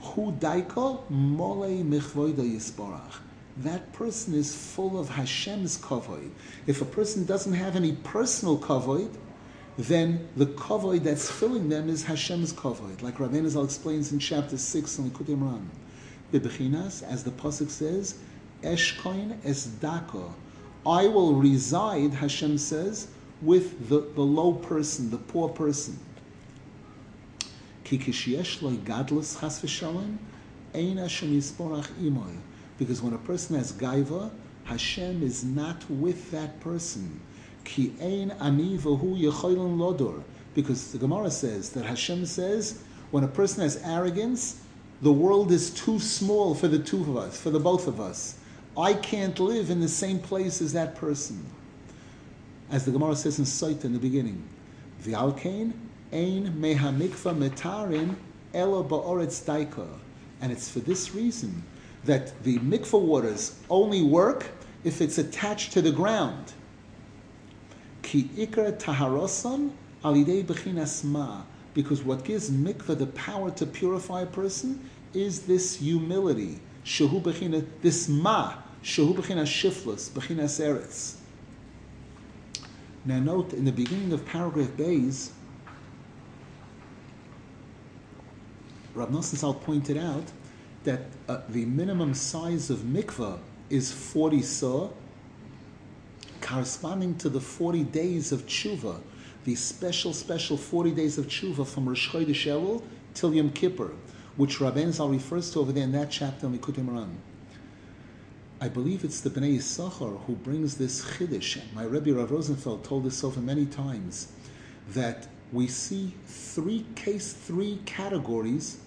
Hu 0.00 0.32
daika 0.32 1.00
molei 1.12 1.84
michvoida 1.84 2.42
yisborach. 2.42 3.20
That 3.58 3.92
person 3.92 4.34
is 4.34 4.52
full 4.56 4.98
of 4.98 5.10
Hashem's 5.10 5.78
kavod. 5.78 6.30
If 6.66 6.82
a 6.82 6.86
person 6.86 7.24
doesn't 7.24 7.52
have 7.52 7.76
any 7.76 7.92
personal 7.92 8.58
kavod, 8.58 9.14
then 9.78 10.28
the 10.36 10.46
kavod 10.46 11.02
that's 11.04 11.30
filling 11.30 11.68
them 11.68 11.88
is 11.88 12.04
Hashem's 12.04 12.52
kavod. 12.52 13.02
Like 13.02 13.16
Rabbeinu 13.16 13.48
Zal 13.48 13.64
explains 13.64 14.12
in 14.12 14.18
chapter 14.18 14.58
6 14.58 14.98
in 14.98 15.10
Likutei 15.10 15.36
Moharan. 15.36 15.68
Bebechinas, 16.32 17.02
as 17.02 17.24
the 17.24 17.30
Pasuk 17.30 17.70
says, 17.70 18.16
Eshkoin 18.62 19.38
es 19.44 19.66
dako. 19.66 20.32
I 20.86 21.06
will 21.06 21.34
reside, 21.34 22.14
Hashem 22.14 22.58
says, 22.58 23.08
with 23.42 23.88
the, 23.88 24.00
the 24.14 24.22
low 24.22 24.52
person, 24.52 25.10
the 25.10 25.18
poor 25.18 25.48
person. 25.48 25.98
Because 27.84 28.26
when 33.02 33.12
a 33.12 33.18
person 33.18 33.56
has 33.56 33.72
gaiva, 33.72 34.30
Hashem 34.64 35.22
is 35.22 35.44
not 35.44 35.90
with 35.90 36.30
that 36.30 36.60
person. 36.60 37.20
Ki 37.70 37.92
ein 38.00 38.32
ani 38.40 38.76
lodor. 38.78 40.24
Because 40.54 40.90
the 40.90 40.98
Gemara 40.98 41.30
says 41.30 41.70
that 41.70 41.84
Hashem 41.84 42.26
says 42.26 42.82
when 43.12 43.22
a 43.22 43.28
person 43.28 43.62
has 43.62 43.80
arrogance, 43.84 44.60
the 45.02 45.12
world 45.12 45.52
is 45.52 45.70
too 45.70 46.00
small 46.00 46.56
for 46.56 46.66
the 46.66 46.80
two 46.80 47.00
of 47.00 47.16
us, 47.16 47.40
for 47.40 47.50
the 47.50 47.60
both 47.60 47.86
of 47.86 48.00
us. 48.00 48.36
I 48.76 48.94
can't 48.94 49.38
live 49.38 49.70
in 49.70 49.78
the 49.78 49.88
same 49.88 50.18
place 50.18 50.60
as 50.60 50.72
that 50.72 50.96
person. 50.96 51.46
As 52.72 52.84
the 52.84 52.90
Gemara 52.90 53.14
says 53.14 53.38
in 53.38 53.46
Sot 53.46 53.84
in 53.84 53.92
the 53.92 54.00
beginning, 54.00 54.42
V'alkein 55.04 55.72
ein 56.12 56.52
mehamikva 56.60 57.36
metarin 57.36 58.16
elo 58.52 58.82
ba'oretz 58.82 59.44
daika. 59.44 59.86
And 60.40 60.50
it's 60.50 60.68
for 60.68 60.80
this 60.80 61.14
reason 61.14 61.62
that 62.02 62.42
the 62.42 62.58
mikvah 62.58 63.00
waters 63.00 63.56
only 63.70 64.02
work 64.02 64.46
if 64.82 65.00
it's 65.00 65.18
attached 65.18 65.72
to 65.74 65.80
the 65.80 65.92
ground. 65.92 66.52
Ki 68.10 68.24
ikar 68.36 68.76
taharosan 68.76 69.70
alidei 70.02 70.44
bechinas 70.44 71.04
ma. 71.04 71.42
Because 71.74 72.02
what 72.02 72.24
gives 72.24 72.50
mikveh 72.50 72.98
the 72.98 73.06
power 73.06 73.52
to 73.52 73.64
purify 73.64 74.22
a 74.22 74.26
person 74.26 74.90
is 75.14 75.42
this 75.42 75.76
humility. 75.76 76.58
Shehu 76.84 77.22
bechina, 77.22 77.64
this 77.82 78.08
ma. 78.08 78.54
Shehu 78.82 79.14
bechinas 79.14 79.46
shiflus, 79.46 80.10
bechinas 80.10 80.58
eretz. 80.58 81.18
Now 83.04 83.20
note, 83.20 83.52
in 83.52 83.64
the 83.64 83.70
beginning 83.70 84.12
of 84.12 84.26
paragraph 84.26 84.76
Bays, 84.76 85.30
Rav 88.92 89.10
Nosson 89.10 89.62
pointed 89.62 89.96
out 89.96 90.24
that 90.82 91.02
uh, 91.28 91.42
the 91.48 91.64
minimum 91.64 92.14
size 92.14 92.70
of 92.70 92.78
mikveh 92.78 93.38
is 93.68 93.92
40 93.92 94.42
saw, 94.42 94.90
corresponding 96.50 97.14
to 97.16 97.28
the 97.28 97.40
40 97.40 97.84
days 97.84 98.32
of 98.32 98.44
tshuva, 98.44 99.00
the 99.44 99.54
special, 99.54 100.12
special 100.12 100.56
40 100.56 100.90
days 100.90 101.16
of 101.16 101.28
tshuva 101.28 101.64
from 101.64 101.88
Rosh 101.88 102.08
Chodesh 102.08 102.46
Elul 102.46 102.82
till 103.14 103.32
Yom 103.32 103.50
Kippur, 103.50 103.92
which 104.36 104.58
Rabbeinu 104.58 104.92
Zal 104.92 105.08
refers 105.08 105.52
to 105.52 105.60
over 105.60 105.70
there 105.70 105.84
in 105.84 105.92
that 105.92 106.10
chapter 106.10 106.46
in 106.46 106.58
Likutei 106.58 106.84
Moharan. 106.84 107.14
I 108.60 108.68
believe 108.68 109.04
it's 109.04 109.20
the 109.20 109.30
Bnei 109.30 109.58
Yisachar 109.58 110.20
who 110.24 110.34
brings 110.34 110.76
this 110.76 111.04
chiddush. 111.04 111.60
My 111.72 111.84
Rebbe 111.84 112.12
Rav 112.12 112.32
Rosenfeld 112.32 112.82
told 112.82 113.04
this 113.04 113.22
over 113.22 113.40
many 113.40 113.64
times 113.64 114.32
that 114.88 115.28
we 115.52 115.68
see 115.68 116.14
three 116.26 116.84
case 116.96 117.32
three 117.32 117.78
categories 117.86 118.78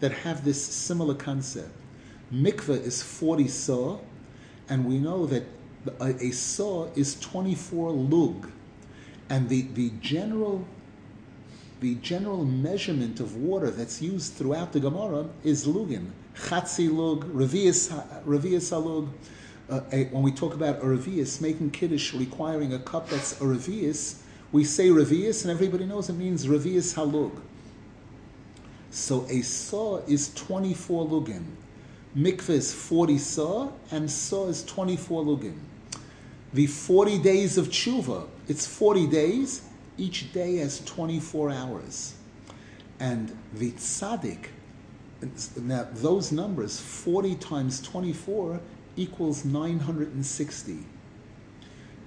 that 0.00 0.12
have 0.12 0.44
this 0.44 0.64
similar 0.64 1.14
concept. 1.14 1.70
Mikveh 2.32 2.82
is 2.82 3.02
40 3.02 3.48
saw, 3.48 3.98
and 4.68 4.86
we 4.86 4.98
know 4.98 5.26
that 5.26 5.44
a, 6.00 6.04
a 6.04 6.30
saw 6.30 6.88
is 6.94 7.18
24 7.20 7.90
lug. 7.90 8.50
And 9.28 9.48
the, 9.48 9.62
the 9.62 9.90
general 10.00 10.66
the 11.80 11.96
general 11.96 12.44
measurement 12.44 13.18
of 13.18 13.34
water 13.34 13.68
that's 13.68 14.00
used 14.00 14.34
throughout 14.34 14.72
the 14.72 14.78
Gemara 14.78 15.26
is 15.42 15.66
lugin. 15.66 16.10
Chatzi 16.36 16.88
lug, 16.88 17.24
revius 17.34 17.90
halug. 17.90 19.08
Uh, 19.68 19.80
when 20.12 20.22
we 20.22 20.30
talk 20.30 20.54
about 20.54 20.76
a 20.76 20.84
revius, 20.84 21.40
making 21.40 21.72
kiddush 21.72 22.14
requiring 22.14 22.72
a 22.72 22.78
cup 22.78 23.08
that's 23.08 23.32
a 23.40 23.44
revius, 23.44 24.20
we 24.52 24.62
say 24.62 24.90
revius, 24.90 25.42
and 25.42 25.50
everybody 25.50 25.84
knows 25.84 26.08
it 26.08 26.12
means 26.12 26.46
revius 26.46 26.94
halug. 26.94 27.32
So 28.90 29.26
a 29.28 29.42
saw 29.42 29.96
is 30.06 30.32
24 30.34 31.08
lugin, 31.08 31.44
Mikveh 32.16 32.50
is 32.50 32.72
40 32.72 33.18
saw, 33.18 33.72
and 33.90 34.08
saw 34.08 34.46
is 34.46 34.62
24 34.64 35.24
lugim. 35.24 35.58
The 36.54 36.66
40 36.66 37.18
days 37.18 37.56
of 37.56 37.68
tshuva, 37.68 38.26
it's 38.48 38.66
40 38.66 39.06
days, 39.06 39.62
each 39.96 40.32
day 40.32 40.56
has 40.56 40.84
24 40.84 41.50
hours. 41.50 42.14
And 43.00 43.36
the 43.54 43.72
tzaddik, 43.72 44.48
now 45.56 45.88
those 45.92 46.30
numbers, 46.30 46.80
40 46.80 47.36
times 47.36 47.80
24 47.80 48.60
equals 48.96 49.44
960. 49.44 50.78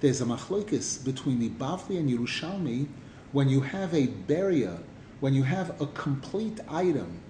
There's 0.00 0.20
a 0.20 0.24
machlokes 0.24 1.04
between 1.04 1.40
the 1.40 1.48
Bavli 1.50 1.98
and 1.98 2.08
Yerushalmi 2.08 2.86
when 3.32 3.48
you 3.48 3.60
have 3.60 3.94
a 3.94 4.06
beria 4.06 4.78
when 5.20 5.34
you 5.34 5.42
have 5.42 5.80
a 5.80 5.86
complete 5.86 6.60
item, 6.68 7.20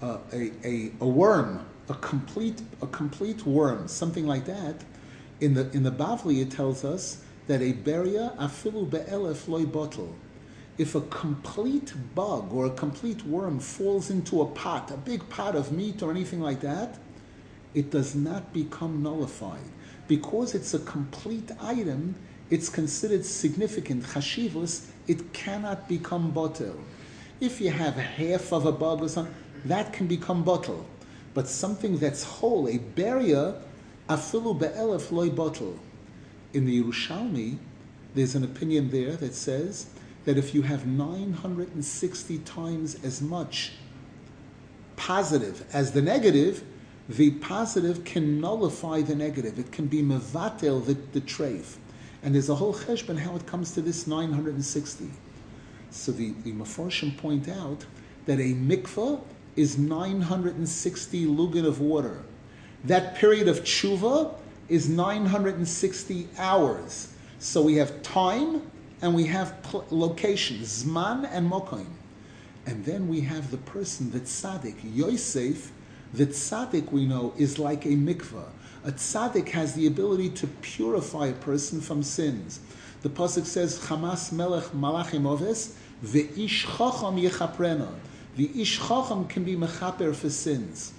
uh, 0.00 0.18
a, 0.32 0.52
a, 0.64 0.92
a 1.00 1.06
worm, 1.06 1.66
a 1.88 1.94
complete 1.94 2.62
a 2.80 2.86
complete 2.86 3.44
worm, 3.44 3.88
something 3.88 4.26
like 4.26 4.44
that, 4.46 4.76
in 5.42 5.54
the 5.54 5.70
in 5.72 5.82
the 5.82 5.90
Bavli 5.90 6.40
it 6.40 6.52
tells 6.52 6.84
us 6.84 7.22
that 7.48 7.60
a 7.60 7.72
beria 7.72 8.36
afilu 8.36 8.88
be'elef 8.88 9.48
loy 9.48 9.66
bottle. 9.66 10.14
If 10.78 10.94
a 10.94 11.00
complete 11.02 11.92
bug 12.14 12.52
or 12.52 12.66
a 12.66 12.70
complete 12.70 13.26
worm 13.26 13.58
falls 13.58 14.08
into 14.08 14.40
a 14.40 14.46
pot, 14.46 14.90
a 14.90 14.96
big 14.96 15.28
pot 15.28 15.54
of 15.56 15.72
meat 15.72 16.02
or 16.02 16.10
anything 16.10 16.40
like 16.40 16.60
that, 16.60 16.98
it 17.74 17.90
does 17.90 18.14
not 18.14 18.52
become 18.52 19.02
nullified. 19.02 19.68
Because 20.08 20.54
it's 20.54 20.72
a 20.74 20.78
complete 20.78 21.50
item, 21.60 22.14
it's 22.48 22.68
considered 22.68 23.24
significant 23.24 24.04
chashivus 24.04 24.86
it 25.08 25.32
cannot 25.32 25.88
become 25.88 26.30
bottle. 26.30 26.78
If 27.40 27.60
you 27.60 27.70
have 27.70 27.94
half 27.94 28.52
of 28.52 28.66
a 28.66 28.72
bug 28.72 29.02
or 29.02 29.08
something, 29.08 29.34
that 29.64 29.92
can 29.92 30.06
become 30.06 30.44
bottle. 30.44 30.86
But 31.34 31.48
something 31.48 31.98
that's 31.98 32.22
whole, 32.22 32.68
a 32.68 32.78
barrier, 32.78 33.54
afilu 34.08 34.58
be'elef 34.58 35.10
loy 35.12 35.30
bottle. 35.30 35.78
In 36.52 36.66
the 36.66 36.82
Yerushalmi, 36.82 37.58
there's 38.14 38.34
an 38.34 38.44
opinion 38.44 38.90
there 38.90 39.16
that 39.16 39.34
says 39.34 39.86
that 40.24 40.36
if 40.36 40.54
you 40.54 40.62
have 40.62 40.86
960 40.86 42.38
times 42.38 43.02
as 43.02 43.20
much 43.20 43.72
positive 44.96 45.64
as 45.72 45.92
the 45.92 46.02
negative, 46.02 46.62
the 47.08 47.30
positive 47.30 48.04
can 48.04 48.40
nullify 48.40 49.02
the 49.02 49.14
negative. 49.14 49.58
It 49.58 49.72
can 49.72 49.86
be 49.86 50.02
mevatel, 50.02 50.84
the, 50.84 50.94
the 50.94 51.20
treif. 51.20 51.76
And 52.22 52.34
there's 52.34 52.48
a 52.48 52.54
whole 52.54 52.74
cheshbon 52.74 53.18
how 53.18 53.34
it 53.34 53.46
comes 53.46 53.72
to 53.72 53.80
this 53.80 54.06
960. 54.06 55.10
So 55.90 56.12
the, 56.12 56.34
the 56.44 56.52
point 57.18 57.48
out 57.48 57.84
that 58.26 58.38
a 58.38 58.54
mikvah 58.54 59.20
is 59.56 59.76
960 59.76 61.26
lugin 61.26 61.66
of 61.66 61.80
water. 61.80 62.22
That 62.84 63.14
period 63.14 63.48
of 63.48 63.62
tshuva 63.62 64.34
is 64.68 64.88
960 64.88 66.28
hours. 66.38 67.14
So 67.38 67.62
we 67.62 67.76
have 67.76 68.02
time 68.02 68.62
and 69.00 69.14
we 69.14 69.26
have 69.26 69.62
pl- 69.62 69.86
location, 69.90 70.58
zman 70.58 71.28
and 71.30 71.50
mokaim. 71.50 71.86
And 72.66 72.84
then 72.84 73.08
we 73.08 73.20
have 73.22 73.50
the 73.50 73.56
person, 73.58 74.10
the 74.10 74.20
tzaddik, 74.20 74.76
Yosef, 74.82 75.72
the 76.12 76.26
tzaddik 76.26 76.92
we 76.92 77.06
know 77.06 77.32
is 77.36 77.58
like 77.58 77.84
a 77.84 77.90
mikvah. 77.90 78.48
A 78.84 78.92
tzaddik 78.92 79.48
has 79.50 79.74
the 79.74 79.86
ability 79.86 80.30
to 80.30 80.46
purify 80.46 81.26
a 81.26 81.32
person 81.32 81.80
from 81.80 82.02
sins. 82.02 82.60
The 83.02 83.08
pasuk 83.08 83.46
says, 83.46 83.78
"Chamas 83.78 84.32
melech 84.32 84.72
malachim 84.72 85.26
oves 85.26 85.74
ve'ish 86.04 86.66
chacham 86.76 87.16
yechaprena." 87.16 87.88
The 88.36 88.50
ish 88.60 88.78
chacham 88.78 89.26
can 89.26 89.44
be 89.44 89.56
mechaper 89.56 90.14
for 90.14 90.30
sins. 90.30 90.92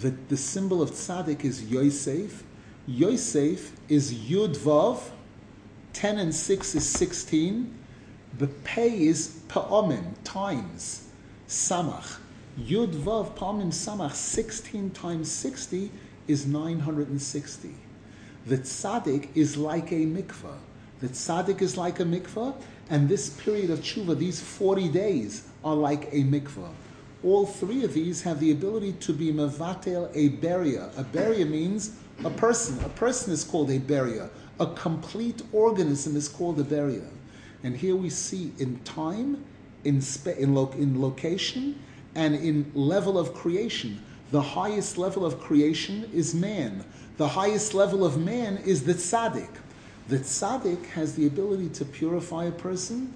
The, 0.00 0.14
the 0.28 0.36
symbol 0.36 0.80
of 0.80 0.92
tzaddik 0.92 1.44
is 1.44 1.64
Yosef. 1.64 2.42
Yosef 2.86 3.72
is 3.88 4.14
Yud 4.14 4.56
Vav. 4.56 5.02
Ten 5.92 6.18
and 6.18 6.34
six 6.34 6.74
is 6.74 6.86
sixteen. 6.88 7.76
The 8.38 8.46
pay 8.46 9.06
is 9.06 9.40
pa'omim, 9.48 10.14
times. 10.24 11.08
Samach. 11.48 12.18
Yud 12.58 12.92
Vav 12.92 13.36
Pa'omim 13.36 13.68
Samach, 13.68 14.14
sixteen 14.14 14.90
times 14.90 15.30
sixty 15.30 15.90
is 16.26 16.46
960. 16.46 17.74
The 18.46 18.58
tzaddik 18.58 19.28
is 19.34 19.56
like 19.56 19.90
a 19.92 20.06
mikvah. 20.06 20.56
The 21.00 21.08
tzaddik 21.08 21.60
is 21.60 21.76
like 21.76 22.00
a 22.00 22.04
mikvah, 22.04 22.54
and 22.88 23.08
this 23.08 23.30
period 23.30 23.68
of 23.68 23.80
tshuva, 23.80 24.16
these 24.16 24.40
40 24.40 24.88
days, 24.88 25.48
are 25.62 25.74
like 25.74 26.04
a 26.12 26.24
mikvah. 26.24 26.70
All 27.22 27.46
three 27.46 27.84
of 27.84 27.92
these 27.92 28.22
have 28.22 28.40
the 28.40 28.50
ability 28.50 28.92
to 28.94 29.12
be 29.12 29.32
mevatel 29.32 30.10
a 30.14 30.28
barrier. 30.28 30.90
A 30.96 31.02
barrier 31.02 31.46
means 31.46 31.96
a 32.24 32.30
person. 32.30 32.82
A 32.84 32.88
person 32.88 33.32
is 33.32 33.44
called 33.44 33.70
a 33.70 33.78
barrier. 33.78 34.30
A 34.58 34.66
complete 34.66 35.42
organism 35.52 36.16
is 36.16 36.28
called 36.28 36.58
a 36.60 36.64
barrier. 36.64 37.08
And 37.62 37.76
here 37.76 37.96
we 37.96 38.08
see 38.08 38.52
in 38.58 38.78
time, 38.80 39.44
in, 39.84 40.00
spe- 40.00 40.38
in, 40.38 40.54
lo- 40.54 40.74
in 40.78 41.00
location, 41.00 41.78
and 42.14 42.34
in 42.34 42.70
level 42.74 43.18
of 43.18 43.34
creation 43.34 44.02
the 44.30 44.40
highest 44.40 44.96
level 44.96 45.26
of 45.26 45.40
creation 45.40 46.08
is 46.14 46.34
man. 46.34 46.84
The 47.16 47.28
highest 47.28 47.74
level 47.74 48.04
of 48.04 48.16
man 48.16 48.58
is 48.58 48.84
the 48.84 48.94
tzaddik. 48.94 49.50
The 50.08 50.18
tzaddik 50.18 50.86
has 50.90 51.14
the 51.14 51.26
ability 51.26 51.68
to 51.70 51.84
purify 51.84 52.44
a 52.44 52.52
person 52.52 53.12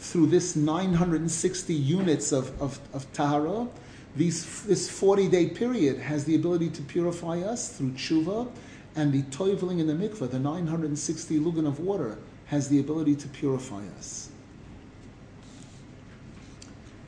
through 0.00 0.26
this 0.26 0.56
960 0.56 1.72
units 1.74 2.32
of, 2.32 2.60
of, 2.60 2.80
of 2.92 3.10
tahara. 3.12 3.68
These, 4.16 4.64
this 4.64 4.90
40 4.90 5.28
day 5.28 5.48
period 5.50 5.98
has 5.98 6.24
the 6.24 6.34
ability 6.34 6.70
to 6.70 6.82
purify 6.82 7.40
us 7.40 7.76
through 7.76 7.90
tshuva, 7.90 8.50
and 8.96 9.12
the 9.12 9.22
toiveling 9.24 9.78
in 9.78 9.86
the 9.86 9.92
mikveh, 9.92 10.30
the 10.30 10.38
960 10.38 11.38
lugan 11.38 11.66
of 11.66 11.78
water, 11.78 12.18
has 12.46 12.68
the 12.68 12.80
ability 12.80 13.14
to 13.14 13.28
purify 13.28 13.82
us. 13.98 14.30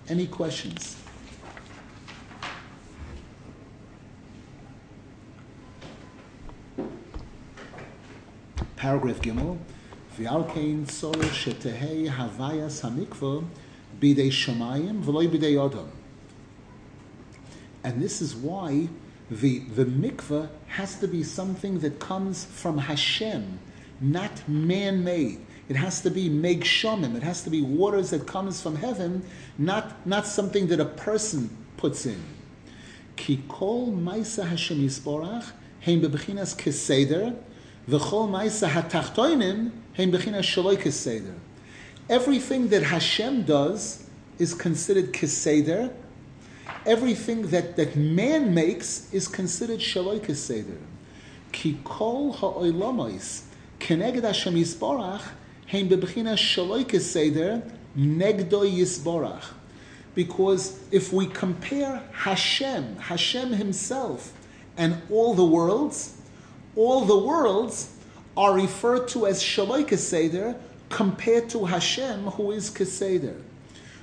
Any 0.08 0.26
questions? 0.26 0.96
paragraph 8.82 9.20
Gimel, 9.20 9.58
V'alkein 10.18 10.86
tzor 10.86 11.14
shetehei 11.14 12.08
havayas 12.08 12.82
hamikvah 12.82 13.44
bidei 14.00 14.30
shamayim 14.30 15.02
v'loy 15.02 15.28
bidei 15.28 15.54
odom. 15.54 15.88
And 17.84 18.00
this 18.02 18.20
is 18.20 18.34
why 18.34 18.88
The, 19.30 19.60
the 19.60 19.86
mikveh 19.86 20.50
has 20.66 20.98
to 21.00 21.08
be 21.08 21.22
something 21.22 21.78
that 21.78 21.98
comes 21.98 22.44
from 22.44 22.76
Hashem, 22.76 23.60
not 23.98 24.46
man-made. 24.46 25.40
It 25.70 25.76
has 25.76 26.02
to 26.02 26.10
be 26.10 26.28
meg 26.28 26.64
shomim. 26.64 27.16
It 27.16 27.22
has 27.22 27.42
to 27.44 27.50
be 27.50 27.62
waters 27.62 28.10
that 28.10 28.26
comes 28.26 28.60
from 28.60 28.76
heaven, 28.76 29.24
not, 29.56 30.06
not 30.06 30.26
something 30.26 30.66
that 30.66 30.80
a 30.80 30.84
person 30.84 31.48
puts 31.78 32.04
in. 32.04 32.22
Ki 33.16 33.42
kol 33.48 33.86
maisa 33.92 34.46
Hashem 34.46 34.80
yisborach 34.80 35.52
heim 35.80 36.02
bebechinas 36.02 36.54
keseder, 36.54 37.34
shaloi 40.42 40.76
keseder. 40.76 41.34
Everything 42.08 42.68
that 42.68 42.82
Hashem 42.82 43.44
does 43.44 44.08
is 44.38 44.54
considered 44.54 45.12
keseder. 45.12 45.92
Everything 46.86 47.42
that, 47.48 47.76
that 47.76 47.96
man 47.96 48.54
makes 48.54 49.12
is 49.12 49.28
considered 49.28 49.80
shaloi 49.80 50.20
keseder. 50.20 50.78
Ki 51.52 51.78
kol 51.84 52.32
ha'oilamos 52.32 53.42
keneged 53.78 54.22
Hashem 54.22 54.54
yisborach 54.54 55.22
heim 55.66 55.88
bebechina 55.88 56.34
shaloi 56.36 56.84
keseder 56.84 57.62
negdo 57.96 58.64
yisborach. 58.68 59.44
Because 60.14 60.78
if 60.90 61.12
we 61.12 61.26
compare 61.26 62.02
Hashem, 62.12 62.96
Hashem 62.96 63.54
Himself, 63.54 64.32
and 64.76 65.00
all 65.10 65.34
the 65.34 65.44
worlds, 65.44 66.18
all 66.76 67.04
the 67.04 67.16
worlds 67.16 67.96
are 68.36 68.54
referred 68.54 69.08
to 69.08 69.26
as 69.26 69.42
shaloi 69.42 69.84
keseder 69.84 70.58
compared 70.88 71.48
to 71.50 71.64
Hashem, 71.64 72.24
who 72.24 72.52
is 72.52 72.70
keseder. 72.70 73.40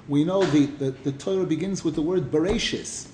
We 0.08 0.24
know 0.24 0.44
the, 0.44 0.66
the, 0.66 0.92
the 0.92 1.12
Torah 1.12 1.46
begins 1.46 1.84
with 1.84 1.96
the 1.96 2.02
word 2.02 2.32
Bereshis. 2.32 3.08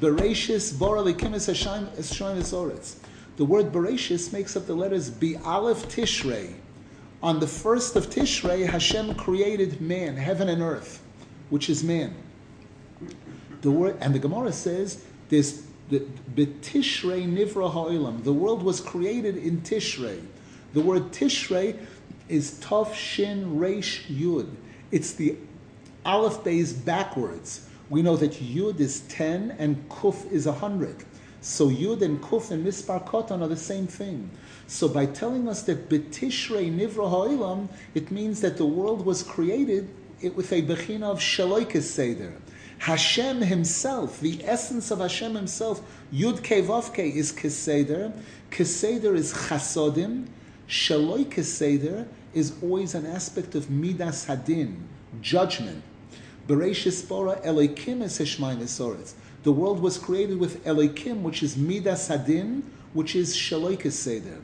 Bereshis, 0.00 0.78
Bora 0.78 1.00
Likimis 1.00 1.46
Hashem 1.46 1.86
Esoretz. 1.96 2.96
The 3.36 3.44
word 3.44 3.72
Bereshis 3.72 4.32
makes 4.32 4.54
up 4.56 4.66
the 4.66 4.74
letters 4.74 5.08
Be 5.08 5.36
Aleph 5.38 5.88
Tishrei. 5.88 6.54
On 7.22 7.40
the 7.40 7.46
first 7.46 7.96
of 7.96 8.10
Tishrei, 8.10 8.66
Hashem 8.66 9.14
created 9.14 9.80
man, 9.80 10.16
heaven 10.16 10.48
and 10.48 10.60
earth, 10.60 11.02
which 11.50 11.70
is 11.70 11.82
man. 11.82 12.14
The 13.62 13.70
word 13.70 13.96
and 14.00 14.14
the 14.14 14.18
Gemara 14.18 14.52
says 14.52 15.04
this 15.28 15.64
the 15.88 16.04
Betishrei 16.34 17.26
Nivra 17.26 17.72
Ha'ilam. 17.72 18.24
The 18.24 18.32
world 18.32 18.62
was 18.62 18.80
created 18.80 19.36
in 19.36 19.60
Tishrei. 19.60 20.22
The 20.72 20.80
word 20.80 21.12
Tishrei 21.12 21.78
is 22.28 22.52
Tov 22.60 22.94
Shin 22.94 23.58
Reish 23.58 24.06
Yud. 24.06 24.48
It's 24.90 25.12
the 25.12 25.36
Aleph 26.04 26.44
Beis 26.44 26.72
backwards. 26.84 27.68
We 27.90 28.02
know 28.02 28.16
that 28.16 28.32
Yud 28.32 28.80
is 28.80 29.00
10 29.08 29.56
and 29.58 29.88
Kuf 29.88 30.30
is 30.32 30.46
100. 30.46 31.04
So 31.42 31.68
Yud 31.68 32.02
and 32.02 32.22
Kuf 32.22 32.50
and 32.50 32.64
Mispar 32.64 33.04
Kotan 33.06 33.42
are 33.42 33.48
the 33.48 33.56
same 33.56 33.86
thing. 33.86 34.30
So 34.66 34.88
by 34.88 35.06
telling 35.06 35.48
us 35.48 35.62
that 35.64 35.88
Betishrei 35.88 36.72
Nivra 36.74 37.10
Ha'olam, 37.10 37.68
it 37.94 38.10
means 38.10 38.40
that 38.40 38.56
the 38.56 38.64
world 38.64 39.04
was 39.04 39.22
created 39.22 39.88
with 40.22 40.52
a 40.52 40.62
Bechina 40.62 41.02
of 41.02 41.18
Shaloikes 41.18 41.82
Seder. 41.82 42.32
Hashem 42.82 43.42
himself, 43.42 44.18
the 44.18 44.44
essence 44.44 44.90
of 44.90 44.98
Hashem 44.98 45.36
himself, 45.36 45.80
Yud 46.12 46.40
Kevavke 46.40 47.14
is 47.14 47.32
Keseder, 47.32 48.12
Keseder 48.50 49.14
is 49.14 49.32
Chasodim, 49.32 50.26
Shaloi 50.66 51.24
Keseder 51.24 52.08
is 52.34 52.54
always 52.60 52.96
an 52.96 53.06
aspect 53.06 53.54
of 53.54 53.70
Midas 53.70 54.26
Hadin, 54.26 54.78
judgment. 55.20 55.84
Bereshis 56.48 57.08
Bora 57.08 57.36
Elokim 57.44 58.02
es 58.02 58.18
Heshmai 58.18 59.14
The 59.44 59.52
world 59.52 59.78
was 59.78 59.96
created 59.96 60.40
with 60.40 60.64
Elokim, 60.64 61.22
which 61.22 61.44
is 61.44 61.56
Midas 61.56 62.08
Hadin, 62.08 62.62
which 62.94 63.14
is 63.14 63.36
Shaloi 63.36 63.78
Keseder. 63.78 64.40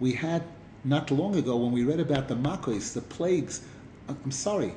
We 0.00 0.12
had 0.12 0.44
not 0.82 1.10
long 1.10 1.36
ago 1.36 1.56
when 1.56 1.72
we 1.72 1.84
read 1.84 2.00
about 2.00 2.28
the 2.28 2.36
Makos, 2.36 2.94
the 2.94 3.02
plagues. 3.02 3.60
I'm 4.08 4.30
sorry, 4.30 4.72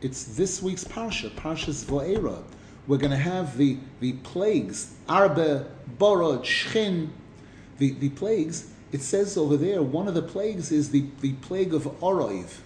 it's 0.00 0.24
this 0.24 0.62
week's 0.62 0.84
parsha, 0.84 1.30
Parshas 1.30 1.84
Vo'era. 1.84 2.42
We're 2.86 2.98
going 2.98 3.10
to 3.10 3.16
have 3.16 3.56
the, 3.58 3.78
the 4.00 4.12
plagues, 4.12 4.94
Arbe, 5.08 5.66
Borod, 5.98 6.44
Shchin, 6.44 7.08
the, 7.78 7.92
the 7.94 8.08
plagues. 8.10 8.70
It 8.92 9.02
says 9.02 9.36
over 9.36 9.56
there, 9.56 9.82
one 9.82 10.08
of 10.08 10.14
the 10.14 10.22
plagues 10.22 10.72
is 10.72 10.90
the, 10.90 11.04
the 11.20 11.32
plague 11.34 11.74
of 11.74 11.82
Oroiv, 12.00 12.60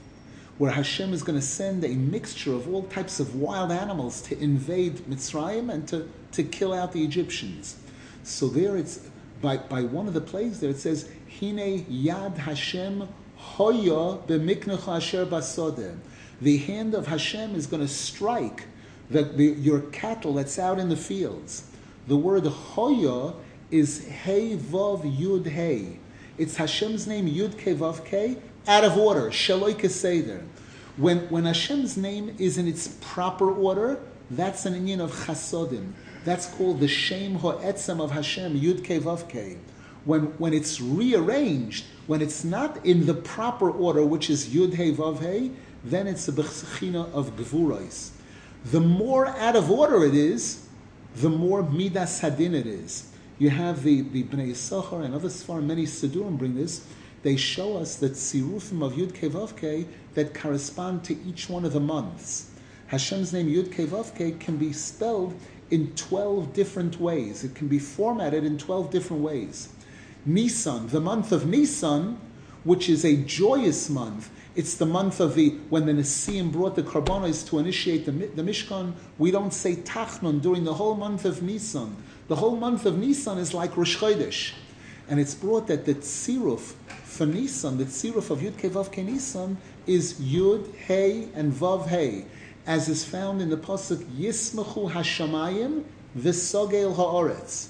where 0.58 0.70
Hashem 0.70 1.12
is 1.12 1.22
going 1.22 1.38
to 1.38 1.44
send 1.44 1.84
a 1.84 1.88
mixture 1.88 2.52
of 2.52 2.72
all 2.72 2.84
types 2.84 3.18
of 3.18 3.34
wild 3.34 3.72
animals 3.72 4.22
to 4.22 4.38
invade 4.38 4.96
Mitzrayim 5.08 5.72
and 5.72 5.88
to, 5.88 6.08
to 6.32 6.44
kill 6.44 6.72
out 6.72 6.92
the 6.92 7.02
Egyptians. 7.02 7.76
So 8.22 8.46
there 8.46 8.76
it's, 8.76 9.08
by, 9.40 9.56
by 9.56 9.82
one 9.82 10.06
of 10.06 10.14
the 10.14 10.20
plagues 10.20 10.60
there, 10.60 10.70
it 10.70 10.78
says, 10.78 11.08
Hine 11.40 11.84
Yad 11.86 12.36
Hashem 12.36 13.08
Hoya 13.36 14.18
b'miknecha 14.18 14.96
asher 14.98 15.26
basodeh 15.26 15.96
the 16.42 16.58
hand 16.58 16.94
of 16.94 17.06
Hashem 17.06 17.54
is 17.54 17.66
going 17.66 17.82
to 17.82 17.88
strike 17.88 18.66
the, 19.10 19.22
the, 19.22 19.44
your 19.44 19.80
cattle 19.80 20.34
that's 20.34 20.58
out 20.58 20.78
in 20.80 20.88
the 20.88 20.96
fields. 20.96 21.70
The 22.08 22.16
word 22.16 22.44
Hoya 22.44 23.34
is 23.70 24.04
Hey 24.04 24.56
Vav 24.56 25.02
Yud 25.16 25.46
Hey. 25.46 25.98
It's 26.38 26.56
Hashem's 26.56 27.06
name 27.06 27.28
Yud 27.28 27.56
Ke 27.58 27.78
Vav 27.78 28.04
Ke, 28.04 28.42
out 28.66 28.82
of 28.84 28.96
order, 28.96 29.30
Shaloi 29.30 29.74
Keseder. 29.74 30.42
When, 30.96 31.20
when 31.30 31.44
Hashem's 31.44 31.96
name 31.96 32.34
is 32.38 32.58
in 32.58 32.66
its 32.66 32.88
proper 33.00 33.52
order, 33.52 34.00
that's 34.30 34.66
an 34.66 34.74
union 34.74 35.00
of 35.00 35.12
Chasodim. 35.12 35.92
That's 36.24 36.46
called 36.46 36.80
the 36.80 36.88
Shem 36.88 37.36
Ho'etzem 37.36 38.00
of 38.00 38.10
Hashem, 38.10 38.58
Yud 38.58 38.82
Ke 38.82 39.00
Vav 39.02 39.28
Ke. 39.28 39.58
When, 40.04 40.22
when 40.38 40.52
it's 40.52 40.80
rearranged, 40.80 41.84
when 42.08 42.20
it's 42.20 42.42
not 42.42 42.84
in 42.84 43.06
the 43.06 43.14
proper 43.14 43.70
order, 43.70 44.04
which 44.04 44.28
is 44.28 44.48
Yud 44.48 44.74
Hey 44.74 44.92
Vav 44.92 45.20
He, 45.20 45.52
then 45.84 46.06
it's 46.06 46.26
the 46.26 46.32
bechina 46.32 47.12
of 47.12 47.36
gvurais. 47.36 48.10
The 48.66 48.80
more 48.80 49.26
out 49.26 49.56
of 49.56 49.70
order 49.70 50.04
it 50.04 50.14
is, 50.14 50.66
the 51.16 51.28
more 51.28 51.62
midas 51.62 52.20
hadin 52.20 52.54
it 52.54 52.66
is. 52.66 53.08
You 53.38 53.50
have 53.50 53.82
the, 53.82 54.02
the 54.02 54.22
Bnei 54.22 54.50
Yisachar 54.50 55.04
and 55.04 55.14
other 55.14 55.28
Sfar, 55.28 55.62
many 55.62 55.84
Sidurim 55.84 56.38
bring 56.38 56.54
this. 56.54 56.86
They 57.22 57.36
show 57.36 57.76
us 57.76 57.96
that 57.96 58.12
sirufim 58.12 58.84
of 58.84 58.92
Yud 58.92 59.12
Kevavke 59.12 59.86
that 60.14 60.34
correspond 60.34 61.04
to 61.04 61.16
each 61.24 61.48
one 61.48 61.64
of 61.64 61.72
the 61.72 61.80
months. 61.80 62.50
Hashem's 62.88 63.32
name 63.32 63.48
Yud 63.48 63.74
Kevavke 63.74 64.38
can 64.38 64.56
be 64.58 64.72
spelled 64.72 65.34
in 65.70 65.92
12 65.94 66.52
different 66.52 67.00
ways. 67.00 67.42
It 67.44 67.54
can 67.54 67.66
be 67.66 67.78
formatted 67.78 68.44
in 68.44 68.58
12 68.58 68.90
different 68.90 69.22
ways. 69.22 69.70
Nisan, 70.26 70.88
the 70.88 71.00
month 71.00 71.32
of 71.32 71.46
Nisan, 71.46 72.18
which 72.64 72.88
is 72.88 73.04
a 73.04 73.16
joyous 73.16 73.88
month, 73.88 74.30
it's 74.54 74.74
the 74.74 74.86
month 74.86 75.20
of 75.20 75.34
the 75.34 75.50
when 75.70 75.86
the 75.86 75.92
Nesiim 75.92 76.52
brought 76.52 76.76
the 76.76 76.82
karbanos 76.82 77.46
to 77.48 77.58
initiate 77.58 78.04
the, 78.04 78.12
the 78.12 78.42
Mishkan. 78.42 78.92
We 79.18 79.30
don't 79.30 79.52
say 79.52 79.76
Tachnun 79.76 80.42
during 80.42 80.64
the 80.64 80.74
whole 80.74 80.94
month 80.94 81.24
of 81.24 81.42
Nisan. 81.42 81.96
The 82.28 82.36
whole 82.36 82.56
month 82.56 82.84
of 82.84 82.98
Nisan 82.98 83.38
is 83.38 83.54
like 83.54 83.76
Rosh 83.76 83.96
Chodesh. 83.96 84.52
And 85.08 85.18
it's 85.18 85.34
brought 85.34 85.66
that 85.68 85.84
the 85.86 85.94
tziruf 85.94 86.74
for 87.04 87.26
Nisan, 87.26 87.78
the 87.78 87.84
tziruf 87.84 88.30
of 88.30 88.40
Yud 88.40 88.52
Kevav 88.52 88.92
Ke 88.92 89.04
Nisan, 89.04 89.56
is 89.86 90.14
Yud, 90.14 90.74
Hey, 90.76 91.28
and 91.34 91.52
Vav, 91.52 91.86
Hey, 91.86 92.26
as 92.66 92.88
is 92.88 93.04
found 93.04 93.40
in 93.40 93.48
the 93.50 93.56
pasuk 93.56 94.04
Yismachu 94.16 94.92
Hashamayim 94.92 95.84
v'Sogel 96.16 96.94
Haaretz. 96.94 97.68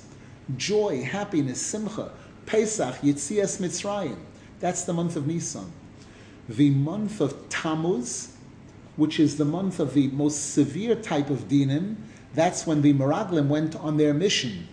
Joy, 0.57 1.03
happiness, 1.03 1.61
simcha, 1.61 2.11
Pesach, 2.45 2.97
Yitzias 2.97 3.61
Mitzrayim. 3.61 4.19
That's 4.59 4.83
the 4.83 4.93
month 4.93 5.17
of 5.17 5.27
Nisan 5.27 5.73
the 6.49 6.71
month 6.71 7.21
of 7.21 7.49
Tammuz, 7.49 8.35
which 8.97 9.19
is 9.21 9.37
the 9.37 9.45
month 9.45 9.81
of 9.81 9.95
the 9.95 10.09
most 10.09 10.53
severe 10.53 10.95
type 10.95 11.31
of 11.31 11.49
dinim, 11.49 11.97
that's 12.35 12.67
when 12.67 12.83
the 12.83 12.93
Meraglim 12.95 13.49
went 13.49 13.77
on 13.77 13.97
their 13.97 14.15
mission. 14.15 14.69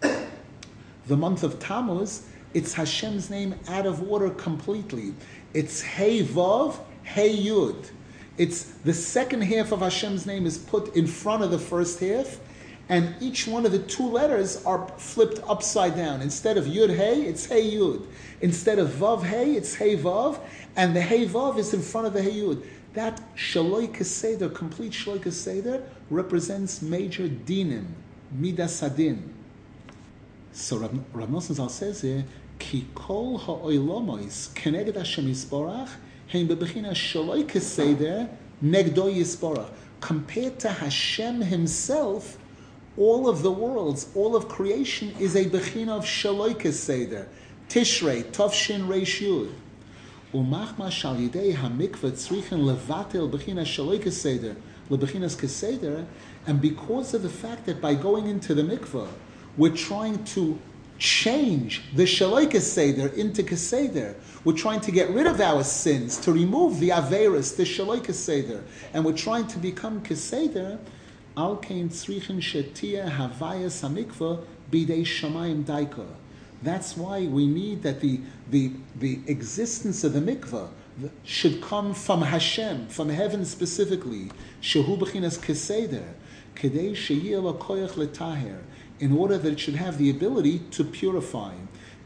the 0.00 1.16
month 1.16 1.42
of 1.42 1.58
Tammuz, 1.58 2.26
it's 2.52 2.72
Hashem's 2.72 3.30
name 3.30 3.54
out 3.68 3.86
of 3.86 4.08
order 4.08 4.30
completely. 4.30 5.14
It's 5.52 5.80
Hey 5.80 6.24
Vav, 6.24 6.76
Hey 7.02 7.36
Yud. 7.36 7.90
It's 8.36 8.64
the 8.64 8.94
second 8.94 9.42
half 9.42 9.72
of 9.72 9.80
Hashem's 9.80 10.26
name 10.26 10.46
is 10.46 10.58
put 10.58 10.94
in 10.96 11.06
front 11.06 11.42
of 11.42 11.50
the 11.50 11.58
first 11.58 12.00
half, 12.00 12.38
and 12.88 13.14
each 13.20 13.46
one 13.46 13.64
of 13.64 13.72
the 13.72 13.78
two 13.78 14.06
letters 14.06 14.64
are 14.64 14.86
flipped 14.98 15.40
upside 15.48 15.96
down. 15.96 16.20
Instead 16.20 16.58
of 16.58 16.64
Yud 16.64 16.94
Hey, 16.94 17.22
it's 17.22 17.46
Hey 17.46 17.70
Yud. 17.72 18.06
Instead 18.40 18.78
of 18.78 18.88
Vav 18.90 19.22
Hey, 19.22 19.52
it's 19.52 19.74
Hey 19.74 19.96
Vav, 19.96 20.40
and 20.76 20.94
the 20.94 21.00
Hey 21.00 21.26
Vav 21.26 21.58
is 21.58 21.72
in 21.74 21.80
front 21.82 22.06
of 22.06 22.12
the 22.12 22.22
Hey 22.22 22.32
Yud. 22.32 22.64
That 22.94 23.20
Shaloi 23.36 23.88
Keseder, 23.88 24.54
complete 24.54 24.92
Shaloi 24.92 25.18
Keseder, 25.18 25.82
represents 26.10 26.82
major 26.82 27.28
dinim, 27.28 27.86
Midas 28.32 28.80
Hadin. 28.80 29.22
So 30.52 30.78
Rav, 30.78 30.98
Rav 31.12 31.28
Nosson 31.28 31.70
says 31.70 32.02
here, 32.02 32.24
Ki 32.58 32.86
kol 32.94 33.38
ha'oilomois 33.38 34.52
keneged 34.54 34.96
Hashem 34.96 35.26
Yisborach, 35.26 35.90
hein 36.28 36.46
bebechina 36.46 36.90
Shaloi 36.90 37.44
Keseder, 37.44 38.28
negdo 38.62 39.12
Yisborach. 39.12 39.70
Compared 40.00 40.58
to 40.60 40.68
Hashem 40.68 41.40
himself, 41.40 42.36
all 42.96 43.28
of 43.28 43.42
the 43.42 43.50
worlds, 43.50 44.08
all 44.14 44.36
of 44.36 44.48
creation 44.48 45.12
is 45.18 45.34
a 45.34 45.44
Bechina 45.44 45.90
of 45.90 46.04
Shaloika 46.04 46.72
Seder, 46.72 47.28
Tishrei, 47.68 48.24
Tovshin 48.24 48.86
Reish 48.86 49.20
Yud. 49.20 49.52
Umachma 50.32 50.90
shal 50.90 51.16
yidei 51.16 51.54
hamikvah 51.54 52.12
tzrichen 52.12 52.64
levatel 52.64 53.30
bechina 53.30 53.62
shaloika 53.62 54.10
seder 54.10 54.56
lebechinas 54.90 55.36
keseder, 55.36 56.04
and 56.46 56.60
because 56.60 57.14
of 57.14 57.22
the 57.22 57.28
fact 57.28 57.66
that 57.66 57.80
by 57.80 57.94
going 57.94 58.26
into 58.26 58.54
the 58.54 58.62
mikvah, 58.62 59.08
we're 59.56 59.74
trying 59.74 60.22
to 60.24 60.58
change 60.98 61.82
the 61.94 62.04
shaloika 62.04 62.60
seder 62.60 63.08
into 63.08 63.42
keseder. 63.42 64.14
We're 64.44 64.56
trying 64.56 64.80
to 64.80 64.92
get 64.92 65.10
rid 65.10 65.26
of 65.26 65.40
our 65.40 65.64
sins, 65.64 66.18
to 66.18 66.32
remove 66.32 66.80
the 66.80 66.90
averis, 66.90 67.56
the 67.56 67.64
shaloika 67.64 68.12
seder, 68.12 68.62
and 68.92 69.04
we're 69.04 69.16
trying 69.16 69.46
to 69.48 69.58
become 69.58 70.02
keseder. 70.02 70.78
Al 71.36 71.56
kein 71.56 71.88
tzrichen 71.88 72.40
shetia 72.40 73.10
havayas 73.10 73.82
hamikvah 73.82 74.44
bidei 74.70 75.02
shamayim 75.02 75.64
daika. 75.64 76.06
That's 76.64 76.96
why 76.96 77.26
we 77.26 77.46
need 77.46 77.82
that 77.82 78.00
the, 78.00 78.20
the, 78.50 78.72
the 78.98 79.20
existence 79.26 80.02
of 80.02 80.14
the 80.14 80.20
mikveh 80.20 80.68
should 81.22 81.60
come 81.60 81.92
from 81.92 82.22
Hashem, 82.22 82.88
from 82.88 83.10
heaven 83.10 83.44
specifically. 83.44 84.30
Shehu 84.62 84.98
b'chinas 84.98 85.38
keseder, 85.38 86.14
kedei 86.54 86.92
sheyil 86.92 87.58
koyach 87.58 87.90
letaher, 87.90 88.60
in 88.98 89.14
order 89.14 89.36
that 89.36 89.52
it 89.52 89.60
should 89.60 89.74
have 89.74 89.98
the 89.98 90.08
ability 90.08 90.60
to 90.70 90.84
purify. 90.84 91.52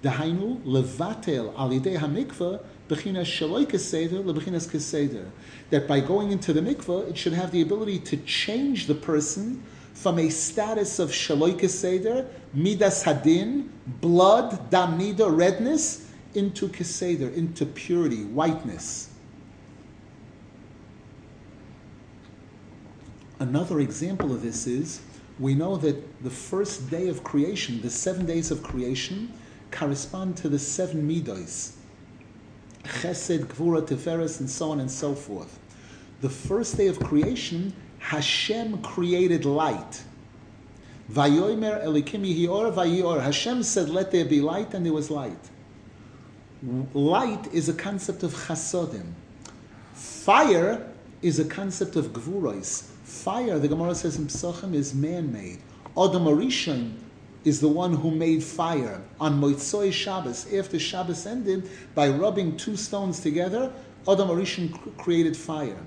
Dahainu 0.03 0.61
levatel 0.63 1.55
alidei 1.55 1.97
hamikveh 1.97 2.61
b'chinas 2.89 3.27
shaloi 3.27 3.65
keseder 3.65 4.25
leb'chinas 4.25 4.69
keseder. 4.69 5.31
That 5.71 5.87
by 5.87 6.01
going 6.01 6.33
into 6.33 6.53
the 6.53 6.63
mikveh, 6.63 7.11
it 7.11 7.17
should 7.17 7.35
have 7.35 7.53
the 7.53 7.63
ability 7.63 8.01
to 8.01 8.17
change 8.17 8.89
the 8.89 8.97
person 8.97 9.63
from 9.99 10.21
a 10.21 10.29
status 10.29 11.01
of 11.01 11.11
shaloika 11.11 11.69
seder, 11.69 12.25
midas 12.55 13.03
hadin, 13.03 13.69
blood, 14.01 14.71
damnida, 14.71 15.29
redness, 15.29 16.09
into 16.35 16.69
keseder, 16.69 17.35
into 17.35 17.67
purity, 17.67 18.23
whiteness. 18.23 19.11
Another 23.41 23.81
example 23.81 24.33
of 24.33 24.41
this 24.41 24.69
is 24.69 25.01
we 25.41 25.55
know 25.55 25.77
that 25.79 26.23
the 26.23 26.31
first 26.31 26.89
day 26.91 27.09
of 27.09 27.25
creation, 27.25 27.81
the 27.81 27.91
seven 27.91 28.25
days 28.25 28.53
of 28.53 28.63
creation, 28.63 29.33
correspond 29.73 30.37
to 30.37 30.49
the 30.49 30.59
seven 30.61 31.09
midos 31.09 31.73
chesed, 32.85 33.47
gvura, 33.47 33.83
tiferes, 33.83 34.39
and 34.39 34.49
so 34.49 34.71
on 34.71 34.79
and 34.79 34.91
so 34.91 35.15
forth. 35.15 35.59
The 36.21 36.31
first 36.31 36.77
day 36.77 36.87
of 36.87 37.01
creation 37.01 37.73
Hashem 37.99 38.83
created 38.83 39.45
light. 39.45 40.03
Vayomer 41.11 41.85
elikim 41.85 42.23
yihior 42.25 42.73
vayior. 42.73 43.23
Hashem 43.23 43.63
said, 43.63 43.89
"Let 43.89 44.11
there 44.11 44.25
be 44.25 44.41
light," 44.41 44.75
and 44.75 44.85
there 44.85 44.93
was 44.93 45.11
light. 45.11 45.51
Light 46.93 47.53
is 47.53 47.69
a 47.69 47.75
concept 47.75 48.23
of 48.23 48.35
chasodim. 48.35 49.13
Fire 49.95 50.87
is 51.23 51.39
a 51.39 51.45
concept 51.45 51.97
of 51.97 52.13
gvuros. 52.13 52.83
Fire, 53.05 53.59
the 53.59 53.69
Gemara 53.69 53.95
says 53.95 54.17
in 54.17 54.27
Psachim, 54.27 54.75
is 54.75 54.95
man-made. 54.95 55.59
Adam 55.97 56.25
Arishon 56.25 56.95
is 57.45 57.61
the 57.61 57.69
one 57.69 57.95
who 57.95 58.11
made 58.11 58.43
fire 58.43 59.01
on 59.21 59.41
Moitzoi 59.41 59.93
Shabbos. 59.93 60.53
After 60.53 60.79
Shabbos 60.79 61.27
ended, 61.27 61.71
by 61.95 62.09
rubbing 62.09 62.57
two 62.57 62.77
stones 62.77 63.21
together, 63.21 63.73
Adam 64.07 64.29
Arishon 64.29 64.97
created 64.99 65.37
fire. 65.37 65.79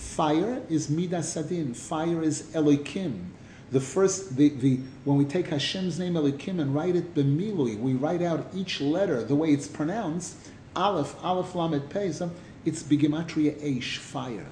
Fire 0.00 0.62
is 0.70 0.88
Midas 0.88 1.34
Hadin. 1.34 1.76
Fire 1.76 2.22
is 2.22 2.42
Elokim. 2.54 3.26
The 3.70 3.80
first, 3.80 4.36
the, 4.36 4.48
the 4.48 4.80
when 5.04 5.18
we 5.18 5.26
take 5.26 5.48
Hashem's 5.48 5.98
name 5.98 6.14
Elokim 6.14 6.58
and 6.58 6.74
write 6.74 6.96
it 6.96 7.14
b'milui, 7.14 7.78
we 7.78 7.92
write 7.92 8.22
out 8.22 8.48
each 8.54 8.80
letter 8.80 9.22
the 9.22 9.34
way 9.34 9.50
it's 9.50 9.68
pronounced. 9.68 10.36
Aleph, 10.74 11.14
Aleph 11.22 11.54
Lamed 11.54 11.90
Pezah. 11.90 12.30
It's 12.64 12.82
bigematria 12.82 13.54
Eish, 13.62 13.98
fire. 13.98 14.46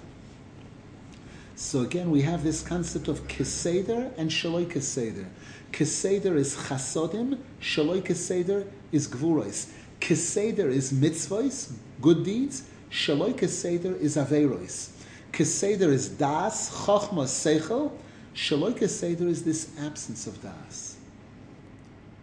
So 1.57 1.81
again, 1.81 2.11
we 2.11 2.23
have 2.23 2.45
this 2.45 2.63
concept 2.63 3.09
of 3.09 3.27
keseder 3.27 4.13
and 4.19 4.31
shaloi 4.31 4.67
keseder. 4.67 5.27
Keseder 5.73 6.37
is 6.37 6.55
chasodim, 6.55 7.39
shaloi 7.61 8.03
keseder 8.03 8.71
is 8.93 9.09
gvuros. 9.09 9.71
Keseder 9.99 10.71
is 10.71 10.93
mitzvahs, 10.93 11.73
good 12.03 12.23
deeds. 12.23 12.65
Shaloi 12.91 13.33
keseder 13.33 13.99
is 13.99 14.17
averos. 14.17 14.98
Keseder 15.33 15.93
is 15.93 16.09
das, 16.09 16.71
chokhma, 16.71 17.25
seichel. 17.25 17.93
Shaloi 18.35 18.73
keseder 18.79 19.29
is 19.29 19.45
this 19.45 19.71
absence 19.81 20.27
of 20.27 20.41
das. 20.43 20.97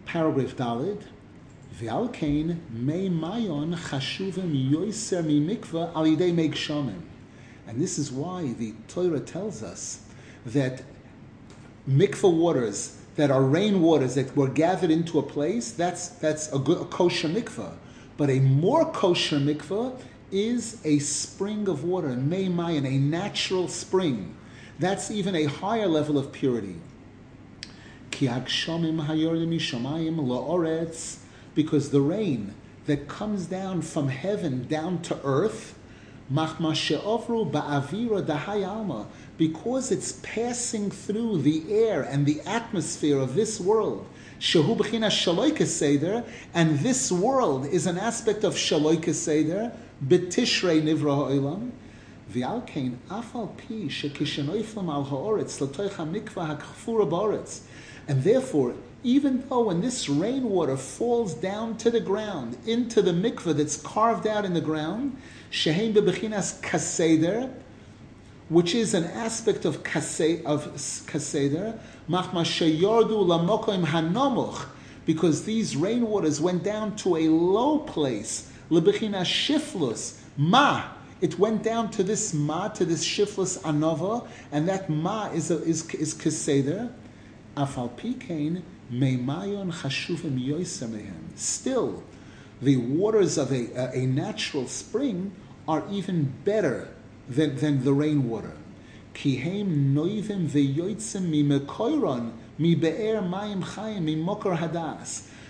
Paragraph 0.04 0.56
Dalid. 0.56 1.02
V'alkein 1.80 2.58
mei 2.70 3.08
mayon 3.08 3.76
chashuvim 3.76 4.70
yoiser 4.70 5.24
mi 5.24 5.40
mikvah 5.40 5.94
al 5.94 6.04
yidei 6.04 6.32
megshamim. 6.34 7.02
And 7.66 7.80
this 7.80 7.98
is 7.98 8.12
why 8.12 8.52
the 8.54 8.74
Torah 8.88 9.20
tells 9.20 9.62
us 9.62 10.00
that 10.46 10.82
mikvah 11.88 12.32
waters 12.32 12.96
that 13.16 13.30
are 13.30 13.42
rain 13.42 13.82
waters 13.82 14.14
that 14.14 14.34
were 14.36 14.48
gathered 14.48 14.90
into 14.90 15.18
a 15.18 15.22
place, 15.22 15.72
that's, 15.72 16.08
that's 16.08 16.52
a, 16.52 16.58
good, 16.58 16.80
a 16.80 16.84
kosher 16.84 17.28
mikvah. 17.28 17.72
But 18.16 18.30
a 18.30 18.40
more 18.40 18.90
kosher 18.92 19.38
mikvah 19.38 20.00
is 20.30 20.80
a 20.84 20.98
spring 20.98 21.68
of 21.68 21.84
water, 21.84 22.08
Mei 22.08 22.48
Mayan, 22.48 22.86
a 22.86 22.98
natural 22.98 23.68
spring. 23.68 24.34
That's 24.78 25.10
even 25.10 25.34
a 25.34 25.44
higher 25.44 25.86
level 25.86 26.18
of 26.18 26.32
purity. 26.32 26.76
Because 31.54 31.90
the 31.90 32.00
rain 32.00 32.54
that 32.86 33.08
comes 33.08 33.46
down 33.46 33.82
from 33.82 34.08
heaven 34.08 34.66
down 34.68 35.02
to 35.02 35.18
earth, 35.24 35.74
because 39.38 39.92
it's 39.92 40.12
passing 40.22 40.90
through 40.90 41.42
the 41.42 41.72
air 41.72 42.02
and 42.02 42.26
the 42.26 42.40
atmosphere 42.42 43.18
of 43.18 43.34
this 43.34 43.60
world, 43.60 44.06
and 46.54 46.78
this 46.80 47.10
world 47.10 47.66
is 47.66 47.86
an 47.86 47.98
aspect 47.98 48.44
of 48.44 48.54
Shaloika 48.54 49.14
Seder, 49.14 49.72
B'tishrei 50.06 50.82
nivra 50.82 51.16
ha'olam, 51.16 51.70
v'al 52.30 52.66
kein 52.66 52.98
afal 53.08 53.56
pi 53.56 53.88
shekishenoiflam 53.88 54.88
al 54.92 55.04
ha'oretz 55.04 55.60
l'toich 55.60 55.92
ha'mikvah 55.92 56.58
ha'kfura 56.58 57.08
ba'oretz. 57.08 57.60
And 58.08 58.22
therefore, 58.24 58.74
even 59.02 59.42
though 59.48 59.64
when 59.64 59.80
this 59.80 60.08
rainwater 60.08 60.76
falls 60.76 61.32
down 61.34 61.78
to 61.78 61.90
the 61.90 62.00
ground, 62.00 62.58
into 62.66 63.00
the 63.00 63.12
mikvah 63.12 63.56
that's 63.56 63.76
carved 63.76 64.26
out 64.26 64.44
in 64.44 64.52
the 64.52 64.60
ground, 64.60 65.16
shehein 65.50 65.94
bebechinas 65.94 66.60
kaseder, 66.60 67.50
which 68.48 68.74
is 68.74 68.94
an 68.94 69.04
aspect 69.04 69.64
of 69.64 69.82
kaseder, 69.82 70.44
of 70.44 70.66
kaseder, 70.74 71.78
hanomuch, 73.84 74.66
because 75.04 75.44
these 75.44 75.74
rainwaters 75.74 76.40
went 76.40 76.62
down 76.62 76.94
to 76.96 77.16
a 77.16 77.28
low 77.28 77.78
place, 77.80 78.50
lebechina 78.70 79.22
shiflus 79.22 80.20
ma. 80.36 80.84
It 81.20 81.38
went 81.38 81.62
down 81.62 81.90
to 81.92 82.02
this 82.02 82.34
ma, 82.34 82.68
to 82.68 82.84
this 82.84 83.04
shiflus 83.04 83.58
anova, 83.62 84.28
and 84.52 84.68
that 84.68 84.90
ma 84.90 85.30
is 85.30 85.50
is 85.50 85.88
is 85.94 86.14
keseder. 86.14 86.92
Afal 87.56 87.90
pikein 87.96 88.62
meimayon 88.92 89.72
chashuvim 89.72 90.38
yoisamehem. 90.38 91.36
Still, 91.36 92.02
the 92.60 92.76
waters 92.76 93.38
of 93.38 93.50
a, 93.50 93.72
a, 93.72 94.02
a 94.02 94.06
natural 94.06 94.68
spring 94.68 95.32
are 95.66 95.82
even 95.90 96.32
better 96.44 96.88
than, 97.28 97.56
than 97.56 97.84
the 97.84 97.92
rainwater. 97.92 98.52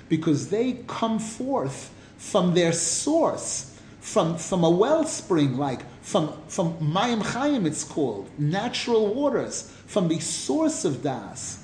Because 0.09 0.49
they 0.51 0.73
come 0.87 1.19
forth 1.19 1.91
from 2.17 2.55
their 2.55 2.73
source, 2.73 3.79
from, 4.01 4.39
from 4.39 4.65
a 4.65 4.71
wellspring, 4.71 5.59
like 5.59 5.83
from, 6.03 6.33
from 6.49 6.75
Mayim 6.75 7.23
Chayim 7.23 7.67
it's 7.67 7.83
called, 7.83 8.29
natural 8.39 9.13
waters, 9.13 9.73
from 9.87 10.09
the 10.09 10.21
source 10.21 10.85
of 10.85 11.03
Das. 11.03 11.59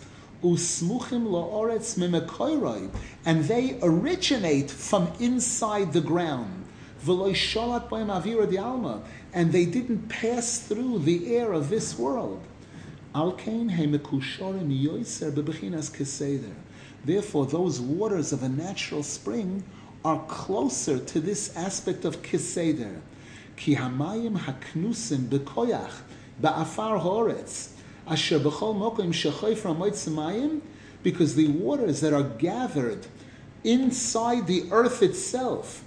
And 3.25 3.45
they 3.45 3.79
originate 3.81 4.71
from 4.73 5.13
inside 5.21 5.93
the 5.93 6.01
ground. 6.01 6.62
And 7.05 7.35
they 9.53 9.65
didn't 9.65 10.09
pass 10.09 10.61
through 10.61 11.01
the 11.01 11.37
air 11.37 11.53
of 11.53 11.69
this 11.69 11.99
world. 11.99 12.41
Therefore, 17.05 17.47
those 17.47 17.81
waters 17.81 18.33
of 18.33 18.43
a 18.43 18.49
natural 18.49 19.03
spring 19.03 19.65
are 20.05 20.25
closer 20.27 20.99
to 20.99 21.21
this 21.21 21.57
aspect 21.57 22.05
of 22.05 22.23
kiseder. 22.23 23.01
Ki 23.57 23.77
hamayim 23.77 24.39
haknusim 24.39 25.29
bekoyach 25.29 25.93
ba'afar 26.41 27.03
horetz. 27.03 27.71
Asher 28.07 28.39
b'chol 28.39 28.75
mokim 28.75 29.13
shechoifra 29.13 29.77
moitzemayim, 29.77 30.61
because 31.03 31.35
the 31.35 31.49
waters 31.49 32.01
that 32.01 32.13
are 32.13 32.23
gathered 32.23 33.07
inside 33.65 34.47
the 34.47 34.69
earth 34.71 35.03
itself, 35.03 35.85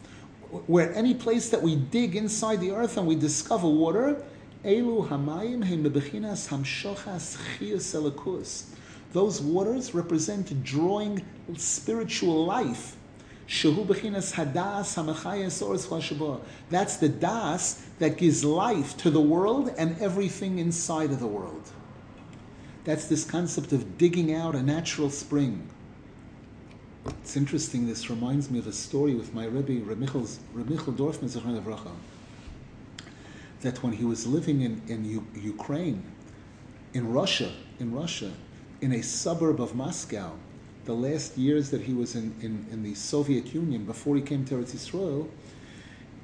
where 0.68 0.94
any 0.94 1.14
place 1.14 1.50
that 1.50 1.62
we 1.62 1.76
dig 1.76 2.16
inside 2.16 2.62
the 2.62 2.72
earth 2.72 2.98
and 2.98 3.08
we 3.08 3.16
discover 3.16 3.68
water, 3.68 4.24
elu 4.64 5.08
hamayim 5.08 5.64
hamshochas 5.64 7.38
elikus. 7.60 8.66
Those 9.14 9.42
waters 9.42 9.94
represent 9.94 10.64
drawing 10.64 11.24
spiritual 11.56 12.46
life. 12.46 12.98
Shehu 13.48 13.86
bechinas 13.86 14.34
hadas 14.34 14.96
hamachayas 14.96 15.62
oris 15.62 16.42
That's 16.70 16.98
the 16.98 17.10
das 17.10 17.82
that 18.00 18.18
gives 18.18 18.44
life 18.44 18.98
to 18.98 19.10
the 19.10 19.22
world 19.22 19.74
and 19.78 19.98
everything 20.02 20.60
inside 20.60 21.12
of 21.12 21.20
the 21.20 21.28
world. 21.28 21.70
That's 22.84 23.08
this 23.08 23.24
concept 23.24 23.72
of 23.72 23.98
digging 23.98 24.34
out 24.34 24.56
a 24.56 24.64
natural 24.64 25.10
spring. 25.10 25.70
It's 27.08 27.38
interesting, 27.38 27.88
this 27.88 28.10
reminds 28.10 28.50
me 28.50 28.60
of 28.60 28.68
a 28.68 28.72
story 28.72 29.14
with 29.16 29.34
my 29.34 29.46
Rebbe, 29.46 29.84
Reb 29.84 29.98
Michel 29.98 30.24
Dorfman, 30.94 31.96
that 33.62 33.84
when 33.84 33.94
he 33.94 34.06
was 34.06 34.28
living 34.28 34.62
in, 34.62 34.82
in 34.88 35.06
U- 35.06 35.28
Ukraine, 35.36 36.04
in 36.94 37.12
Russia, 37.12 37.52
in 37.80 37.94
Russia, 37.94 38.32
in 38.82 38.92
a 38.92 39.02
suburb 39.02 39.62
of 39.62 39.76
Moscow, 39.76 40.34
the 40.86 40.94
last 40.94 41.38
years 41.38 41.72
that 41.72 41.82
he 41.82 41.94
was 41.94 42.16
in, 42.16 42.34
in, 42.42 42.66
in 42.72 42.84
the 42.84 42.94
Soviet 42.94 43.54
Union, 43.54 43.86
before 43.86 44.16
he 44.16 44.22
came 44.22 44.46
to 44.46 44.56
Eretz 44.56 44.76
Yisrael, 44.76 45.30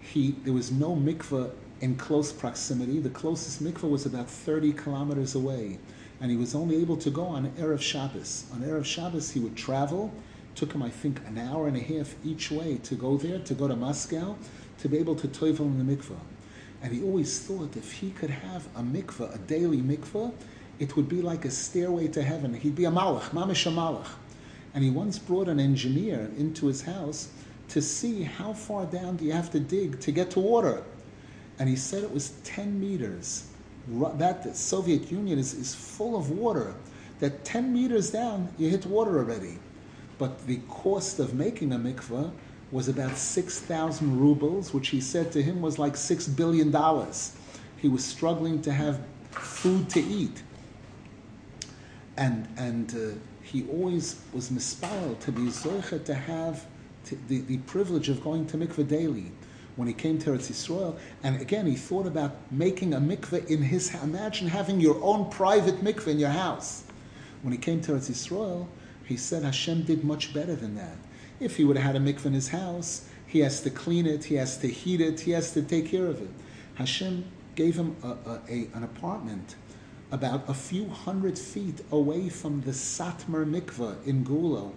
he, 0.02 0.32
there 0.44 0.54
was 0.54 0.72
no 0.72 0.96
mikveh 0.96 1.52
in 1.80 1.96
close 1.96 2.32
proximity. 2.32 3.00
The 3.00 3.10
closest 3.10 3.64
mikveh 3.64 3.90
was 3.90 4.06
about 4.06 4.30
30 4.30 4.74
kilometers 4.74 5.36
away 5.36 5.80
and 6.22 6.30
he 6.30 6.38
was 6.38 6.54
only 6.54 6.80
able 6.80 6.98
to 6.98 7.10
go 7.10 7.26
on 7.26 7.50
Erev 7.54 7.82
Shabbos. 7.82 8.46
On 8.54 8.62
Erev 8.62 8.86
Shabbos, 8.86 9.32
he 9.32 9.40
would 9.40 9.58
travel. 9.58 10.14
Took 10.56 10.74
him, 10.74 10.84
I 10.84 10.90
think, 10.90 11.20
an 11.26 11.38
hour 11.38 11.68
and 11.68 11.78
a 11.78 11.80
half 11.80 12.16
each 12.24 12.52
way 12.52 12.78
to 12.84 12.96
go 12.96 13.18
there, 13.18 13.40
to 13.40 13.54
go 13.54 13.68
to 13.68 13.76
Moscow, 13.76 14.36
to 14.80 14.90
be 14.90 14.98
able 14.98 15.16
to 15.16 15.28
toivel 15.28 15.62
in 15.62 15.86
the 15.86 15.96
mikveh. 15.96 16.20
And 16.82 16.94
he 16.94 17.04
always 17.04 17.40
thought 17.40 17.78
if 17.78 17.92
he 17.94 18.12
could 18.12 18.30
have 18.30 18.68
a 18.76 18.82
mikveh, 18.82 19.36
a 19.36 19.38
daily 19.40 19.78
mikveh, 19.78 20.34
it 20.80 20.96
would 20.96 21.08
be 21.08 21.22
like 21.22 21.46
a 21.46 21.52
stairway 21.52 22.08
to 22.10 22.24
heaven. 22.24 22.54
He'd 22.54 22.76
be 22.76 22.86
a 22.86 22.92
malach, 22.92 23.30
mamish 23.30 23.68
a 23.68 23.70
malach. 23.70 24.08
And 24.74 24.84
he 24.84 24.90
once 24.90 25.20
brought 25.20 25.48
an 25.48 25.60
engineer 25.60 26.32
into 26.38 26.66
his 26.66 26.82
house 26.82 27.30
to 27.70 27.82
see 27.82 28.24
how 28.24 28.54
far 28.54 28.86
down 28.86 29.18
do 29.18 29.26
you 29.26 29.32
have 29.32 29.52
to 29.52 29.60
dig 29.60 30.00
to 30.02 30.12
get 30.12 30.32
to 30.32 30.40
water. 30.40 30.84
And 31.60 31.70
he 31.70 31.76
said 31.76 32.04
it 32.04 32.12
was 32.12 32.32
10 32.44 32.80
meters 32.80 33.48
that 33.88 34.44
the 34.44 34.54
Soviet 34.54 35.12
Union 35.12 35.40
is, 35.40 35.54
is 35.54 35.76
full 35.76 36.18
of 36.18 36.32
water, 36.32 36.74
that 37.20 37.46
10 37.46 37.74
meters 37.74 38.12
down, 38.12 38.50
you 38.58 38.70
hit 38.70 38.86
water 38.86 39.20
already. 39.20 39.60
But 40.22 40.46
the 40.46 40.58
cost 40.70 41.18
of 41.18 41.34
making 41.34 41.74
a 41.74 41.80
mikveh 41.80 42.32
was 42.72 42.88
about 42.88 43.18
6,000 43.18 44.20
rubles, 44.20 44.72
which 44.72 44.90
he 44.90 45.02
said 45.02 45.32
to 45.32 45.42
him 45.42 45.64
was 45.64 45.80
like 45.80 45.94
$6 45.94 46.36
billion. 46.36 46.68
He 47.78 47.88
was 47.88 48.06
struggling 48.06 48.62
to 48.62 48.72
have 48.72 49.00
food 49.32 49.90
to 49.90 50.00
eat. 50.00 50.44
And, 52.18 52.48
and 52.56 52.94
uh, 52.94 53.18
he 53.42 53.66
always 53.68 54.22
was 54.32 54.52
mispal 54.52 55.20
to 55.22 55.32
be 55.32 55.48
zoicha 55.48 56.06
to 56.06 56.14
have 56.14 56.68
to, 57.06 57.16
the, 57.28 57.40
the 57.42 57.58
privilege 57.58 58.08
of 58.08 58.24
going 58.24 58.46
to 58.46 58.58
mikveh 58.60 58.88
daily 58.88 59.32
when 59.76 59.88
he 59.88 59.94
came 59.96 60.20
to 60.20 60.30
Eretz 60.30 60.52
Yisrael. 60.52 61.00
And 61.24 61.42
again, 61.42 61.66
he 61.66 61.76
thought 61.76 62.06
about 62.06 62.36
making 62.52 62.94
a 62.94 63.00
mikveh 63.00 63.48
in 63.48 63.64
his 63.64 63.92
Imagine 64.04 64.50
having 64.50 64.80
your 64.80 65.04
own 65.04 65.32
private 65.32 65.84
mikveh 65.84 66.10
in 66.10 66.20
your 66.20 66.30
house. 66.30 66.84
When 67.42 67.52
he 67.52 67.58
came 67.58 67.82
to 67.82 67.94
Eretz 67.94 68.12
Yisrael, 68.12 68.68
he 69.12 69.18
said 69.18 69.44
Hashem 69.44 69.84
did 69.84 70.04
much 70.04 70.34
better 70.34 70.56
than 70.56 70.76
that. 70.76 70.98
If 71.40 71.58
he 71.58 71.64
would 71.64 71.78
have 71.78 71.86
had 71.86 71.96
a 71.96 72.00
mikveh 72.00 72.28
in 72.28 72.34
his 72.34 72.50
house, 72.50 73.08
he 73.28 73.40
has 73.40 73.62
to 73.62 73.70
clean 73.70 74.06
it, 74.06 74.26
he 74.26 74.36
has 74.36 74.58
to 74.58 74.68
heat 74.68 75.02
it, 75.02 75.22
he 75.22 75.32
has 75.32 75.52
to 75.54 75.62
take 75.62 75.88
care 75.88 76.08
of 76.08 76.22
it. 76.22 76.30
Hashem 76.76 77.26
gave 77.56 77.76
him 77.76 77.96
a, 78.04 78.08
a, 78.08 78.42
a, 78.50 78.70
an 78.74 78.84
apartment 78.84 79.56
about 80.12 80.50
a 80.50 80.54
few 80.54 80.88
hundred 80.88 81.38
feet 81.38 81.82
away 81.92 82.30
from 82.30 82.62
the 82.62 82.72
Satmar 82.72 83.46
mikveh 83.46 84.06
in 84.06 84.26
Geula 84.26 84.72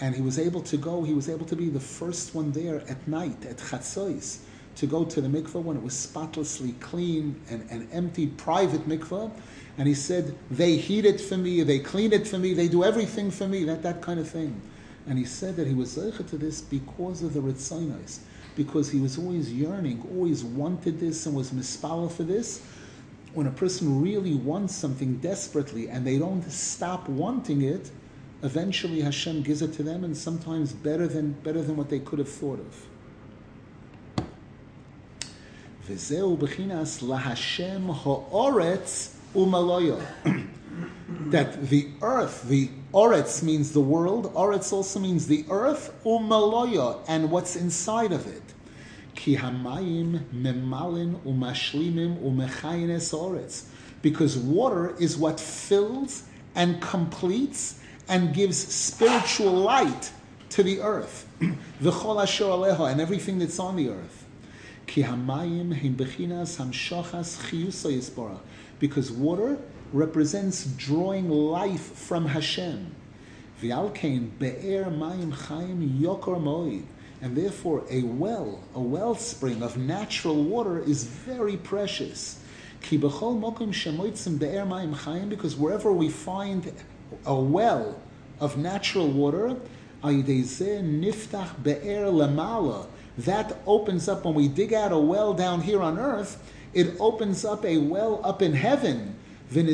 and 0.00 0.14
he 0.14 0.22
was 0.22 0.38
able 0.38 0.60
to 0.62 0.76
go, 0.76 1.02
he 1.02 1.14
was 1.14 1.28
able 1.28 1.46
to 1.46 1.56
be 1.56 1.68
the 1.68 1.80
first 1.80 2.34
one 2.34 2.52
there 2.52 2.82
at 2.88 3.06
night, 3.08 3.44
at 3.46 3.56
Chatzos, 3.56 4.40
to 4.76 4.86
go 4.86 5.04
to 5.04 5.20
the 5.20 5.28
mikveh 5.28 5.62
when 5.62 5.76
it 5.76 5.82
was 5.82 5.94
spotlessly 5.94 6.72
clean 6.80 7.40
and, 7.48 7.66
and 7.70 7.88
empty, 7.92 8.26
private 8.26 8.86
mikveh. 8.86 9.30
And 9.78 9.86
he 9.86 9.94
said, 9.94 10.34
they 10.50 10.76
heat 10.76 11.04
it 11.04 11.20
for 11.20 11.36
me, 11.36 11.62
they 11.62 11.78
clean 11.78 12.12
it 12.12 12.26
for 12.26 12.38
me, 12.38 12.54
they 12.54 12.68
do 12.68 12.82
everything 12.82 13.30
for 13.30 13.46
me, 13.46 13.64
that, 13.64 13.82
that 13.82 14.00
kind 14.00 14.18
of 14.18 14.28
thing. 14.28 14.60
And 15.06 15.18
he 15.18 15.24
said 15.24 15.56
that 15.56 15.66
he 15.66 15.74
was 15.74 15.96
zeicha 15.96 16.28
to 16.30 16.38
this 16.38 16.60
because 16.60 17.22
of 17.22 17.34
the 17.34 17.40
Ritzinais, 17.40 18.20
because 18.56 18.90
he 18.90 19.00
was 19.00 19.18
always 19.18 19.52
yearning, 19.52 20.06
always 20.14 20.42
wanted 20.42 20.98
this 20.98 21.26
and 21.26 21.34
was 21.34 21.50
mispala 21.50 22.10
for 22.10 22.22
this. 22.22 22.62
When 23.34 23.46
a 23.46 23.50
person 23.50 24.00
really 24.00 24.34
wants 24.34 24.74
something 24.74 25.18
desperately 25.18 25.88
and 25.88 26.06
they 26.06 26.18
don't 26.18 26.42
stop 26.50 27.06
wanting 27.08 27.62
it, 27.62 27.90
eventually 28.42 29.02
Hashem 29.02 29.42
gives 29.42 29.60
it 29.60 29.74
to 29.74 29.82
them, 29.82 30.04
and 30.04 30.16
sometimes 30.16 30.72
better 30.72 31.06
than 31.06 31.32
better 31.32 31.62
than 31.62 31.76
what 31.76 31.90
they 31.90 31.98
could 31.98 32.18
have 32.18 32.28
thought 32.28 32.58
of. 32.58 32.86
That 41.30 41.68
the 41.68 41.88
earth, 42.02 42.48
the 42.48 42.70
oretz 42.92 43.42
means 43.42 43.72
the 43.72 43.80
world, 43.80 44.32
oretz 44.34 44.72
also 44.72 44.98
means 44.98 45.26
the 45.26 45.44
earth, 45.50 45.94
umaloya, 46.04 47.00
and 47.08 47.30
what's 47.30 47.56
inside 47.56 48.12
of 48.12 48.26
it. 48.26 48.42
Ki 49.14 49.36
hamayim 49.36 50.24
memalin 50.32 51.20
umashlimim 51.22 52.22
umechayines 52.22 53.12
oretz. 53.12 53.66
Because 54.02 54.36
water 54.36 54.94
is 55.00 55.16
what 55.16 55.40
fills 55.40 56.24
and 56.54 56.80
completes 56.80 57.80
and 58.08 58.32
gives 58.34 58.56
spiritual 58.56 59.52
light 59.52 60.12
to 60.50 60.62
the 60.62 60.80
earth, 60.80 61.26
v'chol 61.82 62.76
The 62.78 62.84
and 62.84 63.00
everything 63.00 63.38
that's 63.38 63.58
on 63.58 63.76
the 63.76 63.90
earth. 63.90 64.26
Because 68.78 69.10
water 69.10 69.58
represents 69.92 70.64
drawing 70.64 71.30
life 71.30 71.92
from 71.94 72.26
Hashem. 72.26 72.94
V'alkein 73.62 74.30
be'er 74.38 74.84
mayim 74.84 75.32
chayim 75.32 76.00
yokor 76.00 76.40
moed. 76.40 76.84
And 77.22 77.34
therefore, 77.36 77.84
a 77.90 78.02
well, 78.02 78.60
a 78.74 78.80
wellspring 78.80 79.62
of 79.62 79.78
natural 79.78 80.42
water 80.44 80.80
is 80.80 81.04
very 81.04 81.56
precious. 81.56 82.40
Ki 82.82 82.98
b'chol 82.98 83.40
mokum 83.40 83.68
shemoitzim 83.68 84.38
be'er 84.38 84.66
mayim 84.66 84.94
chayim. 84.94 85.30
Because 85.30 85.56
wherever 85.56 85.92
we 85.92 86.10
find 86.10 86.72
a 87.24 87.34
well 87.34 87.98
of 88.40 88.58
natural 88.58 89.08
water, 89.08 89.56
niftach 90.02 91.62
be'er 91.62 92.06
lamala. 92.06 92.86
that 93.18 93.56
opens 93.66 94.08
up 94.08 94.24
when 94.24 94.34
we 94.34 94.48
dig 94.48 94.74
out 94.74 94.92
a 94.92 94.98
well 94.98 95.32
down 95.32 95.62
here 95.62 95.80
on 95.80 95.98
earth, 95.98 96.42
it 96.76 96.94
opens 97.00 97.44
up 97.44 97.64
a 97.64 97.78
well 97.78 98.20
up 98.22 98.42
in 98.42 98.52
heaven. 98.52 99.16
And 99.50 99.68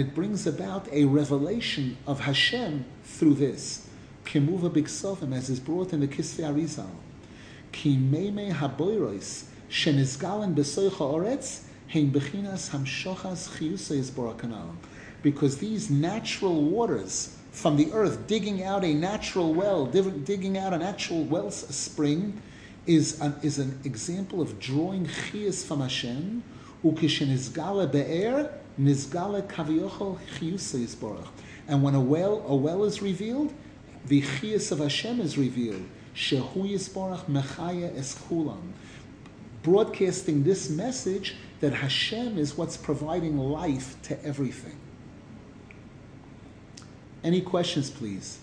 it 0.00 0.14
brings 0.14 0.46
about 0.46 0.88
a 0.92 1.04
revelation 1.04 1.96
of 2.06 2.20
Hashem 2.20 2.84
through 3.02 3.34
this. 3.34 3.88
Kimuva 4.24 4.70
biksovim, 4.70 5.34
as 5.34 5.50
is 5.50 5.58
brought 5.58 5.92
in 5.92 5.98
the 5.98 6.06
Kisvei 6.06 6.44
Arizal. 6.44 6.86
Ki 7.72 7.96
meime 7.96 8.52
haboirois, 8.52 9.46
shenizgalen 9.68 10.54
besoicha 10.54 11.00
oretz, 11.00 11.62
because 15.22 15.58
these 15.58 15.90
natural 15.90 16.62
waters 16.62 17.36
from 17.50 17.76
the 17.76 17.92
earth, 17.92 18.26
digging 18.26 18.62
out 18.62 18.84
a 18.84 18.94
natural 18.94 19.52
well, 19.54 19.86
digging 19.86 20.56
out 20.58 20.72
an 20.72 20.82
actual 20.82 21.24
well 21.24 21.50
spring, 21.50 22.40
is 22.86 23.20
an, 23.20 23.34
is 23.42 23.58
an 23.58 23.80
example 23.84 24.40
of 24.40 24.58
drawing 24.58 25.06
chiyas 25.06 25.64
from 25.64 25.80
Hashem. 25.80 26.42
be'er, 26.82 28.50
And 31.66 31.82
when 31.82 31.94
a 31.94 32.00
well, 32.00 32.44
a 32.46 32.54
well 32.54 32.84
is 32.84 33.00
revealed, 33.00 33.52
the 34.06 34.20
chiyas 34.22 34.70
of 34.70 34.78
Hashem 34.80 35.20
is 35.20 35.38
revealed. 35.38 35.84
Shehu 36.14 36.70
yisborach 36.70 37.24
mechaya 37.24 37.96
es 37.96 38.18
Broadcasting 39.62 40.44
this 40.44 40.68
message 40.68 41.36
that 41.60 41.72
Hashem 41.72 42.36
is 42.36 42.58
what's 42.58 42.76
providing 42.76 43.38
life 43.38 43.96
to 44.02 44.22
everything. 44.22 44.78
Any 47.22 47.40
questions, 47.40 47.90
please? 47.90 48.40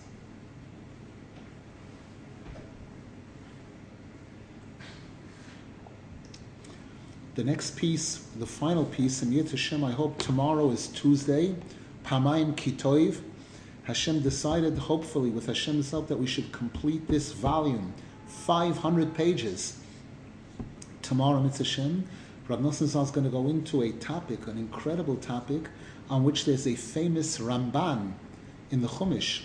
The 7.34 7.44
next 7.44 7.76
piece, 7.76 8.18
the 8.38 8.44
final 8.44 8.84
piece, 8.84 9.22
and 9.22 9.32
Yit 9.32 9.50
Hashem, 9.50 9.82
I 9.82 9.92
hope 9.92 10.18
tomorrow 10.18 10.70
is 10.70 10.88
Tuesday, 10.88 11.54
Pamayim 12.04 12.54
Kitoiv. 12.56 13.22
Hashem 13.84 14.20
decided, 14.20 14.76
hopefully, 14.76 15.30
with 15.30 15.46
Hashem's 15.46 15.90
help, 15.90 16.08
that 16.08 16.18
we 16.18 16.26
should 16.26 16.52
complete 16.52 17.08
this 17.08 17.32
volume, 17.32 17.94
500 18.26 19.14
pages. 19.14 19.78
Tomorrow, 21.00 21.40
Mitzvah 21.40 22.02
Rav 22.48 22.60
Nosson 22.60 22.82
is 22.82 23.10
going 23.10 23.24
to 23.24 23.30
go 23.30 23.48
into 23.48 23.80
a 23.80 23.92
topic, 23.92 24.46
an 24.46 24.58
incredible 24.58 25.16
topic, 25.16 25.70
on 26.10 26.24
which 26.24 26.44
there's 26.44 26.66
a 26.66 26.74
famous 26.74 27.38
Ramban 27.38 28.12
in 28.70 28.82
the 28.82 28.88
Chumash. 28.88 29.44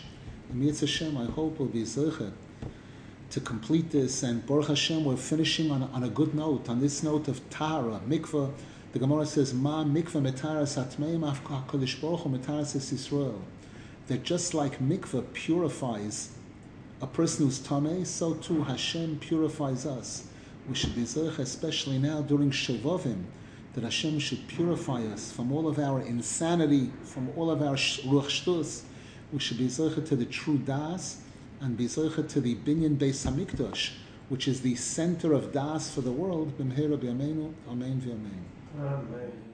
Hashem, 0.53 1.17
I 1.17 1.23
hope, 1.23 1.57
will 1.57 1.67
be 1.67 1.83
Zerchet 1.83 2.33
to 3.30 3.39
complete 3.39 3.91
this. 3.91 4.23
And 4.23 4.45
Baruch 4.45 4.67
Hashem, 4.67 5.03
we're 5.03 5.17
finishing 5.17 5.71
on, 5.71 5.84
on 5.84 6.03
a 6.03 6.09
good 6.09 6.34
note, 6.34 6.69
on 6.69 6.80
this 6.80 7.03
note 7.03 7.28
of 7.28 7.47
Tara, 7.49 8.01
Mikvah. 8.07 8.51
The 8.93 8.99
Gemara 8.99 9.25
says, 9.25 9.53
Ma 9.53 9.84
mikvah 9.84 10.32
metaras 10.32 10.82
atmeim 10.82 11.32
HaKadosh 11.36 12.01
Baruch 12.01 12.21
Hu 12.21 12.30
metaras 12.30 12.75
Yisrael. 12.75 13.39
That 14.07 14.23
just 14.23 14.53
like 14.53 14.80
mikvah 14.80 15.34
purifies 15.34 16.30
a 17.01 17.07
person 17.07 17.45
who's 17.45 17.59
tamei, 17.59 18.05
so 18.05 18.34
too 18.34 18.63
Hashem 18.63 19.19
purifies 19.19 19.86
us. 19.86 20.28
We 20.67 20.75
should 20.75 20.95
be 20.95 21.03
zerich, 21.03 21.38
especially 21.38 21.99
now 21.99 22.21
during 22.21 22.49
Shavavim, 22.49 23.23
that 23.73 23.84
Hashem 23.84 24.19
should 24.19 24.47
purify 24.47 25.03
us 25.03 25.32
from 25.32 25.51
all 25.51 25.67
of 25.67 25.78
our 25.78 26.01
insanity, 26.01 26.91
from 27.03 27.30
all 27.36 27.51
of 27.51 27.61
our 27.61 27.75
ruach 27.75 28.30
shtus. 28.30 28.84
We 29.32 29.39
should 29.39 29.57
be 29.57 29.67
zerich 29.67 30.07
to 30.07 30.15
the 30.15 30.25
true 30.25 30.57
das, 30.57 31.21
and 31.61 31.77
be 31.77 31.85
zoicha 31.85 32.27
to 32.29 32.41
the 32.41 32.55
binyan 32.55 32.97
beis 32.97 33.25
hamikdash, 33.25 33.91
which 34.29 34.47
is 34.47 34.61
the 34.61 34.75
center 34.75 35.33
of 35.33 35.51
das 35.53 35.93
for 35.93 36.01
the 36.01 36.11
world. 36.11 36.57
B'yameinu, 36.57 37.53
amen 37.69 38.01
v'yamein. 38.01 38.43
Amen. 38.79 39.46